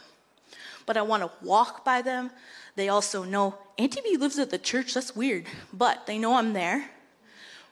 But 0.87 0.97
i 0.97 1.03
want 1.03 1.23
to 1.23 1.31
walk 1.45 1.85
by 1.85 2.03
them. 2.03 2.31
They 2.77 2.89
also 2.89 3.25
know 3.25 3.59
auntie 3.79 4.01
b 4.03 4.17
lives 4.17 4.39
at 4.39 4.51
the 4.51 4.59
church. 4.59 4.95
That's 4.95 5.15
weird. 5.15 5.47
But 5.73 6.07
they 6.07 6.19
know 6.19 6.37
i'm 6.37 6.53
there 6.53 6.91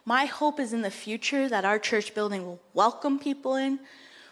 my 0.05 0.25
hope 0.25 0.59
is 0.59 0.73
in 0.73 0.83
the 0.83 0.91
future 0.91 1.49
that 1.49 1.65
our 1.65 1.79
church 1.79 2.15
building 2.15 2.45
will 2.45 2.61
welcome 2.75 3.19
people 3.19 3.55
in 3.55 3.79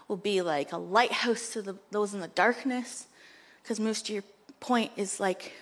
will 0.09 0.17
be 0.17 0.41
like 0.41 0.73
a 0.73 0.79
lighthouse 0.79 1.51
to 1.51 1.63
the, 1.63 1.77
those 1.91 2.15
in 2.15 2.21
the 2.21 2.29
darkness. 2.29 3.07
Because 3.63 3.79
Moose, 3.79 4.03
to 4.03 4.15
your 4.15 4.25
point, 4.61 4.91
is 4.97 5.21
like 5.21 5.53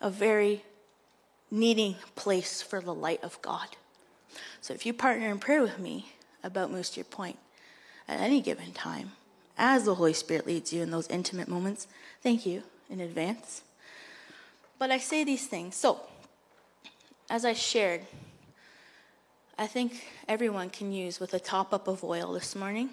a 0.00 0.10
very 0.10 0.64
needing 1.50 1.94
place 2.16 2.60
for 2.62 2.80
the 2.80 2.94
light 2.94 3.22
of 3.22 3.40
God. 3.42 3.68
So 4.60 4.74
if 4.74 4.84
you 4.84 4.92
partner 4.92 5.28
in 5.30 5.38
prayer 5.38 5.62
with 5.62 5.78
me 5.78 6.12
about 6.42 6.70
Moose, 6.70 6.90
to 6.90 6.96
your 7.00 7.04
point, 7.04 7.38
at 8.08 8.20
any 8.20 8.40
given 8.40 8.72
time, 8.72 9.12
as 9.56 9.84
the 9.84 9.94
Holy 9.94 10.12
Spirit 10.12 10.46
leads 10.46 10.72
you 10.72 10.82
in 10.82 10.90
those 10.90 11.08
intimate 11.08 11.48
moments, 11.48 11.86
thank 12.22 12.46
you 12.46 12.62
in 12.88 13.00
advance. 13.00 13.62
But 14.78 14.90
I 14.90 14.98
say 14.98 15.22
these 15.22 15.46
things. 15.46 15.76
So, 15.76 16.00
as 17.28 17.44
I 17.44 17.52
shared, 17.52 18.02
I 19.60 19.66
think 19.66 20.06
everyone 20.26 20.70
can 20.70 20.90
use 20.90 21.20
with 21.20 21.34
a 21.34 21.38
top 21.38 21.74
up 21.74 21.86
of 21.86 22.02
oil 22.02 22.32
this 22.32 22.56
morning. 22.56 22.88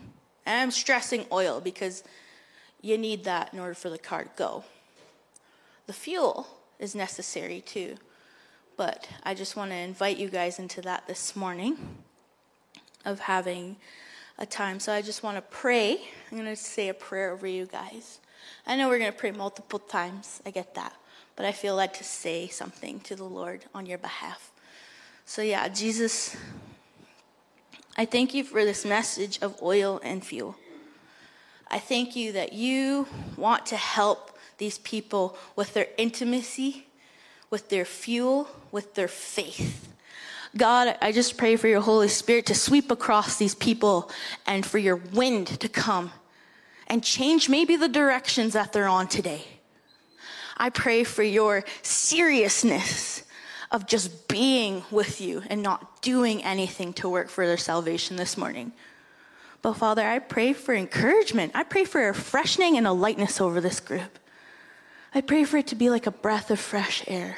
And 0.45 0.59
I'm 0.59 0.71
stressing 0.71 1.25
oil 1.31 1.61
because 1.61 2.03
you 2.81 2.97
need 2.97 3.23
that 3.23 3.53
in 3.53 3.59
order 3.59 3.73
for 3.73 3.89
the 3.89 3.97
car 3.97 4.25
to 4.25 4.29
go. 4.35 4.65
The 5.85 5.93
fuel 5.93 6.45
is 6.77 6.93
necessary 6.93 7.61
too, 7.61 7.95
but 8.75 9.07
I 9.23 9.33
just 9.33 9.55
want 9.55 9.71
to 9.71 9.77
invite 9.77 10.17
you 10.17 10.27
guys 10.27 10.59
into 10.59 10.81
that 10.81 11.07
this 11.07 11.37
morning 11.37 11.77
of 13.05 13.21
having 13.21 13.77
a 14.37 14.45
time. 14.45 14.81
So 14.81 14.91
I 14.91 15.01
just 15.01 15.23
want 15.23 15.37
to 15.37 15.43
pray. 15.43 16.01
I'm 16.29 16.37
going 16.37 16.49
to 16.49 16.55
say 16.57 16.89
a 16.89 16.93
prayer 16.93 17.31
over 17.31 17.47
you 17.47 17.65
guys. 17.65 18.19
I 18.65 18.75
know 18.75 18.89
we're 18.89 18.99
going 18.99 19.13
to 19.13 19.17
pray 19.17 19.31
multiple 19.31 19.79
times. 19.79 20.41
I 20.45 20.51
get 20.51 20.75
that. 20.75 20.91
But 21.37 21.45
I 21.45 21.53
feel 21.53 21.75
led 21.75 21.93
to 21.93 22.03
say 22.03 22.49
something 22.49 22.99
to 23.01 23.15
the 23.15 23.23
Lord 23.23 23.63
on 23.73 23.85
your 23.85 23.99
behalf. 23.99 24.51
So, 25.29 25.41
yeah, 25.41 25.67
Jesus, 25.67 26.37
I 27.97 28.05
thank 28.05 28.33
you 28.33 28.45
for 28.45 28.63
this 28.63 28.85
message 28.85 29.39
of 29.41 29.61
oil 29.61 29.99
and 30.01 30.23
fuel. 30.23 30.55
I 31.69 31.79
thank 31.79 32.15
you 32.15 32.31
that 32.31 32.53
you 32.53 33.07
want 33.35 33.65
to 33.67 33.75
help 33.75 34.39
these 34.57 34.77
people 34.77 35.37
with 35.57 35.73
their 35.73 35.87
intimacy, 35.97 36.87
with 37.49 37.67
their 37.67 37.83
fuel, 37.83 38.47
with 38.71 38.95
their 38.95 39.09
faith. 39.09 39.89
God, 40.55 40.97
I 41.01 41.11
just 41.11 41.37
pray 41.37 41.57
for 41.57 41.67
your 41.67 41.81
Holy 41.81 42.07
Spirit 42.07 42.45
to 42.45 42.55
sweep 42.55 42.89
across 42.89 43.35
these 43.35 43.53
people 43.53 44.09
and 44.45 44.65
for 44.65 44.77
your 44.77 44.95
wind 44.95 45.59
to 45.59 45.67
come 45.67 46.11
and 46.87 47.03
change 47.03 47.49
maybe 47.49 47.75
the 47.75 47.89
directions 47.89 48.53
that 48.53 48.71
they're 48.71 48.87
on 48.87 49.07
today. 49.07 49.43
I 50.55 50.69
pray 50.69 51.03
for 51.03 51.21
your 51.21 51.65
seriousness 51.81 53.23
of 53.71 53.85
just 53.85 54.27
being 54.27 54.83
with 54.91 55.19
you 55.19 55.43
and 55.49 55.61
not 55.61 56.01
doing 56.01 56.43
anything 56.43 56.93
to 56.93 57.09
work 57.09 57.29
for 57.29 57.45
their 57.45 57.57
salvation 57.57 58.15
this 58.15 58.37
morning. 58.37 58.71
But 59.61 59.73
Father, 59.73 60.05
I 60.07 60.19
pray 60.19 60.53
for 60.53 60.73
encouragement. 60.73 61.51
I 61.55 61.63
pray 61.63 61.83
for 61.83 62.07
a 62.07 62.13
freshening 62.13 62.77
and 62.77 62.87
a 62.87 62.91
lightness 62.91 63.41
over 63.41 63.59
this 63.59 63.79
group. 63.79 64.19
I 65.13 65.21
pray 65.21 65.43
for 65.43 65.57
it 65.57 65.67
to 65.67 65.75
be 65.75 65.89
like 65.89 66.07
a 66.07 66.11
breath 66.11 66.51
of 66.51 66.59
fresh 66.59 67.03
air. 67.07 67.37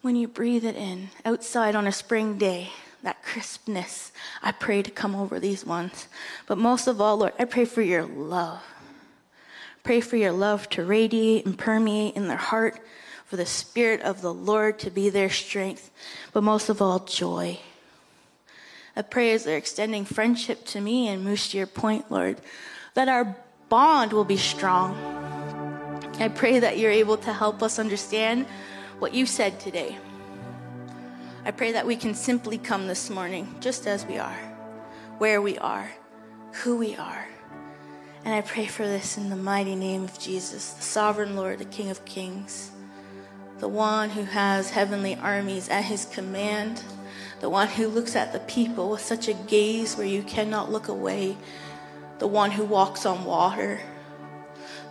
When 0.00 0.16
you 0.16 0.28
breathe 0.28 0.64
it 0.64 0.76
in 0.76 1.10
outside 1.24 1.74
on 1.74 1.86
a 1.86 1.92
spring 1.92 2.38
day, 2.38 2.70
that 3.02 3.22
crispness, 3.22 4.12
I 4.42 4.52
pray 4.52 4.82
to 4.82 4.90
come 4.90 5.14
over 5.14 5.38
these 5.38 5.64
ones. 5.64 6.08
But 6.46 6.58
most 6.58 6.86
of 6.86 7.00
all, 7.00 7.18
Lord, 7.18 7.32
I 7.38 7.44
pray 7.44 7.64
for 7.64 7.82
your 7.82 8.04
love. 8.04 8.60
Pray 9.82 10.00
for 10.00 10.16
your 10.16 10.32
love 10.32 10.68
to 10.70 10.84
radiate 10.84 11.46
and 11.46 11.56
permeate 11.56 12.16
in 12.16 12.28
their 12.28 12.36
heart 12.36 12.80
for 13.28 13.36
the 13.36 13.46
Spirit 13.46 14.00
of 14.00 14.22
the 14.22 14.32
Lord 14.32 14.78
to 14.78 14.90
be 14.90 15.10
their 15.10 15.28
strength, 15.28 15.90
but 16.32 16.42
most 16.42 16.70
of 16.70 16.80
all, 16.80 17.00
joy. 17.00 17.60
I 18.96 19.02
pray 19.02 19.32
as 19.32 19.44
they're 19.44 19.58
extending 19.58 20.06
friendship 20.06 20.64
to 20.66 20.80
me 20.80 21.08
and 21.08 21.22
moose 21.22 21.50
to 21.50 21.58
your 21.58 21.66
point, 21.66 22.10
Lord, 22.10 22.40
that 22.94 23.08
our 23.08 23.36
bond 23.68 24.14
will 24.14 24.24
be 24.24 24.38
strong. 24.38 24.96
I 26.18 26.28
pray 26.28 26.58
that 26.58 26.78
you're 26.78 26.90
able 26.90 27.18
to 27.18 27.32
help 27.34 27.62
us 27.62 27.78
understand 27.78 28.46
what 28.98 29.12
you 29.12 29.26
said 29.26 29.60
today. 29.60 29.98
I 31.44 31.50
pray 31.50 31.72
that 31.72 31.86
we 31.86 31.96
can 31.96 32.14
simply 32.14 32.56
come 32.56 32.86
this 32.86 33.10
morning 33.10 33.56
just 33.60 33.86
as 33.86 34.06
we 34.06 34.16
are, 34.16 34.38
where 35.18 35.42
we 35.42 35.58
are, 35.58 35.90
who 36.62 36.78
we 36.78 36.96
are. 36.96 37.28
And 38.24 38.34
I 38.34 38.40
pray 38.40 38.64
for 38.64 38.86
this 38.86 39.18
in 39.18 39.28
the 39.28 39.36
mighty 39.36 39.76
name 39.76 40.04
of 40.04 40.18
Jesus, 40.18 40.72
the 40.72 40.82
sovereign 40.82 41.36
Lord, 41.36 41.58
the 41.58 41.66
King 41.66 41.90
of 41.90 42.06
Kings 42.06 42.72
the 43.58 43.68
one 43.68 44.10
who 44.10 44.22
has 44.22 44.70
heavenly 44.70 45.16
armies 45.16 45.68
at 45.68 45.84
his 45.84 46.04
command, 46.04 46.82
the 47.40 47.50
one 47.50 47.68
who 47.68 47.88
looks 47.88 48.14
at 48.14 48.32
the 48.32 48.40
people 48.40 48.90
with 48.90 49.00
such 49.00 49.28
a 49.28 49.34
gaze 49.34 49.96
where 49.96 50.06
you 50.06 50.22
cannot 50.22 50.70
look 50.70 50.88
away, 50.88 51.36
the 52.18 52.26
one 52.26 52.52
who 52.52 52.64
walks 52.64 53.04
on 53.04 53.24
water, 53.24 53.80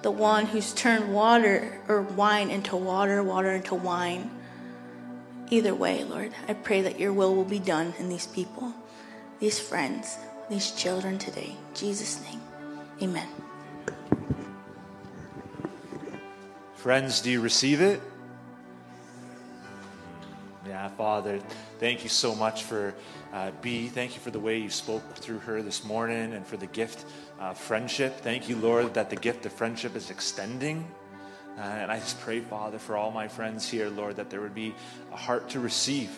the 0.02 0.12
one 0.12 0.46
who's 0.46 0.74
turned 0.74 1.14
water 1.14 1.82
or 1.88 2.02
wine 2.02 2.50
into 2.50 2.76
water, 2.76 3.24
water 3.24 3.52
into 3.52 3.76
wine. 3.76 4.30
Either 5.50 5.74
way, 5.74 6.04
Lord, 6.04 6.34
I 6.48 6.54
pray 6.54 6.82
that 6.82 7.00
your 7.00 7.14
will 7.14 7.36
will 7.36 7.46
be 7.46 7.60
done 7.60 7.94
in 8.00 8.10
these 8.10 8.28
people, 8.28 8.74
these 9.40 9.60
friends, 9.60 10.18
these 10.50 10.72
children 10.72 11.18
today. 11.18 11.56
In 11.70 11.76
Jesus' 11.76 12.22
name, 12.22 12.42
amen. 13.02 13.28
Friends, 16.76 17.22
do 17.22 17.32
you 17.32 17.42
receive 17.42 17.82
it? 17.82 18.02
Yeah, 20.78 20.90
Father, 20.90 21.40
thank 21.80 22.04
you 22.04 22.10
so 22.10 22.36
much 22.36 22.62
for 22.62 22.94
uh, 23.34 23.50
B. 23.62 23.88
Thank 23.88 24.14
you 24.14 24.22
for 24.22 24.30
the 24.30 24.40
way 24.40 24.60
you 24.60 24.70
spoke 24.70 25.02
through 25.16 25.40
her 25.40 25.64
this 25.64 25.84
morning 25.84 26.34
and 26.34 26.46
for 26.46 26.56
the 26.56 26.68
gift 26.68 27.04
of 27.40 27.58
friendship. 27.58 28.20
Thank 28.22 28.48
you, 28.48 28.58
Lord, 28.58 28.94
that 28.94 29.10
the 29.10 29.16
gift 29.16 29.48
of 29.48 29.54
friendship 29.54 29.96
is 29.96 30.12
extending. 30.12 30.88
Uh, 31.58 31.62
and 31.62 31.92
I 31.92 31.98
just 31.98 32.20
pray, 32.20 32.42
Father, 32.42 32.78
for 32.78 32.96
all 32.96 33.10
my 33.10 33.28
friends 33.28 33.68
here, 33.68 33.90
Lord, 33.90 34.18
that 34.18 34.30
there 34.30 34.40
would 34.40 34.54
be 34.54 34.76
a 35.12 35.16
heart 35.16 35.50
to 35.50 35.60
receive. 35.60 36.16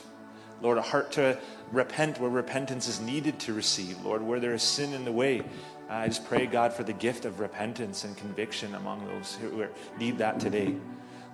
Lord, 0.62 0.78
a 0.78 0.82
heart 0.82 1.14
to 1.14 1.40
repent 1.72 2.20
where 2.20 2.30
repentance 2.30 2.90
is 2.90 3.00
needed 3.00 3.40
to 3.40 3.54
receive. 3.54 4.04
Lord, 4.04 4.22
where 4.22 4.42
there 4.42 4.54
is 4.54 4.62
sin 4.62 4.92
in 4.92 5.06
the 5.06 5.14
way. 5.14 5.42
I 5.88 6.08
just 6.08 6.26
pray, 6.26 6.48
God, 6.48 6.74
for 6.74 6.84
the 6.84 6.92
gift 6.92 7.24
of 7.24 7.40
repentance 7.40 8.04
and 8.04 8.18
conviction 8.18 8.76
among 8.76 9.08
those 9.08 9.36
who 9.36 9.68
need 9.98 10.18
that 10.18 10.42
today. 10.42 10.76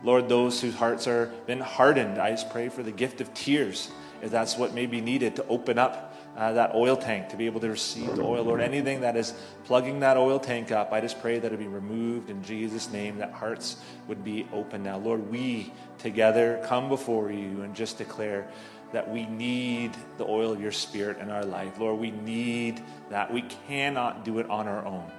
Lord, 0.06 0.30
those 0.30 0.62
whose 0.62 0.76
hearts 0.76 1.08
are 1.08 1.32
been 1.48 1.60
hardened, 1.60 2.20
I 2.20 2.30
just 2.30 2.52
pray 2.52 2.70
for 2.70 2.84
the 2.84 2.92
gift 2.92 3.22
of 3.22 3.34
tears, 3.34 3.90
if 4.22 4.30
that's 4.30 4.56
what 4.56 4.74
may 4.74 4.86
be 4.86 5.02
needed 5.02 5.36
to 5.38 5.48
open 5.48 5.80
up 5.80 6.16
uh, 6.38 6.52
that 6.54 6.76
oil 6.76 6.96
tank 6.96 7.30
to 7.30 7.38
be 7.38 7.48
able 7.48 7.60
to 7.62 7.70
receive 7.70 8.16
the 8.16 8.22
oil. 8.22 8.44
Lord, 8.44 8.62
anything 8.62 9.02
that 9.02 9.16
is 9.16 9.34
plugging 9.64 10.02
that 10.02 10.16
oil 10.16 10.40
tank 10.40 10.72
up, 10.72 10.92
I 10.92 11.02
just 11.02 11.20
pray 11.22 11.40
that 11.40 11.52
it 11.52 11.58
be 11.58 11.68
removed 11.68 12.30
in 12.30 12.44
Jesus' 12.44 12.92
name, 12.92 13.18
that 13.18 13.32
hearts 13.32 13.78
would 14.08 14.24
be 14.24 14.48
open 14.54 14.84
now. 14.84 14.98
Lord, 14.98 15.30
we 15.32 15.74
together 15.98 16.62
come 16.66 16.88
before 16.88 17.32
you 17.32 17.64
and 17.64 17.74
just 17.74 17.98
declare 17.98 18.48
that 18.92 19.10
we 19.10 19.26
need 19.26 19.92
the 20.18 20.26
oil 20.26 20.52
of 20.52 20.62
your 20.62 20.72
spirit 20.72 21.18
in 21.18 21.32
our 21.32 21.44
life. 21.44 21.80
Lord, 21.80 22.00
we 22.00 22.12
need 22.12 22.82
that. 23.10 23.34
We 23.34 23.42
cannot 23.68 24.24
do 24.24 24.40
it 24.40 24.50
on 24.50 24.68
our 24.68 24.86
own. 24.86 25.10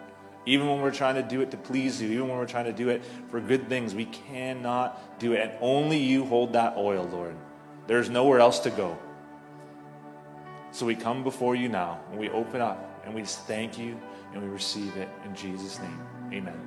Even 0.46 0.68
when 0.68 0.80
we're 0.80 0.92
trying 0.92 1.16
to 1.16 1.22
do 1.22 1.40
it 1.40 1.50
to 1.50 1.56
please 1.56 2.00
you, 2.00 2.08
even 2.12 2.28
when 2.28 2.38
we're 2.38 2.46
trying 2.46 2.66
to 2.66 2.72
do 2.72 2.88
it 2.88 3.02
for 3.30 3.40
good 3.40 3.68
things, 3.68 3.94
we 3.94 4.04
cannot 4.06 5.18
do 5.18 5.32
it. 5.32 5.40
And 5.40 5.52
only 5.60 5.98
you 5.98 6.24
hold 6.24 6.52
that 6.52 6.76
oil, 6.76 7.08
Lord. 7.12 7.36
There's 7.88 8.08
nowhere 8.08 8.38
else 8.38 8.60
to 8.60 8.70
go. 8.70 8.96
So 10.70 10.86
we 10.86 10.94
come 10.94 11.24
before 11.24 11.54
you 11.54 11.68
now 11.68 12.00
and 12.10 12.18
we 12.20 12.30
open 12.30 12.60
up 12.60 13.02
and 13.04 13.14
we 13.14 13.22
thank 13.22 13.78
you 13.78 14.00
and 14.32 14.42
we 14.42 14.48
receive 14.48 14.96
it 14.96 15.08
in 15.24 15.34
Jesus' 15.34 15.78
name. 15.80 16.00
Amen. 16.32 16.65